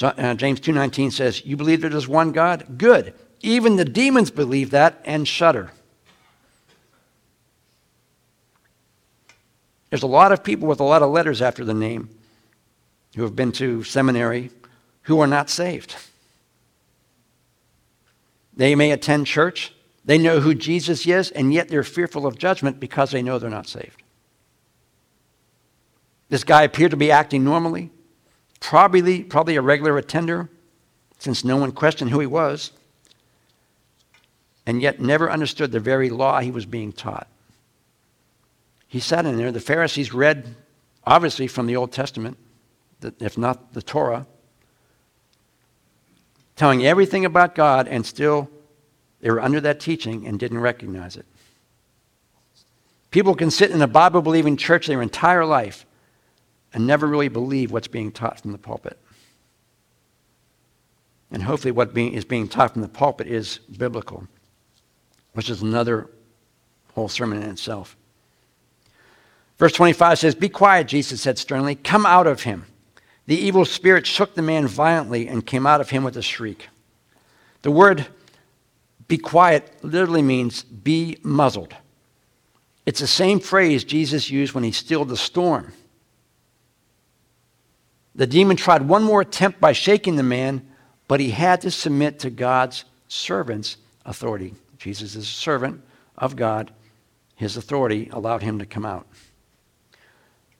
Uh, 0.01 0.33
James 0.33 0.59
2:19 0.59 1.11
says, 1.11 1.45
"You 1.45 1.55
believe 1.55 1.81
there 1.81 1.95
is 1.95 2.07
one 2.07 2.31
God? 2.31 2.77
Good. 2.77 3.13
Even 3.41 3.75
the 3.75 3.85
demons 3.85 4.31
believe 4.31 4.71
that 4.71 4.99
and 5.05 5.27
shudder. 5.27 5.71
There's 9.95 10.03
a 10.03 10.07
lot 10.07 10.33
of 10.33 10.43
people 10.43 10.67
with 10.67 10.81
a 10.81 10.83
lot 10.83 11.03
of 11.03 11.09
letters 11.09 11.41
after 11.41 11.63
the 11.63 11.73
name 11.73 12.09
who 13.15 13.21
have 13.21 13.33
been 13.33 13.53
to 13.53 13.81
seminary 13.85 14.51
who 15.03 15.21
are 15.21 15.25
not 15.25 15.49
saved. 15.49 15.95
They 18.53 18.75
may 18.75 18.91
attend 18.91 19.25
church, 19.25 19.71
they 20.03 20.17
know 20.17 20.41
who 20.41 20.53
Jesus 20.53 21.07
is, 21.07 21.31
and 21.31 21.53
yet 21.53 21.69
they're 21.69 21.81
fearful 21.81 22.27
of 22.27 22.37
judgment 22.37 22.77
because 22.77 23.11
they 23.11 23.21
know 23.21 23.39
they're 23.39 23.49
not 23.49 23.69
saved. 23.69 24.03
This 26.27 26.43
guy 26.43 26.63
appeared 26.63 26.91
to 26.91 26.97
be 26.97 27.09
acting 27.09 27.45
normally, 27.45 27.89
probably, 28.59 29.23
probably 29.23 29.55
a 29.55 29.61
regular 29.61 29.97
attender, 29.97 30.49
since 31.19 31.45
no 31.45 31.55
one 31.55 31.71
questioned 31.71 32.11
who 32.11 32.19
he 32.19 32.27
was 32.27 32.73
and 34.65 34.81
yet 34.81 34.99
never 34.99 35.31
understood 35.31 35.71
the 35.71 35.79
very 35.79 36.09
law 36.09 36.41
he 36.41 36.51
was 36.51 36.65
being 36.65 36.91
taught. 36.91 37.29
He 38.95 39.01
sat 39.01 39.25
in 39.25 39.35
there. 39.35 39.51
The 39.51 39.59
Pharisees 39.59 40.13
read, 40.13 40.55
obviously, 41.05 41.47
from 41.47 41.67
the 41.67 41.75
Old 41.75 41.91
Testament, 41.91 42.37
if 43.19 43.37
not 43.37 43.73
the 43.73 43.81
Torah, 43.81 44.25
telling 46.55 46.85
everything 46.85 47.25
about 47.25 47.55
God, 47.55 47.89
and 47.89 48.05
still 48.05 48.49
they 49.19 49.29
were 49.29 49.41
under 49.41 49.59
that 49.59 49.81
teaching 49.81 50.25
and 50.25 50.39
didn't 50.39 50.61
recognize 50.61 51.17
it. 51.17 51.25
People 53.11 53.35
can 53.35 53.51
sit 53.51 53.69
in 53.69 53.81
a 53.81 53.87
Bible 53.87 54.21
believing 54.21 54.55
church 54.55 54.87
their 54.87 55.01
entire 55.01 55.45
life 55.45 55.85
and 56.73 56.87
never 56.87 57.05
really 57.05 57.27
believe 57.27 57.73
what's 57.73 57.89
being 57.89 58.13
taught 58.13 58.39
from 58.39 58.53
the 58.53 58.57
pulpit. 58.57 58.97
And 61.29 61.43
hopefully, 61.43 61.73
what 61.73 61.97
is 61.97 62.23
being 62.23 62.47
taught 62.47 62.71
from 62.71 62.81
the 62.81 62.87
pulpit 62.87 63.27
is 63.27 63.57
biblical 63.57 64.25
which 65.33 65.49
is 65.49 65.61
another 65.61 66.09
whole 66.93 67.09
sermon 67.09 67.43
in 67.43 67.49
itself. 67.49 67.97
Verse 69.57 69.73
25 69.73 70.19
says, 70.19 70.35
Be 70.35 70.49
quiet, 70.49 70.87
Jesus 70.87 71.21
said 71.21 71.37
sternly. 71.37 71.75
Come 71.75 72.05
out 72.05 72.27
of 72.27 72.43
him. 72.43 72.65
The 73.27 73.35
evil 73.35 73.65
spirit 73.65 74.05
shook 74.05 74.35
the 74.35 74.41
man 74.41 74.67
violently 74.67 75.27
and 75.27 75.45
came 75.45 75.65
out 75.65 75.81
of 75.81 75.89
him 75.89 76.03
with 76.03 76.17
a 76.17 76.21
shriek. 76.21 76.69
The 77.61 77.71
word 77.71 78.05
be 79.07 79.17
quiet 79.17 79.71
literally 79.83 80.21
means 80.21 80.63
be 80.63 81.17
muzzled. 81.23 81.75
It's 82.85 82.99
the 82.99 83.07
same 83.07 83.39
phrase 83.39 83.83
Jesus 83.83 84.29
used 84.29 84.53
when 84.53 84.63
he 84.63 84.71
stilled 84.71 85.09
the 85.09 85.17
storm. 85.17 85.73
The 88.13 88.27
demon 88.27 88.57
tried 88.57 88.83
one 88.83 89.03
more 89.03 89.21
attempt 89.21 89.59
by 89.59 89.73
shaking 89.73 90.15
the 90.15 90.23
man, 90.23 90.65
but 91.07 91.19
he 91.19 91.31
had 91.31 91.61
to 91.61 91.71
submit 91.71 92.19
to 92.19 92.29
God's 92.29 92.85
servant's 93.07 93.77
authority. 94.05 94.53
Jesus 94.77 95.15
is 95.15 95.23
a 95.23 95.27
servant 95.27 95.81
of 96.17 96.35
God. 96.35 96.71
His 97.35 97.57
authority 97.57 98.09
allowed 98.11 98.43
him 98.43 98.59
to 98.59 98.65
come 98.65 98.85
out. 98.85 99.07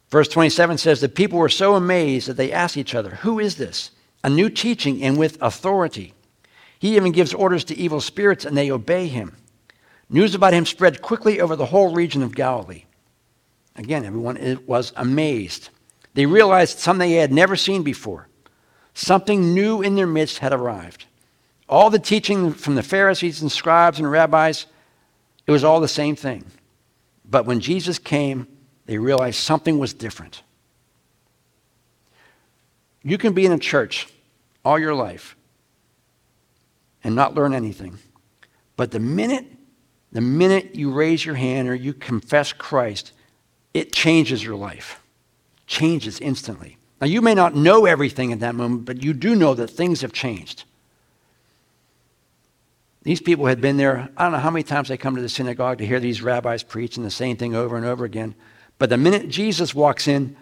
Verse 0.10 0.28
27 0.28 0.78
says, 0.78 1.02
The 1.02 1.10
people 1.10 1.40
were 1.40 1.50
so 1.50 1.76
amazed 1.76 2.28
that 2.28 2.38
they 2.38 2.52
asked 2.52 2.78
each 2.78 2.96
other, 2.96 3.16
Who 3.16 3.40
is 3.40 3.56
this? 3.56 3.92
A 4.24 4.30
new 4.30 4.50
teaching 4.50 5.04
and 5.04 5.18
with 5.18 5.38
authority. 5.42 6.14
He 6.80 6.96
even 6.96 7.12
gives 7.12 7.34
orders 7.34 7.64
to 7.66 7.78
evil 7.78 8.02
spirits 8.02 8.46
and 8.46 8.56
they 8.56 8.72
obey 8.72 9.08
him. 9.08 9.36
News 10.10 10.36
about 10.36 10.54
him 10.54 10.66
spread 10.66 11.02
quickly 11.02 11.42
over 11.42 11.56
the 11.56 11.66
whole 11.66 11.94
region 11.94 12.22
of 12.22 12.36
Galilee. 12.36 12.86
Again, 13.76 14.06
everyone 14.06 14.60
was 14.66 14.94
amazed. 14.96 15.70
They 16.14 16.26
realized 16.26 16.80
something 16.80 17.10
they 17.10 17.18
had 17.18 17.34
never 17.34 17.56
seen 17.56 17.84
before. 17.84 18.28
Something 18.94 19.54
new 19.54 19.82
in 19.82 19.96
their 19.96 20.08
midst 20.08 20.38
had 20.38 20.54
arrived. 20.54 21.06
All 21.68 21.90
the 21.90 22.00
teaching 22.00 22.54
from 22.54 22.76
the 22.76 22.84
Pharisees 22.84 23.42
and 23.42 23.52
scribes 23.52 24.00
and 24.00 24.10
rabbis, 24.10 24.68
it 25.46 25.52
was 25.52 25.64
all 25.64 25.82
the 25.82 25.88
same 25.88 26.16
thing. 26.16 26.46
But 27.26 27.46
when 27.46 27.60
Jesus 27.60 28.00
came, 28.00 28.48
they 28.86 28.98
realized 28.98 29.38
something 29.38 29.80
was 29.80 29.94
different. 29.94 30.42
You 33.04 33.18
can 33.18 33.34
be 33.34 33.46
in 33.46 33.52
a 33.52 33.60
church 33.60 34.08
all 34.64 34.80
your 34.80 34.96
life 34.96 35.36
and 37.04 37.16
not 37.16 37.36
learn 37.36 37.54
anything. 37.54 38.00
But 38.76 38.92
the 38.92 39.00
minute, 39.00 39.46
the 40.12 40.22
minute 40.22 40.76
you 40.76 40.92
raise 40.92 41.24
your 41.24 41.36
hand 41.36 41.70
or 41.70 41.76
you 41.76 41.94
confess 41.94 42.52
Christ, 42.52 43.12
it 43.74 43.92
changes 43.92 44.44
your 44.44 44.56
life. 44.56 45.02
Changes 45.68 46.20
instantly. 46.20 46.78
Now, 47.00 47.08
you 47.08 47.22
may 47.22 47.34
not 47.34 47.56
know 47.56 47.86
everything 47.86 48.32
at 48.32 48.40
that 48.40 48.56
moment, 48.56 48.86
but 48.86 49.04
you 49.04 49.14
do 49.14 49.36
know 49.36 49.54
that 49.54 49.68
things 49.68 50.02
have 50.02 50.14
changed. 50.14 50.64
These 53.04 53.22
people 53.22 53.46
had 53.46 53.62
been 53.62 53.78
there, 53.78 54.10
I 54.18 54.24
don't 54.24 54.32
know 54.32 54.40
how 54.40 54.50
many 54.50 54.64
times 54.64 54.88
they 54.88 54.98
come 54.98 55.16
to 55.16 55.22
the 55.22 55.30
synagogue 55.30 55.78
to 55.78 55.86
hear 55.86 56.00
these 56.00 56.24
rabbis 56.24 56.64
preach 56.64 56.98
and 56.98 57.06
the 57.06 57.12
same 57.12 57.38
thing 57.38 57.54
over 57.54 57.78
and 57.78 57.86
over 57.86 58.04
again. 58.04 58.34
But 58.78 58.90
the 58.90 58.98
minute 58.98 59.30
Jesus 59.30 59.74
walks 59.74 60.08
in, 60.08 60.36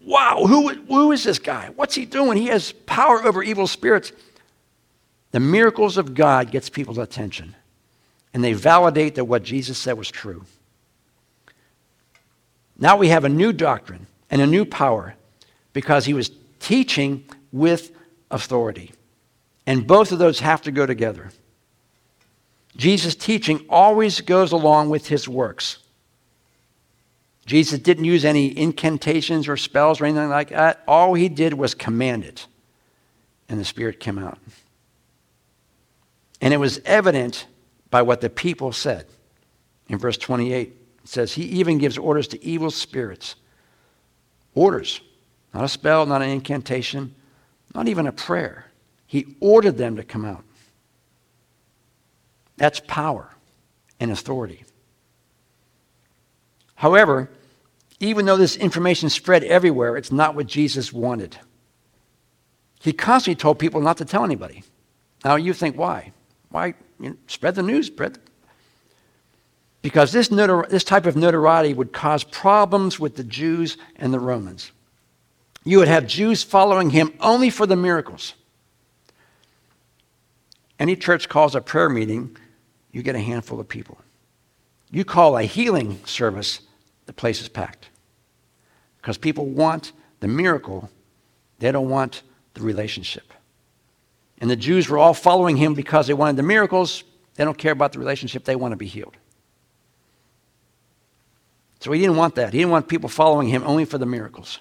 wow, 0.00 0.44
who, 0.46 0.68
who 0.68 1.12
is 1.12 1.24
this 1.24 1.38
guy? 1.38 1.70
What's 1.76 1.94
he 1.94 2.04
doing? 2.04 2.38
He 2.38 2.48
has 2.48 2.72
power 2.72 3.24
over 3.24 3.42
evil 3.42 3.66
spirits. 3.66 4.12
The 5.30 5.40
miracles 5.40 5.96
of 5.96 6.14
God 6.14 6.50
gets 6.50 6.68
people's 6.68 6.98
attention. 6.98 7.54
And 8.34 8.44
they 8.44 8.52
validate 8.52 9.14
that 9.14 9.24
what 9.24 9.42
Jesus 9.42 9.78
said 9.78 9.96
was 9.96 10.10
true. 10.10 10.44
Now 12.78 12.96
we 12.96 13.08
have 13.08 13.24
a 13.24 13.28
new 13.28 13.52
doctrine 13.52 14.06
and 14.30 14.40
a 14.40 14.46
new 14.46 14.64
power 14.64 15.14
because 15.72 16.04
he 16.04 16.14
was 16.14 16.30
teaching 16.60 17.24
with 17.52 17.90
authority. 18.30 18.92
And 19.66 19.86
both 19.86 20.12
of 20.12 20.18
those 20.18 20.40
have 20.40 20.62
to 20.62 20.70
go 20.70 20.86
together. 20.86 21.30
Jesus' 22.76 23.14
teaching 23.14 23.64
always 23.68 24.20
goes 24.20 24.52
along 24.52 24.90
with 24.90 25.08
his 25.08 25.28
works. 25.28 25.78
Jesus 27.48 27.78
didn't 27.78 28.04
use 28.04 28.26
any 28.26 28.56
incantations 28.56 29.48
or 29.48 29.56
spells 29.56 30.02
or 30.02 30.04
anything 30.04 30.28
like 30.28 30.50
that. 30.50 30.82
All 30.86 31.14
he 31.14 31.30
did 31.30 31.54
was 31.54 31.72
command 31.74 32.24
it, 32.24 32.46
and 33.48 33.58
the 33.58 33.64
Spirit 33.64 33.98
came 33.98 34.18
out. 34.18 34.38
And 36.42 36.52
it 36.52 36.58
was 36.58 36.78
evident 36.84 37.46
by 37.88 38.02
what 38.02 38.20
the 38.20 38.28
people 38.28 38.70
said. 38.70 39.06
In 39.88 39.96
verse 39.96 40.18
28, 40.18 40.68
it 40.68 40.76
says, 41.08 41.32
He 41.32 41.44
even 41.44 41.78
gives 41.78 41.96
orders 41.96 42.28
to 42.28 42.44
evil 42.44 42.70
spirits. 42.70 43.34
Orders. 44.54 45.00
Not 45.54 45.64
a 45.64 45.68
spell, 45.68 46.04
not 46.04 46.20
an 46.20 46.28
incantation, 46.28 47.14
not 47.74 47.88
even 47.88 48.06
a 48.06 48.12
prayer. 48.12 48.66
He 49.06 49.36
ordered 49.40 49.78
them 49.78 49.96
to 49.96 50.04
come 50.04 50.26
out. 50.26 50.44
That's 52.58 52.80
power 52.80 53.30
and 53.98 54.10
authority. 54.10 54.64
However, 56.74 57.30
even 58.00 58.26
though 58.26 58.36
this 58.36 58.56
information 58.56 59.08
spread 59.10 59.44
everywhere, 59.44 59.96
it's 59.96 60.12
not 60.12 60.34
what 60.34 60.46
Jesus 60.46 60.92
wanted. 60.92 61.36
He 62.80 62.92
constantly 62.92 63.40
told 63.40 63.58
people 63.58 63.80
not 63.80 63.96
to 63.98 64.04
tell 64.04 64.24
anybody. 64.24 64.62
Now 65.24 65.36
you 65.36 65.52
think, 65.52 65.76
why? 65.76 66.12
Why 66.50 66.74
you 67.00 67.10
know, 67.10 67.16
spread 67.26 67.56
the 67.56 67.62
news? 67.62 67.88
Spread. 67.88 68.18
Because 69.82 70.12
this, 70.12 70.28
notori- 70.28 70.68
this 70.68 70.84
type 70.84 71.06
of 71.06 71.16
notoriety 71.16 71.74
would 71.74 71.92
cause 71.92 72.24
problems 72.24 72.98
with 72.98 73.16
the 73.16 73.24
Jews 73.24 73.76
and 73.96 74.12
the 74.12 74.20
Romans. 74.20 74.72
You 75.64 75.78
would 75.78 75.88
have 75.88 76.06
Jews 76.06 76.42
following 76.42 76.90
him 76.90 77.12
only 77.20 77.50
for 77.50 77.66
the 77.66 77.76
miracles. 77.76 78.34
Any 80.78 80.94
church 80.96 81.28
calls 81.28 81.54
a 81.54 81.60
prayer 81.60 81.88
meeting 81.88 82.36
you 82.92 83.02
get 83.02 83.14
a 83.14 83.20
handful 83.20 83.60
of 83.60 83.68
people. 83.68 83.98
You 84.90 85.04
call 85.04 85.36
a 85.36 85.42
healing 85.42 86.00
service, 86.04 86.60
the 87.08 87.12
place 87.14 87.40
is 87.40 87.48
packed. 87.48 87.88
Because 88.98 89.16
people 89.16 89.46
want 89.46 89.92
the 90.20 90.28
miracle, 90.28 90.90
they 91.58 91.72
don't 91.72 91.88
want 91.88 92.22
the 92.52 92.60
relationship. 92.60 93.32
And 94.42 94.50
the 94.50 94.56
Jews 94.56 94.90
were 94.90 94.98
all 94.98 95.14
following 95.14 95.56
him 95.56 95.72
because 95.72 96.06
they 96.06 96.12
wanted 96.12 96.36
the 96.36 96.42
miracles. 96.42 97.04
They 97.34 97.44
don't 97.44 97.56
care 97.56 97.72
about 97.72 97.92
the 97.92 97.98
relationship, 97.98 98.44
they 98.44 98.56
want 98.56 98.72
to 98.72 98.76
be 98.76 98.86
healed. 98.86 99.16
So 101.80 101.92
he 101.92 102.00
didn't 102.00 102.16
want 102.16 102.34
that. 102.34 102.52
He 102.52 102.58
didn't 102.58 102.72
want 102.72 102.88
people 102.88 103.08
following 103.08 103.48
him 103.48 103.62
only 103.64 103.86
for 103.86 103.96
the 103.96 104.06
miracles. 104.06 104.58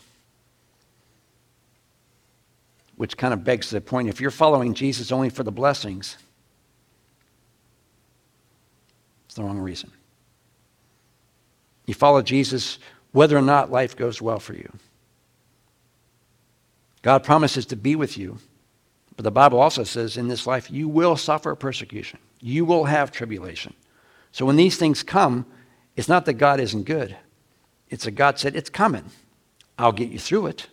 Which 2.96 3.18
kind 3.18 3.34
of 3.34 3.44
begs 3.44 3.72
the 3.72 3.82
point 3.82 4.08
if 4.08 4.22
you're 4.22 4.32
following 4.32 4.74
Jesus 4.74 5.12
only 5.12 5.30
for 5.30 5.44
the 5.44 5.52
blessings, 5.52 6.18
it's 9.26 9.36
the 9.36 9.44
wrong 9.44 9.60
reason. 9.60 9.92
You 11.88 11.94
follow 11.94 12.22
Jesus 12.22 12.78
whether 13.14 13.36
or 13.36 13.42
not 13.42 13.72
life 13.72 13.96
goes 13.96 14.22
well 14.22 14.40
for 14.40 14.54
you. 14.54 14.72
God 17.02 17.24
promises 17.24 17.66
to 17.68 17.76
be 17.76 17.96
with 17.96 18.18
you, 18.18 18.38
but 19.16 19.24
the 19.24 19.32
Bible 19.32 19.60
also 19.60 19.84
says 19.84 20.18
in 20.18 20.28
this 20.28 20.46
life 20.46 20.70
you 20.70 20.88
will 20.88 21.16
suffer 21.16 21.56
persecution, 21.56 22.20
you 22.42 22.66
will 22.66 22.84
have 22.84 23.12
tribulation. 23.12 23.74
So 24.32 24.46
when 24.46 24.58
these 24.58 24.78
things 24.78 25.02
come, 25.02 25.46
it's 25.96 26.10
not 26.10 26.26
that 26.26 26.34
God 26.34 26.60
isn't 26.60 26.84
good, 26.84 27.18
it's 27.90 28.04
that 28.06 28.12
God 28.12 28.38
said, 28.38 28.56
It's 28.56 28.70
coming. 28.70 29.06
I'll 29.80 29.92
get 29.92 30.10
you 30.10 30.20
through 30.20 30.48
it, 30.48 30.68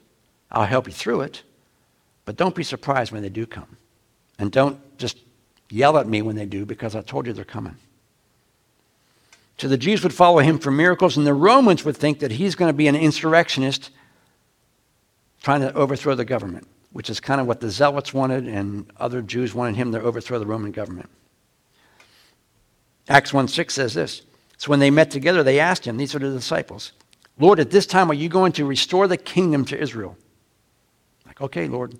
I'll 0.51 0.67
help 0.67 0.87
you 0.87 0.93
through 0.93 1.23
it, 1.23 1.43
but 2.25 2.37
don't 2.37 2.55
be 2.55 2.65
surprised 2.65 3.12
when 3.12 3.23
they 3.23 3.29
do 3.29 3.47
come. 3.47 3.77
And 4.39 4.51
don't 4.51 4.79
just 4.99 5.19
yell 5.71 5.97
at 5.99 6.09
me 6.09 6.23
when 6.23 6.37
they 6.37 6.47
do 6.47 6.67
because 6.67 6.97
I 6.97 7.03
told 7.03 7.27
you 7.27 7.33
they're 7.33 7.45
coming. 7.45 7.77
So 9.59 9.69
the 9.69 9.79
Jews 9.79 10.03
would 10.03 10.15
follow 10.15 10.39
him 10.39 10.59
for 10.59 10.71
miracles, 10.71 11.17
and 11.17 11.27
the 11.27 11.35
Romans 11.35 11.85
would 11.85 11.97
think 11.97 12.19
that 12.21 12.33
he's 12.33 12.55
going 12.55 12.69
to 12.69 12.77
be 12.77 12.89
an 12.89 12.97
insurrectionist 12.97 13.91
trying 15.43 15.61
to 15.61 15.73
overthrow 15.75 16.15
the 16.15 16.25
government, 16.25 16.67
which 16.93 17.09
is 17.09 17.21
kind 17.21 17.41
of 17.41 17.47
what 17.47 17.61
the 17.61 17.71
Zealots 17.71 18.13
wanted, 18.13 18.49
and 18.49 18.91
other 18.99 19.23
Jews 19.23 19.55
wanted 19.55 19.77
him 19.77 19.93
to 19.93 20.01
overthrow 20.01 20.39
the 20.39 20.47
Roman 20.47 20.73
government. 20.73 21.09
Acts 23.09 23.33
1 23.33 23.49
6 23.49 23.75
says 23.75 23.95
this. 23.95 24.23
So 24.57 24.71
when 24.71 24.81
they 24.81 24.91
met 24.91 25.11
together, 25.11 25.43
they 25.43 25.61
asked 25.61 25.87
him, 25.87 25.97
these 25.97 26.15
are 26.15 26.19
the 26.19 26.31
disciples, 26.31 26.93
Lord, 27.39 27.59
at 27.59 27.71
this 27.71 27.87
time 27.87 28.11
are 28.11 28.15
you 28.15 28.29
going 28.29 28.53
to 28.53 28.65
restore 28.65 29.09
the 29.09 29.17
kingdom 29.17 29.65
to 29.67 29.81
Israel? 29.81 30.17
Like, 31.27 31.41
okay, 31.41 31.67
Lord, 31.67 31.99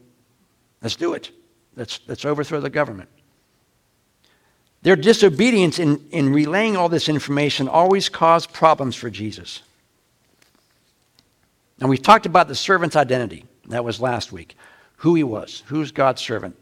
let's 0.81 0.97
do 0.97 1.15
it. 1.15 1.31
Let's, 1.77 2.01
let's 2.07 2.25
overthrow 2.25 2.61
the 2.61 2.71
government. 2.71 3.09
Their 4.85 4.97
disobedience 4.97 5.79
in, 5.79 6.07
in 6.11 6.33
relaying 6.33 6.77
all 6.77 6.91
this 6.91 7.09
information 7.09 7.69
always 7.69 8.11
caused 8.11 8.53
problems 8.53 8.95
for 8.95 9.09
Jesus. 9.09 9.63
And 11.81 11.89
we've 11.89 12.03
talked 12.03 12.27
about 12.27 12.49
the 12.49 12.55
servant's 12.55 12.95
identity. 12.95 13.47
That 13.69 13.83
was 13.83 13.99
last 13.99 14.31
week. 14.31 14.57
Who 14.99 15.15
he 15.15 15.25
was, 15.25 15.63
who's 15.67 15.91
God's 15.91 16.21
servant. 16.21 16.57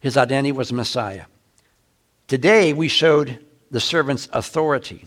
His 0.00 0.18
identity 0.18 0.52
was 0.52 0.70
Messiah. 0.70 1.24
Today, 2.28 2.74
we 2.74 2.88
showed 2.88 3.38
the 3.70 3.80
servant's 3.80 4.28
authority. 4.34 5.06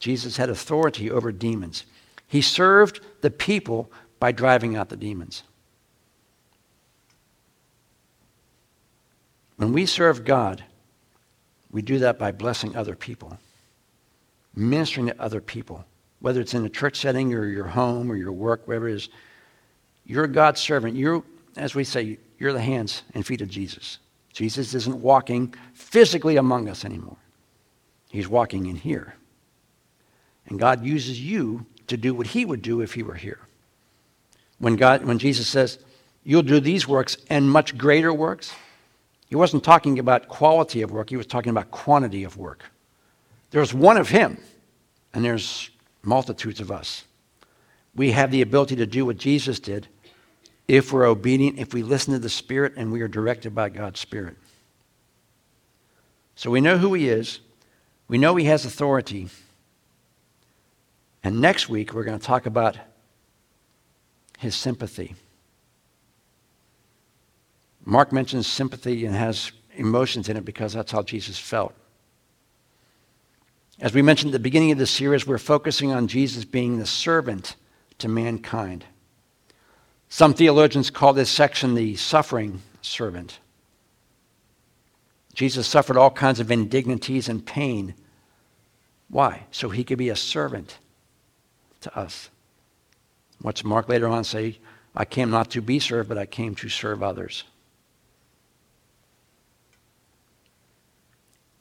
Jesus 0.00 0.38
had 0.38 0.48
authority 0.48 1.10
over 1.10 1.32
demons. 1.32 1.84
He 2.26 2.40
served 2.40 3.00
the 3.20 3.30
people 3.30 3.92
by 4.18 4.32
driving 4.32 4.74
out 4.74 4.88
the 4.88 4.96
demons. 4.96 5.42
When 9.56 9.74
we 9.74 9.84
serve 9.84 10.24
God, 10.24 10.64
we 11.72 11.82
do 11.82 11.98
that 12.00 12.18
by 12.18 12.30
blessing 12.30 12.76
other 12.76 12.94
people, 12.94 13.38
ministering 14.54 15.06
to 15.06 15.20
other 15.20 15.40
people, 15.40 15.84
whether 16.20 16.40
it's 16.40 16.54
in 16.54 16.64
a 16.64 16.70
church 16.70 17.00
setting 17.00 17.34
or 17.34 17.46
your 17.46 17.66
home 17.66 18.12
or 18.12 18.16
your 18.16 18.32
work, 18.32 18.62
wherever 18.66 18.88
it 18.88 18.94
is. 18.94 19.08
You're 20.04 20.26
God's 20.26 20.60
servant. 20.60 20.96
You're, 20.96 21.22
as 21.56 21.74
we 21.74 21.84
say, 21.84 22.18
you're 22.38 22.52
the 22.52 22.60
hands 22.60 23.02
and 23.14 23.26
feet 23.26 23.40
of 23.40 23.48
Jesus. 23.48 23.98
Jesus 24.32 24.74
isn't 24.74 25.00
walking 25.00 25.54
physically 25.74 26.36
among 26.36 26.68
us 26.68 26.84
anymore. 26.84 27.16
He's 28.10 28.28
walking 28.28 28.66
in 28.66 28.76
here. 28.76 29.14
And 30.46 30.58
God 30.58 30.84
uses 30.84 31.20
you 31.20 31.66
to 31.86 31.96
do 31.96 32.14
what 32.14 32.28
he 32.28 32.44
would 32.44 32.62
do 32.62 32.80
if 32.80 32.94
he 32.94 33.02
were 33.02 33.14
here. 33.14 33.40
When 34.58 34.76
God 34.76 35.04
when 35.04 35.18
Jesus 35.18 35.48
says, 35.48 35.78
"You'll 36.24 36.42
do 36.42 36.60
these 36.60 36.86
works 36.86 37.16
and 37.28 37.50
much 37.50 37.76
greater 37.76 38.12
works," 38.12 38.52
he 39.32 39.36
wasn't 39.36 39.64
talking 39.64 39.98
about 39.98 40.28
quality 40.28 40.82
of 40.82 40.90
work, 40.90 41.08
he 41.08 41.16
was 41.16 41.26
talking 41.26 41.48
about 41.48 41.70
quantity 41.70 42.22
of 42.22 42.36
work. 42.36 42.64
There's 43.50 43.72
one 43.72 43.96
of 43.96 44.10
him, 44.10 44.36
and 45.14 45.24
there's 45.24 45.70
multitudes 46.02 46.60
of 46.60 46.70
us. 46.70 47.04
We 47.94 48.10
have 48.10 48.30
the 48.30 48.42
ability 48.42 48.76
to 48.76 48.84
do 48.84 49.06
what 49.06 49.16
Jesus 49.16 49.58
did 49.58 49.88
if 50.68 50.92
we're 50.92 51.06
obedient, 51.06 51.58
if 51.58 51.72
we 51.72 51.82
listen 51.82 52.12
to 52.12 52.18
the 52.18 52.28
Spirit, 52.28 52.74
and 52.76 52.92
we 52.92 53.00
are 53.00 53.08
directed 53.08 53.54
by 53.54 53.70
God's 53.70 54.00
Spirit. 54.00 54.36
So 56.34 56.50
we 56.50 56.60
know 56.60 56.76
who 56.76 56.92
he 56.92 57.08
is, 57.08 57.40
we 58.08 58.18
know 58.18 58.36
he 58.36 58.44
has 58.44 58.66
authority. 58.66 59.30
And 61.24 61.40
next 61.40 61.70
week, 61.70 61.94
we're 61.94 62.04
going 62.04 62.18
to 62.18 62.26
talk 62.26 62.44
about 62.44 62.76
his 64.36 64.54
sympathy. 64.54 65.14
Mark 67.92 68.10
mentions 68.10 68.46
sympathy 68.46 69.04
and 69.04 69.14
has 69.14 69.52
emotions 69.74 70.30
in 70.30 70.38
it 70.38 70.46
because 70.46 70.72
that's 70.72 70.92
how 70.92 71.02
Jesus 71.02 71.38
felt. 71.38 71.74
As 73.80 73.92
we 73.92 74.00
mentioned 74.00 74.30
at 74.30 74.32
the 74.32 74.38
beginning 74.38 74.72
of 74.72 74.78
the 74.78 74.86
series, 74.86 75.26
we're 75.26 75.36
focusing 75.36 75.92
on 75.92 76.08
Jesus 76.08 76.46
being 76.46 76.78
the 76.78 76.86
servant 76.86 77.54
to 77.98 78.08
mankind. 78.08 78.86
Some 80.08 80.32
theologians 80.32 80.88
call 80.88 81.12
this 81.12 81.28
section 81.28 81.74
the 81.74 81.94
suffering 81.96 82.62
servant. 82.80 83.40
Jesus 85.34 85.66
suffered 85.66 85.98
all 85.98 86.10
kinds 86.10 86.40
of 86.40 86.50
indignities 86.50 87.28
and 87.28 87.44
pain. 87.44 87.92
Why? 89.10 89.42
So 89.50 89.68
he 89.68 89.84
could 89.84 89.98
be 89.98 90.08
a 90.08 90.16
servant 90.16 90.78
to 91.82 91.94
us. 91.94 92.30
What's 93.42 93.64
Mark 93.64 93.90
later 93.90 94.08
on 94.08 94.24
say? 94.24 94.60
I 94.96 95.04
came 95.04 95.28
not 95.28 95.50
to 95.50 95.60
be 95.60 95.78
served, 95.78 96.08
but 96.08 96.16
I 96.16 96.24
came 96.24 96.54
to 96.54 96.70
serve 96.70 97.02
others. 97.02 97.44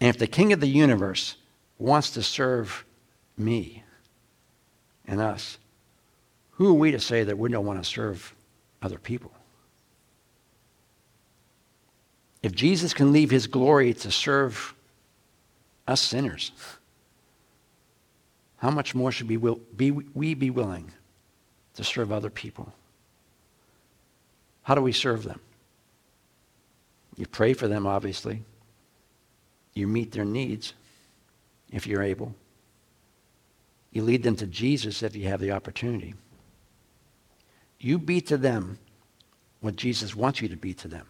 And 0.01 0.09
if 0.09 0.17
the 0.17 0.27
king 0.27 0.51
of 0.51 0.59
the 0.59 0.67
universe 0.67 1.35
wants 1.77 2.09
to 2.11 2.23
serve 2.23 2.83
me 3.37 3.83
and 5.05 5.21
us, 5.21 5.59
who 6.51 6.69
are 6.69 6.73
we 6.73 6.91
to 6.91 6.99
say 6.99 7.23
that 7.23 7.37
we 7.37 7.51
don't 7.51 7.67
want 7.67 7.81
to 7.81 7.87
serve 7.87 8.33
other 8.81 8.97
people? 8.97 9.31
If 12.41 12.53
Jesus 12.53 12.95
can 12.95 13.11
leave 13.11 13.29
his 13.29 13.45
glory 13.45 13.93
to 13.93 14.09
serve 14.09 14.73
us 15.87 16.01
sinners, 16.01 16.51
how 18.57 18.71
much 18.71 18.95
more 18.95 19.11
should 19.11 19.29
we, 19.29 19.37
be, 19.75 19.91
we 19.91 20.33
be 20.33 20.49
willing 20.49 20.91
to 21.75 21.83
serve 21.83 22.11
other 22.11 22.31
people? 22.31 22.73
How 24.63 24.73
do 24.73 24.81
we 24.81 24.93
serve 24.93 25.23
them? 25.23 25.39
You 27.17 27.27
pray 27.27 27.53
for 27.53 27.67
them, 27.67 27.85
obviously. 27.85 28.41
You 29.73 29.87
meet 29.87 30.11
their 30.11 30.25
needs 30.25 30.73
if 31.71 31.87
you're 31.87 32.03
able. 32.03 32.35
You 33.91 34.03
lead 34.03 34.23
them 34.23 34.35
to 34.37 34.47
Jesus 34.47 35.03
if 35.03 35.15
you 35.15 35.27
have 35.27 35.39
the 35.39 35.51
opportunity. 35.51 36.15
You 37.79 37.97
be 37.97 38.21
to 38.21 38.37
them 38.37 38.79
what 39.59 39.75
Jesus 39.75 40.15
wants 40.15 40.41
you 40.41 40.47
to 40.49 40.55
be 40.55 40.73
to 40.75 40.87
them. 40.87 41.05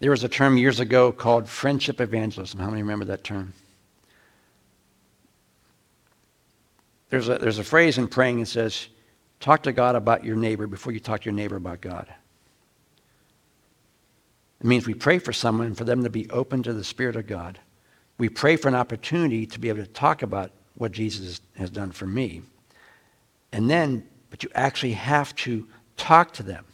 There 0.00 0.10
was 0.10 0.24
a 0.24 0.28
term 0.28 0.56
years 0.56 0.80
ago 0.80 1.12
called 1.12 1.48
friendship 1.48 2.00
evangelism. 2.00 2.60
How 2.60 2.68
many 2.68 2.82
remember 2.82 3.04
that 3.06 3.24
term? 3.24 3.54
There's 7.10 7.28
a, 7.28 7.38
there's 7.38 7.58
a 7.58 7.64
phrase 7.64 7.96
in 7.96 8.08
praying 8.08 8.40
that 8.40 8.46
says, 8.46 8.88
talk 9.40 9.62
to 9.62 9.72
God 9.72 9.94
about 9.94 10.24
your 10.24 10.36
neighbor 10.36 10.66
before 10.66 10.92
you 10.92 11.00
talk 11.00 11.20
to 11.22 11.24
your 11.26 11.34
neighbor 11.34 11.56
about 11.56 11.80
God. 11.80 12.12
It 14.64 14.66
means 14.66 14.86
we 14.86 14.94
pray 14.94 15.18
for 15.18 15.34
someone 15.34 15.74
for 15.74 15.84
them 15.84 16.04
to 16.04 16.10
be 16.10 16.28
open 16.30 16.62
to 16.62 16.72
the 16.72 16.84
Spirit 16.84 17.16
of 17.16 17.26
God. 17.26 17.58
We 18.16 18.30
pray 18.30 18.56
for 18.56 18.68
an 18.68 18.74
opportunity 18.74 19.44
to 19.44 19.60
be 19.60 19.68
able 19.68 19.84
to 19.84 19.90
talk 19.90 20.22
about 20.22 20.52
what 20.76 20.90
Jesus 20.90 21.42
has 21.58 21.68
done 21.68 21.92
for 21.92 22.06
me. 22.06 22.40
And 23.52 23.68
then, 23.68 24.08
but 24.30 24.42
you 24.42 24.48
actually 24.54 24.94
have 24.94 25.36
to 25.36 25.68
talk 25.98 26.32
to 26.34 26.42
them 26.42 26.64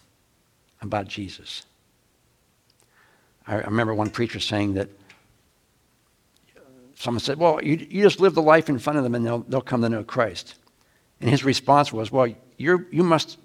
about 0.81 1.09
Jesus. 1.09 1.65
I 3.45 3.57
remember 3.57 3.93
one 3.93 4.11
preacher 4.11 4.39
saying 4.39 4.75
that 4.75 4.89
someone 6.95 7.19
said, 7.19 7.39
Well, 7.39 7.61
you, 7.61 7.75
you 7.91 8.05
just 8.05 8.21
live 8.21 8.37
the 8.37 8.43
life 8.43 8.69
in 8.69 8.79
front 8.79 8.99
of 8.99 9.03
them 9.03 9.17
and 9.17 9.27
they'll, 9.27 9.41
they'll 9.41 9.61
come 9.61 9.83
to 9.83 9.89
know 9.89 10.05
Christ. 10.05 10.55
And 11.21 11.29
his 11.29 11.45
response 11.45 11.93
was, 11.93 12.13
Well, 12.13 12.29
you 12.57 12.87
you 12.93 13.03
must 13.03 13.37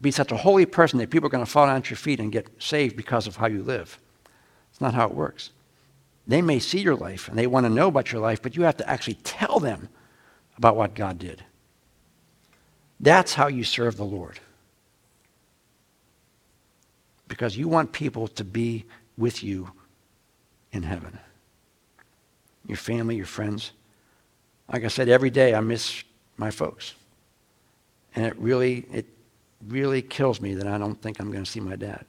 be 0.00 0.10
such 0.10 0.32
a 0.32 0.36
holy 0.36 0.66
person 0.66 0.98
that 0.98 1.10
people 1.10 1.26
are 1.26 1.30
going 1.30 1.44
to 1.44 1.50
fall 1.50 1.66
down 1.66 1.76
at 1.76 1.90
your 1.90 1.96
feet 1.96 2.20
and 2.20 2.30
get 2.30 2.50
saved 2.58 2.96
because 2.96 3.26
of 3.26 3.36
how 3.36 3.46
you 3.46 3.62
live. 3.62 3.98
It's 4.70 4.80
not 4.80 4.94
how 4.94 5.06
it 5.06 5.14
works. 5.14 5.50
They 6.26 6.42
may 6.42 6.58
see 6.58 6.80
your 6.80 6.96
life 6.96 7.28
and 7.28 7.38
they 7.38 7.46
want 7.46 7.64
to 7.64 7.70
know 7.70 7.88
about 7.88 8.12
your 8.12 8.20
life, 8.20 8.42
but 8.42 8.56
you 8.56 8.62
have 8.64 8.76
to 8.78 8.90
actually 8.90 9.14
tell 9.14 9.58
them 9.58 9.88
about 10.56 10.76
what 10.76 10.94
God 10.94 11.18
did. 11.18 11.44
That's 13.00 13.34
how 13.34 13.46
you 13.46 13.64
serve 13.64 13.96
the 13.96 14.04
Lord. 14.04 14.40
Because 17.28 17.56
you 17.56 17.68
want 17.68 17.92
people 17.92 18.28
to 18.28 18.44
be 18.44 18.84
with 19.16 19.42
you 19.42 19.70
in 20.72 20.82
heaven. 20.82 21.18
Your 22.66 22.76
family, 22.76 23.16
your 23.16 23.26
friends. 23.26 23.72
Like 24.72 24.84
I 24.84 24.88
said, 24.88 25.08
every 25.08 25.30
day 25.30 25.54
I 25.54 25.60
miss 25.60 26.02
my 26.36 26.50
folks. 26.50 26.94
And 28.14 28.26
it 28.26 28.36
really, 28.38 28.86
it 28.92 29.06
really 29.66 30.02
kills 30.02 30.40
me 30.40 30.54
that 30.54 30.66
I 30.66 30.78
don't 30.78 31.00
think 31.00 31.20
I'm 31.20 31.30
going 31.30 31.44
to 31.44 31.50
see 31.50 31.60
my 31.60 31.76
dad. 31.76 32.04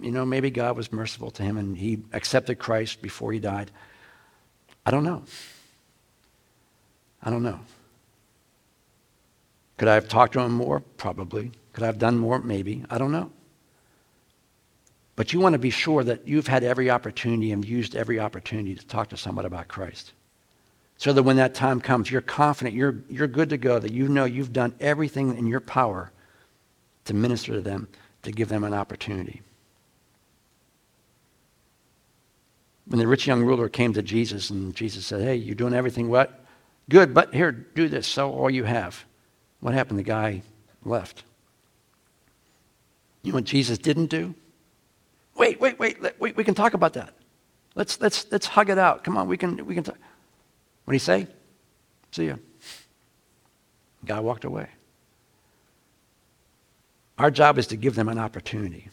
You 0.00 0.10
know, 0.10 0.24
maybe 0.24 0.50
God 0.50 0.76
was 0.76 0.92
merciful 0.92 1.30
to 1.32 1.42
him 1.42 1.56
and 1.56 1.76
he 1.76 2.02
accepted 2.12 2.58
Christ 2.58 3.02
before 3.02 3.32
he 3.32 3.40
died. 3.40 3.70
I 4.86 4.90
don't 4.90 5.04
know. 5.04 5.24
I 7.22 7.30
don't 7.30 7.42
know. 7.42 7.60
Could 9.76 9.88
I 9.88 9.94
have 9.94 10.08
talked 10.08 10.34
to 10.34 10.40
him 10.40 10.52
more? 10.52 10.80
Probably. 10.80 11.50
Could 11.72 11.82
I 11.82 11.86
have 11.86 11.98
done 11.98 12.18
more? 12.18 12.38
Maybe. 12.38 12.84
I 12.90 12.98
don't 12.98 13.12
know. 13.12 13.30
But 15.16 15.32
you 15.32 15.40
want 15.40 15.54
to 15.54 15.58
be 15.58 15.70
sure 15.70 16.02
that 16.04 16.26
you've 16.26 16.46
had 16.46 16.64
every 16.64 16.90
opportunity 16.90 17.52
and 17.52 17.64
used 17.64 17.96
every 17.96 18.20
opportunity 18.20 18.74
to 18.74 18.86
talk 18.86 19.08
to 19.08 19.16
someone 19.16 19.44
about 19.44 19.68
Christ. 19.68 20.12
So 20.96 21.12
that 21.12 21.22
when 21.22 21.36
that 21.36 21.54
time 21.54 21.80
comes, 21.80 22.10
you're 22.10 22.20
confident, 22.20 22.76
you're, 22.76 22.96
you're 23.08 23.26
good 23.26 23.50
to 23.50 23.56
go, 23.56 23.78
that 23.78 23.92
you 23.92 24.08
know 24.08 24.24
you've 24.24 24.52
done 24.52 24.74
everything 24.80 25.36
in 25.36 25.46
your 25.46 25.60
power 25.60 26.12
to 27.04 27.14
minister 27.14 27.52
to 27.52 27.60
them, 27.60 27.88
to 28.22 28.32
give 28.32 28.48
them 28.48 28.64
an 28.64 28.74
opportunity. 28.74 29.42
When 32.86 32.98
the 32.98 33.06
rich 33.06 33.26
young 33.26 33.42
ruler 33.42 33.68
came 33.68 33.92
to 33.92 34.02
Jesus 34.02 34.50
and 34.50 34.74
Jesus 34.74 35.06
said, 35.06 35.22
Hey, 35.22 35.36
you're 35.36 35.54
doing 35.54 35.74
everything 35.74 36.08
what? 36.08 36.44
Good, 36.88 37.14
but 37.14 37.32
here, 37.32 37.52
do 37.52 37.88
this, 37.88 38.06
sell 38.06 38.30
all 38.30 38.50
you 38.50 38.64
have. 38.64 39.04
What 39.60 39.74
happened? 39.74 39.98
The 39.98 40.04
guy 40.04 40.42
left. 40.84 41.22
You 43.22 43.32
know 43.32 43.36
what 43.36 43.44
Jesus 43.44 43.78
didn't 43.78 44.06
do? 44.06 44.34
Wait, 45.36 45.60
wait, 45.60 45.78
wait, 45.78 45.98
wait, 46.18 46.36
we 46.36 46.44
can 46.44 46.54
talk 46.54 46.74
about 46.74 46.94
that. 46.94 47.14
Let's, 47.74 48.00
let's, 48.00 48.26
let's 48.32 48.46
hug 48.46 48.70
it 48.70 48.78
out. 48.78 49.04
Come 49.04 49.16
on, 49.16 49.28
we 49.28 49.36
can, 49.36 49.64
we 49.64 49.74
can 49.74 49.84
talk. 49.84 49.96
What 50.84 50.92
did 50.92 50.96
he 50.96 50.98
say? 50.98 51.26
See 52.10 52.26
ya. 52.26 52.36
guy 54.04 54.18
walked 54.18 54.44
away. 54.44 54.68
Our 57.20 57.30
job 57.30 57.58
is 57.58 57.66
to 57.66 57.76
give 57.76 57.96
them 57.96 58.08
an 58.08 58.18
opportunity, 58.18 58.88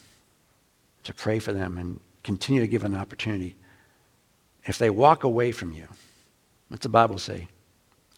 to 1.06 1.14
pray 1.14 1.40
for 1.40 1.54
them 1.54 1.78
and 1.78 2.02
continue 2.24 2.60
to 2.60 2.68
give 2.68 2.84
an 2.84 2.94
opportunity. 2.94 3.56
If 4.66 4.78
they 4.78 4.90
walk 4.90 5.24
away 5.24 5.54
from 5.54 5.72
you, 5.72 5.88
what's 6.68 6.84
the 6.84 6.90
Bible 6.90 7.20
say? 7.20 7.48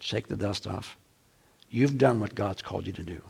Shake 0.00 0.26
the 0.26 0.34
dust 0.34 0.66
off. 0.66 0.96
You've 1.70 1.96
done 1.96 2.18
what 2.18 2.34
God's 2.34 2.60
called 2.60 2.88
you 2.88 2.92
to 2.94 3.04
do. 3.04 3.22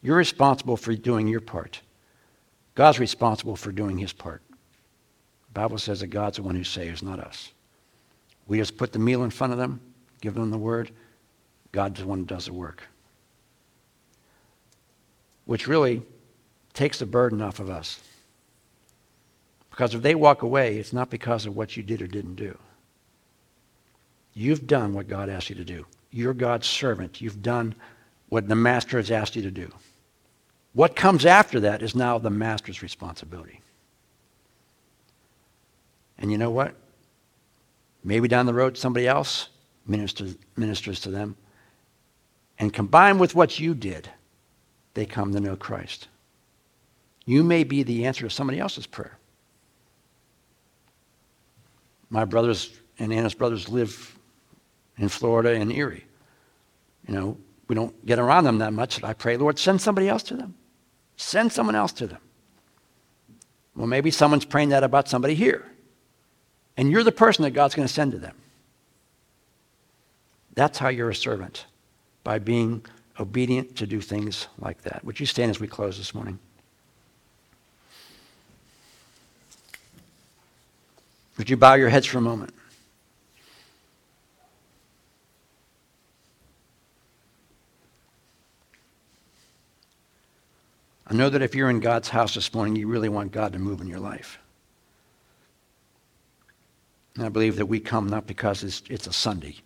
You're 0.00 0.16
responsible 0.16 0.76
for 0.76 0.94
doing 0.94 1.26
your 1.26 1.40
part. 1.40 1.80
God's 2.76 3.00
responsible 3.00 3.56
for 3.56 3.72
doing 3.72 3.98
his 3.98 4.12
part. 4.12 4.42
The 5.48 5.60
Bible 5.60 5.78
says 5.78 5.98
that 5.98 6.06
God's 6.06 6.36
the 6.36 6.44
one 6.44 6.54
who 6.54 6.62
saves, 6.62 7.02
not 7.02 7.18
us. 7.18 7.50
We 8.46 8.58
just 8.58 8.76
put 8.76 8.92
the 8.92 9.00
meal 9.00 9.24
in 9.24 9.30
front 9.30 9.52
of 9.52 9.58
them, 9.58 9.80
give 10.20 10.34
them 10.34 10.52
the 10.52 10.56
word. 10.56 10.92
God's 11.72 11.98
the 11.98 12.06
one 12.06 12.20
who 12.20 12.26
does 12.26 12.46
the 12.46 12.52
work 12.52 12.84
which 15.48 15.66
really 15.66 16.02
takes 16.74 16.98
the 16.98 17.06
burden 17.06 17.40
off 17.40 17.58
of 17.58 17.70
us. 17.70 17.98
Because 19.70 19.94
if 19.94 20.02
they 20.02 20.14
walk 20.14 20.42
away, 20.42 20.76
it's 20.76 20.92
not 20.92 21.08
because 21.08 21.46
of 21.46 21.56
what 21.56 21.74
you 21.74 21.82
did 21.82 22.02
or 22.02 22.06
didn't 22.06 22.34
do. 22.34 22.58
You've 24.34 24.66
done 24.66 24.92
what 24.92 25.08
God 25.08 25.30
asked 25.30 25.48
you 25.48 25.56
to 25.56 25.64
do. 25.64 25.86
You're 26.10 26.34
God's 26.34 26.66
servant. 26.66 27.22
You've 27.22 27.42
done 27.42 27.74
what 28.28 28.46
the 28.46 28.54
master 28.54 28.98
has 28.98 29.10
asked 29.10 29.36
you 29.36 29.42
to 29.42 29.50
do. 29.50 29.72
What 30.74 30.94
comes 30.94 31.24
after 31.24 31.60
that 31.60 31.82
is 31.82 31.94
now 31.94 32.18
the 32.18 32.28
master's 32.28 32.82
responsibility. 32.82 33.62
And 36.18 36.30
you 36.30 36.36
know 36.36 36.50
what? 36.50 36.74
Maybe 38.04 38.28
down 38.28 38.44
the 38.44 38.52
road 38.52 38.76
somebody 38.76 39.08
else 39.08 39.48
ministers, 39.86 40.36
ministers 40.56 41.00
to 41.00 41.10
them. 41.10 41.36
And 42.58 42.70
combined 42.70 43.18
with 43.18 43.34
what 43.34 43.58
you 43.58 43.74
did, 43.74 44.10
they 44.98 45.06
come 45.06 45.32
to 45.32 45.38
know 45.38 45.54
Christ. 45.54 46.08
You 47.24 47.44
may 47.44 47.62
be 47.62 47.84
the 47.84 48.06
answer 48.06 48.24
to 48.24 48.30
somebody 48.30 48.58
else's 48.58 48.84
prayer. 48.84 49.16
My 52.10 52.24
brothers 52.24 52.72
and 52.98 53.12
Anna's 53.12 53.34
brothers 53.34 53.68
live 53.68 54.18
in 54.96 55.08
Florida 55.08 55.52
and 55.52 55.70
Erie. 55.70 56.04
You 57.06 57.14
know, 57.14 57.36
we 57.68 57.76
don't 57.76 58.04
get 58.06 58.18
around 58.18 58.42
them 58.42 58.58
that 58.58 58.72
much. 58.72 59.04
I 59.04 59.12
pray, 59.12 59.36
Lord, 59.36 59.56
send 59.56 59.80
somebody 59.80 60.08
else 60.08 60.24
to 60.24 60.34
them. 60.34 60.56
Send 61.16 61.52
someone 61.52 61.76
else 61.76 61.92
to 61.92 62.08
them. 62.08 62.20
Well, 63.76 63.86
maybe 63.86 64.10
someone's 64.10 64.44
praying 64.44 64.70
that 64.70 64.82
about 64.82 65.08
somebody 65.08 65.36
here. 65.36 65.64
And 66.76 66.90
you're 66.90 67.04
the 67.04 67.12
person 67.12 67.44
that 67.44 67.52
God's 67.52 67.76
going 67.76 67.86
to 67.86 67.94
send 67.94 68.10
to 68.12 68.18
them. 68.18 68.34
That's 70.54 70.76
how 70.76 70.88
you're 70.88 71.10
a 71.10 71.14
servant, 71.14 71.66
by 72.24 72.40
being 72.40 72.84
obedient 73.18 73.76
to 73.76 73.86
do 73.86 74.00
things 74.00 74.48
like 74.58 74.82
that. 74.82 75.04
Would 75.04 75.20
you 75.20 75.26
stand 75.26 75.50
as 75.50 75.60
we 75.60 75.66
close 75.66 75.98
this 75.98 76.14
morning? 76.14 76.38
Would 81.36 81.48
you 81.48 81.56
bow 81.56 81.74
your 81.74 81.88
heads 81.88 82.06
for 82.06 82.18
a 82.18 82.22
moment? 82.22 82.52
I 91.06 91.14
know 91.14 91.30
that 91.30 91.40
if 91.40 91.54
you're 91.54 91.70
in 91.70 91.80
God's 91.80 92.10
house 92.10 92.34
this 92.34 92.52
morning, 92.52 92.76
you 92.76 92.86
really 92.86 93.08
want 93.08 93.32
God 93.32 93.52
to 93.54 93.58
move 93.58 93.80
in 93.80 93.86
your 93.86 94.00
life. 94.00 94.38
And 97.14 97.24
I 97.24 97.30
believe 97.30 97.56
that 97.56 97.66
we 97.66 97.80
come 97.80 98.08
not 98.08 98.26
because 98.26 98.62
it's, 98.62 98.82
it's 98.90 99.06
a 99.06 99.12
Sunday. 99.12 99.56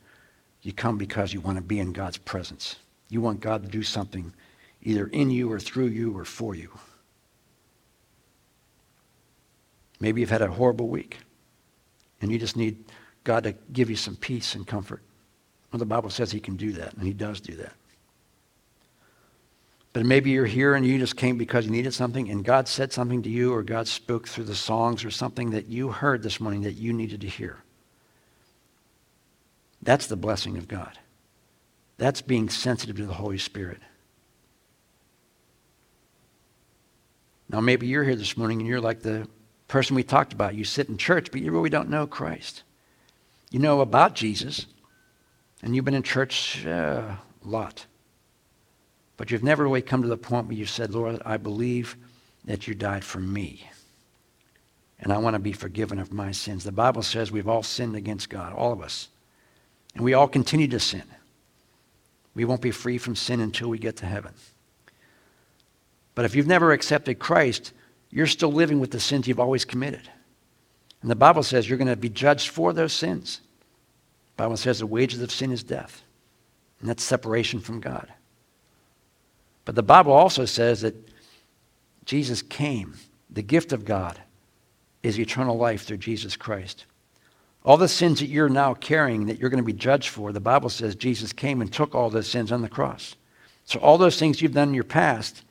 You 0.63 0.73
come 0.73 0.97
because 0.97 1.33
you 1.33 1.41
want 1.41 1.59
to 1.59 1.63
be 1.63 1.81
in 1.81 1.93
God's 1.93 2.17
presence. 2.17 2.77
You 3.13 3.21
want 3.21 3.41
God 3.41 3.63
to 3.63 3.69
do 3.69 3.83
something 3.83 4.33
either 4.83 5.07
in 5.07 5.31
you 5.31 5.53
or 5.53 5.61
through 5.61 5.89
you 5.89 6.17
or 6.17 6.25
for 6.25 6.55
you. 6.55 6.71
Maybe 10.01 10.23
you've 10.23 10.31
had 10.31 10.41
a 10.41 10.51
horrible 10.51 10.89
week 10.89 11.19
and 12.23 12.33
you 12.33 12.39
just 12.39 12.57
need 12.57 12.87
God 13.23 13.45
to 13.45 13.53
give 13.71 13.91
you 13.91 13.97
some 13.97 14.17
peace 14.17 14.55
and 14.55 14.67
comfort. 14.67 15.03
Well, 15.71 15.79
the 15.79 15.85
Bible 15.85 16.09
says 16.09 16.33
he 16.33 16.41
can 16.41 16.57
do 16.57 16.73
that, 16.73 16.95
and 16.95 17.03
he 17.03 17.13
does 17.13 17.41
do 17.41 17.55
that. 17.57 17.73
But 19.93 20.07
maybe 20.07 20.31
you're 20.31 20.47
here 20.47 20.75
and 20.75 20.87
you 20.87 20.99
just 20.99 21.17
came 21.17 21.37
because 21.37 21.67
you 21.67 21.71
needed 21.71 21.93
something, 21.93 22.31
and 22.31 22.43
God 22.43 22.67
said 22.67 22.95
something 22.95 23.23
to 23.23 23.29
you, 23.29 23.53
or 23.53 23.63
God 23.63 23.89
spoke 23.89 24.27
through 24.27 24.45
the 24.45 24.55
songs 24.55 25.05
or 25.05 25.11
something 25.11 25.51
that 25.51 25.67
you 25.67 25.91
heard 25.91 26.23
this 26.23 26.41
morning 26.41 26.63
that 26.63 26.73
you 26.73 26.95
needed 26.95 27.21
to 27.21 27.29
hear. 27.29 27.59
That's 29.83 30.07
the 30.07 30.17
blessing 30.17 30.57
of 30.57 30.67
God. 30.67 30.99
That's 31.99 32.23
being 32.23 32.49
sensitive 32.49 32.97
to 32.97 33.07
the 33.07 33.15
Holy 33.15 33.39
Spirit. 33.39 33.81
Now, 37.49 37.61
maybe 37.61 37.87
you're 37.87 38.05
here 38.05 38.17
this 38.17 38.37
morning 38.37 38.61
and 38.61 38.69
you're 38.69 38.81
like 38.81 39.03
the 39.03 39.29
person 39.69 39.95
we 39.95 40.03
talked 40.03 40.33
about. 40.33 40.55
You 40.55 40.65
sit 40.65 40.89
in 40.89 40.97
church, 40.97 41.31
but 41.31 41.43
you 41.43 41.53
really 41.53 41.71
don't 41.71 41.91
know 41.91 42.07
Christ. 42.07 42.63
You 43.51 43.59
know 43.59 43.83
about 43.83 44.15
Jesus, 44.15 44.67
and 45.63 45.77
you've 45.77 45.85
been 45.85 45.95
in 45.95 46.03
church 46.03 46.65
uh, 46.67 46.71
a 47.11 47.19
lot. 47.45 47.87
But 49.19 49.31
you've 49.31 49.43
never 49.43 49.65
really 49.65 49.83
come 49.83 50.03
to 50.03 50.09
the 50.09 50.17
point 50.17 50.47
where 50.47 50.57
you 50.57 50.65
said, 50.65 50.93
Lord, 50.93 51.21
I 51.25 51.37
believe 51.37 51.97
that 52.47 52.67
you 52.67 52.75
died 52.75 53.05
for 53.05 53.21
me. 53.21 53.69
And 54.99 55.13
I 55.13 55.19
want 55.19 55.35
to 55.35 55.41
be 55.41 55.53
forgiven 55.53 55.99
of 55.99 56.13
my 56.13 56.33
sins. 56.33 56.65
The 56.65 56.73
Bible 56.73 57.03
says 57.03 57.31
we've 57.31 57.49
all 57.49 57.63
sinned 57.63 57.97
against 57.97 58.31
God, 58.31 58.53
all 58.53 58.73
of 58.73 58.81
us. 58.81 59.09
And 59.95 60.05
we 60.05 60.15
all 60.15 60.29
continue 60.29 60.69
to 60.69 60.81
sin. 60.81 61.05
We 62.35 62.45
won't 62.45 62.63
be 62.63 62.71
free 62.71 62.99
from 62.99 63.17
sin 63.17 63.41
until 63.41 63.69
we 63.69 63.79
get 63.79 63.97
to 63.99 64.07
heaven. 64.07 64.33
But 66.15 66.25
if 66.25 66.35
you've 66.35 66.47
never 66.47 66.73
accepted 66.73 67.19
Christ, 67.19 67.73
you're 68.11 68.27
still 68.27 68.53
living 68.53 68.81
with 68.81 68.91
the 68.91 69.01
sins 69.01 69.27
you've 69.27 69.41
always 69.41 69.65
committed. 69.65 70.09
And 71.01 71.11
the 71.11 71.17
Bible 71.17 71.43
says 71.43 71.69
you're 71.69 71.79
going 71.79 71.89
to 71.89 71.97
be 71.97 72.09
judged 72.09 72.49
for 72.49 72.73
those 72.73 72.93
sins. 72.93 73.41
The 74.37 74.45
Bible 74.45 74.57
says 74.57 74.79
the 74.79 74.87
wages 74.87 75.21
of 75.21 75.33
sin 75.33 75.53
is 75.53 75.63
death, 75.63 76.03
and 76.81 76.89
that's 76.89 77.03
separation 77.03 77.61
from 77.61 77.81
God. 77.81 78.13
But 79.65 79.75
the 79.75 79.83
Bible 79.83 80.13
also 80.13 80.45
says 80.45 80.81
that 80.83 80.95
Jesus 82.05 82.43
came. 82.43 82.95
The 83.31 83.43
gift 83.43 83.73
of 83.73 83.85
God 83.85 84.21
is 85.03 85.19
eternal 85.19 85.57
life 85.57 85.85
through 85.85 85.99
Jesus 85.99 86.37
Christ. 86.37 86.87
All 87.65 87.77
the 87.77 87.89
sins 87.89 88.19
that 88.19 88.27
you're 88.27 88.49
now 88.49 88.75
carrying 88.75 89.27
that 89.27 89.39
you're 89.39 89.51
going 89.51 89.63
to 89.63 89.67
be 89.67 89.73
judged 89.73 90.09
for, 90.09 90.33
the 90.33 90.41
Bible 90.41 90.69
says 90.69 90.97
Jesus 90.97 91.33
came 91.33 91.61
and 91.61 91.73
took 91.73 91.95
all 91.95 92.11
those 92.11 92.27
sins 92.27 92.51
on 92.51 92.63
the 92.63 92.69
cross. 92.69 93.15
So 93.65 93.79
all 93.79 93.99
those 93.99 94.19
things 94.19 94.43
you've 94.43 94.55
done 94.55 94.69
in 94.69 94.75
your 94.75 94.85
past 94.85 95.45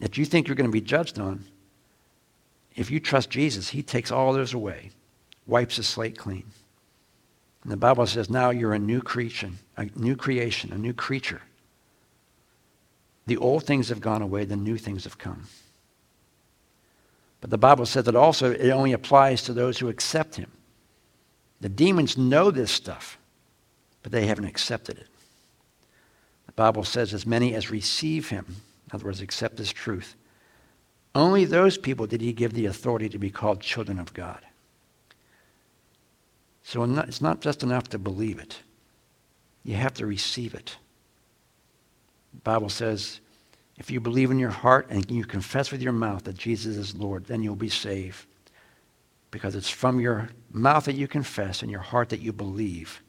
that 0.00 0.18
you 0.18 0.24
think 0.24 0.48
you're 0.48 0.56
going 0.56 0.68
to 0.68 0.72
be 0.72 0.80
judged 0.80 1.18
on, 1.18 1.44
if 2.74 2.90
you 2.90 3.00
trust 3.00 3.30
Jesus, 3.30 3.70
he 3.70 3.82
takes 3.82 4.10
all 4.10 4.32
those 4.32 4.52
away, 4.52 4.90
wipes 5.46 5.76
the 5.76 5.82
slate 5.82 6.18
clean. 6.18 6.44
And 7.62 7.72
the 7.72 7.76
Bible 7.76 8.06
says 8.06 8.28
now 8.28 8.50
you're 8.50 8.74
a 8.74 8.78
new 8.78 9.00
creation, 9.00 9.58
a 9.76 9.86
new 9.94 10.16
creation, 10.16 10.72
a 10.72 10.78
new 10.78 10.92
creature. 10.92 11.42
The 13.26 13.36
old 13.36 13.64
things 13.64 13.88
have 13.88 14.00
gone 14.00 14.22
away, 14.22 14.44
the 14.44 14.56
new 14.56 14.78
things 14.78 15.04
have 15.04 15.18
come. 15.18 15.46
But 17.40 17.50
the 17.50 17.58
Bible 17.58 17.86
says 17.86 18.04
that 18.04 18.16
also 18.16 18.52
it 18.52 18.70
only 18.70 18.92
applies 18.92 19.42
to 19.44 19.52
those 19.52 19.78
who 19.78 19.88
accept 19.88 20.36
him. 20.36 20.50
The 21.60 21.68
demons 21.68 22.18
know 22.18 22.50
this 22.50 22.70
stuff, 22.70 23.18
but 24.02 24.12
they 24.12 24.26
haven't 24.26 24.44
accepted 24.44 24.98
it. 24.98 25.08
The 26.46 26.52
Bible 26.52 26.84
says, 26.84 27.14
as 27.14 27.26
many 27.26 27.54
as 27.54 27.70
receive 27.70 28.28
him, 28.28 28.44
in 28.48 28.94
other 28.94 29.06
words, 29.06 29.20
accept 29.20 29.58
his 29.58 29.72
truth, 29.72 30.14
only 31.14 31.44
those 31.44 31.78
people 31.78 32.06
did 32.06 32.20
he 32.20 32.32
give 32.32 32.52
the 32.52 32.66
authority 32.66 33.08
to 33.08 33.18
be 33.18 33.30
called 33.30 33.60
children 33.60 33.98
of 33.98 34.12
God. 34.12 34.40
So 36.62 36.82
it's 36.82 37.20
not 37.20 37.40
just 37.40 37.62
enough 37.62 37.88
to 37.90 37.98
believe 37.98 38.38
it, 38.38 38.58
you 39.64 39.76
have 39.76 39.94
to 39.94 40.06
receive 40.06 40.54
it. 40.54 40.76
The 42.34 42.40
Bible 42.40 42.68
says, 42.68 43.20
if 43.78 43.90
you 43.90 44.00
believe 44.00 44.30
in 44.30 44.38
your 44.38 44.50
heart 44.50 44.88
and 44.90 45.10
you 45.10 45.24
confess 45.24 45.70
with 45.70 45.82
your 45.82 45.92
mouth 45.92 46.24
that 46.24 46.36
Jesus 46.36 46.76
is 46.76 46.94
Lord, 46.94 47.24
then 47.26 47.42
you'll 47.42 47.56
be 47.56 47.68
saved. 47.68 48.26
Because 49.30 49.54
it's 49.54 49.68
from 49.68 50.00
your 50.00 50.30
mouth 50.56 50.86
that 50.86 50.96
you 50.96 51.06
confess 51.06 51.62
and 51.62 51.70
your 51.70 51.80
heart 51.80 52.08
that 52.08 52.20
you 52.20 52.32
believe 52.32 53.02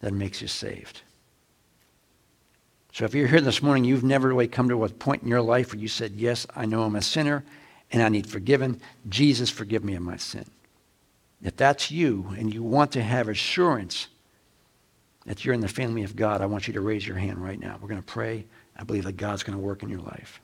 that 0.00 0.12
makes 0.12 0.42
you 0.42 0.48
saved. 0.48 1.02
So 2.92 3.04
if 3.04 3.14
you're 3.14 3.28
here 3.28 3.40
this 3.40 3.62
morning, 3.62 3.84
you've 3.84 4.04
never 4.04 4.28
really 4.28 4.48
come 4.48 4.68
to 4.68 4.84
a 4.84 4.88
point 4.88 5.22
in 5.22 5.28
your 5.28 5.42
life 5.42 5.72
where 5.72 5.80
you 5.80 5.88
said, 5.88 6.12
Yes, 6.12 6.46
I 6.56 6.66
know 6.66 6.82
I'm 6.82 6.96
a 6.96 7.02
sinner 7.02 7.44
and 7.92 8.02
I 8.02 8.08
need 8.08 8.26
forgiven. 8.26 8.80
Jesus, 9.08 9.50
forgive 9.50 9.84
me 9.84 9.94
of 9.94 10.02
my 10.02 10.16
sin. 10.16 10.44
If 11.42 11.56
that's 11.56 11.90
you 11.90 12.34
and 12.36 12.52
you 12.52 12.62
want 12.62 12.92
to 12.92 13.02
have 13.02 13.28
assurance 13.28 14.08
that 15.26 15.44
you're 15.44 15.54
in 15.54 15.60
the 15.60 15.68
family 15.68 16.02
of 16.02 16.16
God, 16.16 16.40
I 16.40 16.46
want 16.46 16.66
you 16.66 16.74
to 16.74 16.80
raise 16.80 17.06
your 17.06 17.16
hand 17.16 17.38
right 17.38 17.60
now. 17.60 17.78
We're 17.80 17.88
going 17.88 18.02
to 18.02 18.06
pray. 18.06 18.46
I 18.76 18.82
believe 18.82 19.04
that 19.04 19.16
God's 19.16 19.42
going 19.42 19.56
to 19.56 19.64
work 19.64 19.82
in 19.82 19.88
your 19.88 20.00
life. 20.00 20.40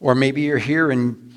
Or 0.00 0.14
maybe 0.14 0.42
you're 0.42 0.58
here 0.58 0.90
and 0.90 1.34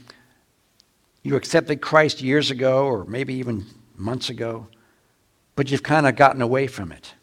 you 1.24 1.36
accepted 1.36 1.82
Christ 1.82 2.22
years 2.22 2.52
ago, 2.52 2.86
or 2.86 3.06
maybe 3.06 3.34
even 3.36 3.66
months 3.96 4.30
ago, 4.30 4.68
but 5.56 5.70
you've 5.70 5.84
kind 5.84 6.08
of 6.08 6.16
gotten 6.16 6.42
away 6.42 6.68
from 6.68 6.92
it. 6.92 7.14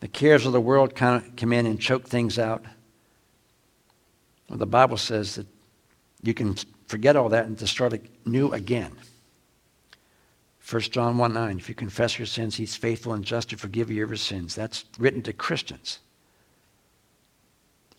The 0.00 0.08
cares 0.08 0.46
of 0.46 0.52
the 0.52 0.60
world 0.60 0.94
kind 0.94 1.24
of 1.24 1.36
come 1.36 1.52
in 1.52 1.64
and 1.64 1.80
choke 1.80 2.06
things 2.06 2.38
out. 2.38 2.64
Well, 4.48 4.58
the 4.58 4.66
Bible 4.66 4.96
says 4.96 5.36
that 5.36 5.46
you 6.22 6.34
can 6.34 6.56
forget 6.86 7.16
all 7.16 7.30
that 7.30 7.46
and 7.46 7.58
to 7.58 7.66
start 7.66 7.94
new 8.26 8.52
again. 8.52 8.92
1 10.68 10.82
John 10.82 11.18
1 11.18 11.32
9, 11.32 11.58
if 11.58 11.68
you 11.68 11.74
confess 11.74 12.18
your 12.18 12.26
sins, 12.26 12.56
he's 12.56 12.76
faithful 12.76 13.14
and 13.14 13.24
just 13.24 13.50
to 13.50 13.56
forgive 13.56 13.90
you 13.90 13.96
your 13.96 14.16
sins. 14.16 14.54
That's 14.54 14.84
written 14.98 15.22
to 15.22 15.32
Christians. 15.32 16.00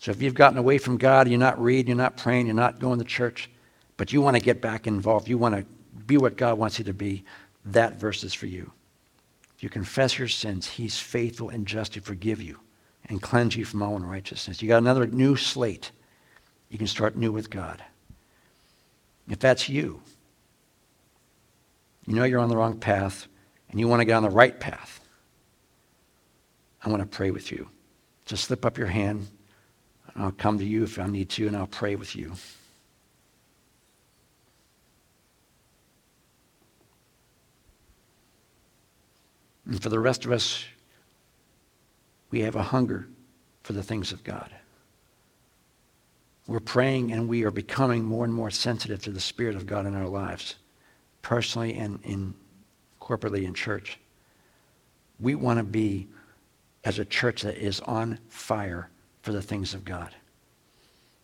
So 0.04 0.10
if 0.10 0.20
you've 0.20 0.34
gotten 0.34 0.58
away 0.58 0.76
from 0.76 0.98
God, 0.98 1.28
you're 1.28 1.38
not 1.38 1.58
reading, 1.58 1.86
you're 1.86 1.96
not 1.96 2.18
praying, 2.18 2.44
you're 2.44 2.54
not 2.54 2.78
going 2.78 2.98
to 2.98 3.06
church, 3.06 3.48
but 3.96 4.12
you 4.12 4.20
want 4.20 4.36
to 4.36 4.42
get 4.42 4.60
back 4.60 4.86
involved, 4.86 5.30
you 5.30 5.38
want 5.38 5.54
to 5.54 5.64
be 6.04 6.18
what 6.18 6.36
God 6.36 6.58
wants 6.58 6.78
you 6.78 6.84
to 6.84 6.92
be, 6.92 7.24
that 7.64 7.98
verse 7.98 8.22
is 8.22 8.34
for 8.34 8.44
you. 8.44 8.70
If 9.56 9.62
you 9.62 9.70
confess 9.70 10.18
your 10.18 10.28
sins, 10.28 10.68
he's 10.68 10.98
faithful 10.98 11.48
and 11.48 11.66
just 11.66 11.94
to 11.94 12.02
forgive 12.02 12.42
you 12.42 12.60
and 13.08 13.22
cleanse 13.22 13.56
you 13.56 13.64
from 13.64 13.82
all 13.82 13.96
unrighteousness. 13.96 14.60
You 14.60 14.68
got 14.68 14.76
another 14.76 15.06
new 15.06 15.36
slate. 15.36 15.90
You 16.68 16.76
can 16.76 16.86
start 16.86 17.16
new 17.16 17.32
with 17.32 17.48
God. 17.48 17.82
If 19.30 19.38
that's 19.38 19.70
you, 19.70 20.02
you 22.06 22.14
know 22.14 22.24
you're 22.24 22.40
on 22.40 22.50
the 22.50 22.58
wrong 22.58 22.78
path 22.78 23.26
and 23.70 23.80
you 23.80 23.88
want 23.88 24.00
to 24.00 24.04
get 24.04 24.16
on 24.16 24.22
the 24.22 24.28
right 24.28 24.60
path, 24.60 25.00
I 26.82 26.90
want 26.90 27.00
to 27.00 27.08
pray 27.08 27.30
with 27.30 27.50
you. 27.50 27.70
Just 28.26 28.44
slip 28.44 28.66
up 28.66 28.76
your 28.76 28.88
hand. 28.88 29.28
I'll 30.16 30.32
come 30.32 30.58
to 30.58 30.64
you 30.64 30.84
if 30.84 30.98
I 30.98 31.06
need 31.06 31.28
to, 31.30 31.46
and 31.46 31.56
I'll 31.56 31.66
pray 31.66 31.96
with 31.96 32.14
you. 32.14 32.32
And 39.66 39.82
for 39.82 39.88
the 39.88 39.98
rest 39.98 40.24
of 40.24 40.32
us, 40.32 40.64
we 42.30 42.40
have 42.40 42.54
a 42.54 42.62
hunger 42.62 43.08
for 43.62 43.72
the 43.72 43.82
things 43.82 44.12
of 44.12 44.22
God. 44.24 44.50
we're 46.46 46.60
praying 46.60 47.10
and 47.10 47.26
we 47.28 47.42
are 47.44 47.50
becoming 47.50 48.04
more 48.04 48.24
and 48.24 48.34
more 48.34 48.50
sensitive 48.50 49.02
to 49.02 49.10
the 49.10 49.20
Spirit 49.20 49.56
of 49.56 49.66
God 49.66 49.86
in 49.86 49.94
our 49.94 50.06
lives, 50.06 50.56
personally 51.22 51.74
and 51.74 51.98
in, 52.02 52.34
corporately 53.00 53.44
in 53.44 53.54
church. 53.54 53.98
We 55.18 55.34
want 55.34 55.58
to 55.58 55.64
be, 55.64 56.08
as 56.84 56.98
a 56.98 57.04
church 57.04 57.42
that 57.42 57.56
is 57.56 57.80
on 57.80 58.18
fire 58.28 58.90
for 59.24 59.32
the 59.32 59.40
things 59.40 59.72
of 59.72 59.86
God. 59.86 60.14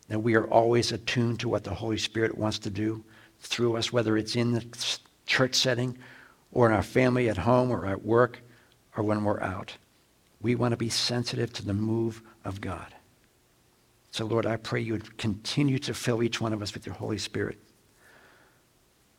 That 0.09 0.21
we 0.21 0.35
are 0.35 0.47
always 0.47 0.91
attuned 0.91 1.39
to 1.41 1.51
what 1.51 1.65
the 1.65 1.75
Holy 1.75 1.99
Spirit 1.99 2.39
wants 2.39 2.59
to 2.61 2.71
do 2.71 3.05
through 3.41 3.77
us, 3.77 3.93
whether 3.93 4.17
it's 4.17 4.37
in 4.37 4.53
the 4.53 4.65
church 5.27 5.55
setting 5.55 5.99
or 6.51 6.67
in 6.67 6.73
our 6.73 6.83
family 6.83 7.29
at 7.29 7.37
home 7.37 7.71
or 7.71 7.85
at 7.85 8.03
work 8.03 8.41
or 8.97 9.05
when 9.05 9.23
we're 9.23 9.43
out. 9.43 9.77
We 10.41 10.55
want 10.55 10.73
to 10.73 10.79
be 10.79 10.89
sensitive 10.89 11.53
to 11.53 11.67
the 11.67 11.75
move 11.75 12.23
of 12.43 12.63
God. 12.63 12.95
So, 14.13 14.25
Lord, 14.25 14.47
I 14.47 14.57
pray 14.57 14.81
you 14.81 14.95
would 14.95 15.19
continue 15.19 15.79
to 15.81 15.93
fill 15.93 16.23
each 16.23 16.41
one 16.41 16.55
of 16.55 16.63
us 16.63 16.73
with 16.73 16.87
your 16.87 16.95
Holy 16.95 17.19
Spirit. 17.19 17.59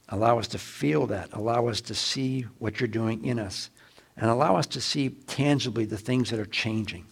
Allow 0.09 0.39
us 0.39 0.47
to 0.49 0.57
feel 0.57 1.05
that. 1.05 1.29
Allow 1.33 1.67
us 1.67 1.81
to 1.81 1.93
see 1.93 2.47
what 2.57 2.79
you're 2.79 2.87
doing 2.87 3.25
in 3.25 3.37
us. 3.37 3.69
And 4.17 4.27
allow 4.27 4.55
us 4.55 4.65
to 4.67 4.81
see 4.81 5.09
tangibly 5.09 5.85
the 5.85 5.99
things 5.99 6.31
that 6.31 6.39
are 6.39 6.45
changing. 6.45 7.05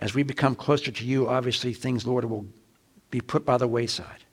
As 0.00 0.14
we 0.14 0.22
become 0.22 0.54
closer 0.54 0.90
to 0.90 1.04
you, 1.04 1.28
obviously 1.28 1.74
things, 1.74 2.06
Lord, 2.06 2.24
will 2.24 2.46
be 3.10 3.20
put 3.20 3.44
by 3.44 3.58
the 3.58 3.68
wayside. 3.68 4.24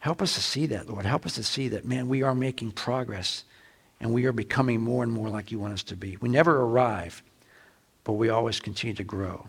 Help 0.00 0.20
us 0.20 0.34
to 0.34 0.42
see 0.42 0.66
that, 0.66 0.88
Lord. 0.88 1.06
Help 1.06 1.24
us 1.24 1.34
to 1.36 1.42
see 1.42 1.68
that, 1.68 1.86
man, 1.86 2.08
we 2.08 2.22
are 2.22 2.34
making 2.34 2.72
progress 2.72 3.44
and 4.00 4.12
we 4.12 4.26
are 4.26 4.32
becoming 4.32 4.82
more 4.82 5.02
and 5.02 5.10
more 5.10 5.30
like 5.30 5.50
you 5.50 5.58
want 5.58 5.72
us 5.72 5.82
to 5.84 5.96
be. 5.96 6.18
We 6.20 6.28
never 6.28 6.60
arrive, 6.60 7.22
but 8.04 8.12
we 8.12 8.28
always 8.28 8.60
continue 8.60 8.94
to 8.96 9.04
grow. 9.04 9.46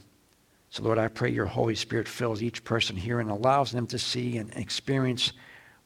So, 0.69 0.83
Lord, 0.83 0.97
I 0.97 1.09
pray 1.09 1.29
your 1.29 1.45
Holy 1.45 1.75
Spirit 1.75 2.07
fills 2.07 2.41
each 2.41 2.63
person 2.63 2.95
here 2.95 3.19
and 3.19 3.29
allows 3.29 3.71
them 3.71 3.85
to 3.87 3.99
see 3.99 4.37
and 4.37 4.53
experience 4.55 5.33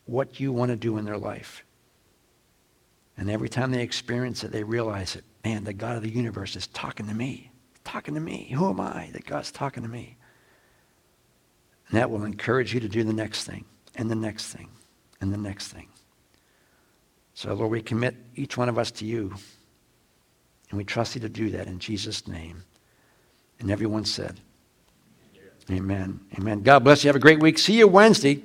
what 0.05 0.39
you 0.39 0.53
want 0.53 0.69
to 0.69 0.75
do 0.75 0.97
in 0.97 1.05
their 1.05 1.17
life. 1.17 1.63
And 3.17 3.29
every 3.29 3.49
time 3.49 3.71
they 3.71 3.81
experience 3.81 4.43
it, 4.43 4.51
they 4.51 4.63
realize 4.63 5.15
it. 5.15 5.23
man, 5.43 5.63
the 5.63 5.73
God 5.73 5.97
of 5.97 6.03
the 6.03 6.09
universe 6.09 6.55
is 6.55 6.67
talking 6.67 7.07
to 7.07 7.13
me. 7.13 7.50
Talking 7.83 8.13
to 8.13 8.19
me. 8.19 8.51
Who 8.53 8.69
am 8.69 8.79
I 8.79 9.09
that 9.13 9.25
God's 9.25 9.51
talking 9.51 9.83
to 9.83 9.89
me? 9.89 10.17
And 11.89 11.97
that 11.97 12.09
will 12.09 12.23
encourage 12.23 12.73
you 12.73 12.79
to 12.79 12.87
do 12.87 13.03
the 13.03 13.13
next 13.13 13.43
thing, 13.45 13.65
and 13.95 14.09
the 14.09 14.15
next 14.15 14.47
thing, 14.47 14.69
and 15.19 15.33
the 15.33 15.37
next 15.37 15.67
thing. 15.67 15.87
So, 17.33 17.53
Lord, 17.53 17.71
we 17.71 17.81
commit 17.81 18.15
each 18.35 18.57
one 18.57 18.69
of 18.69 18.77
us 18.77 18.91
to 18.91 19.05
you. 19.05 19.33
And 20.69 20.77
we 20.77 20.85
trust 20.85 21.15
you 21.15 21.21
to 21.21 21.29
do 21.29 21.49
that 21.51 21.67
in 21.67 21.79
Jesus' 21.79 22.27
name. 22.27 22.63
And 23.59 23.69
everyone 23.69 24.05
said, 24.05 24.39
Amen. 25.69 26.19
Amen. 26.37 26.63
God 26.63 26.79
bless 26.83 27.03
you. 27.03 27.09
Have 27.09 27.15
a 27.15 27.19
great 27.19 27.39
week. 27.39 27.59
See 27.59 27.77
you 27.77 27.87
Wednesday. 27.87 28.41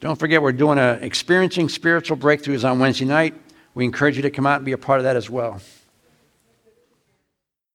Don't 0.00 0.18
forget, 0.18 0.40
we're 0.40 0.52
doing 0.52 0.78
a 0.78 0.92
experiencing 1.02 1.68
spiritual 1.68 2.16
breakthroughs 2.16 2.68
on 2.68 2.78
Wednesday 2.78 3.04
night. 3.04 3.34
We 3.74 3.84
encourage 3.84 4.16
you 4.16 4.22
to 4.22 4.30
come 4.30 4.46
out 4.46 4.56
and 4.56 4.64
be 4.64 4.72
a 4.72 4.78
part 4.78 4.98
of 4.98 5.04
that 5.04 5.16
as 5.16 5.28
well. 5.28 5.60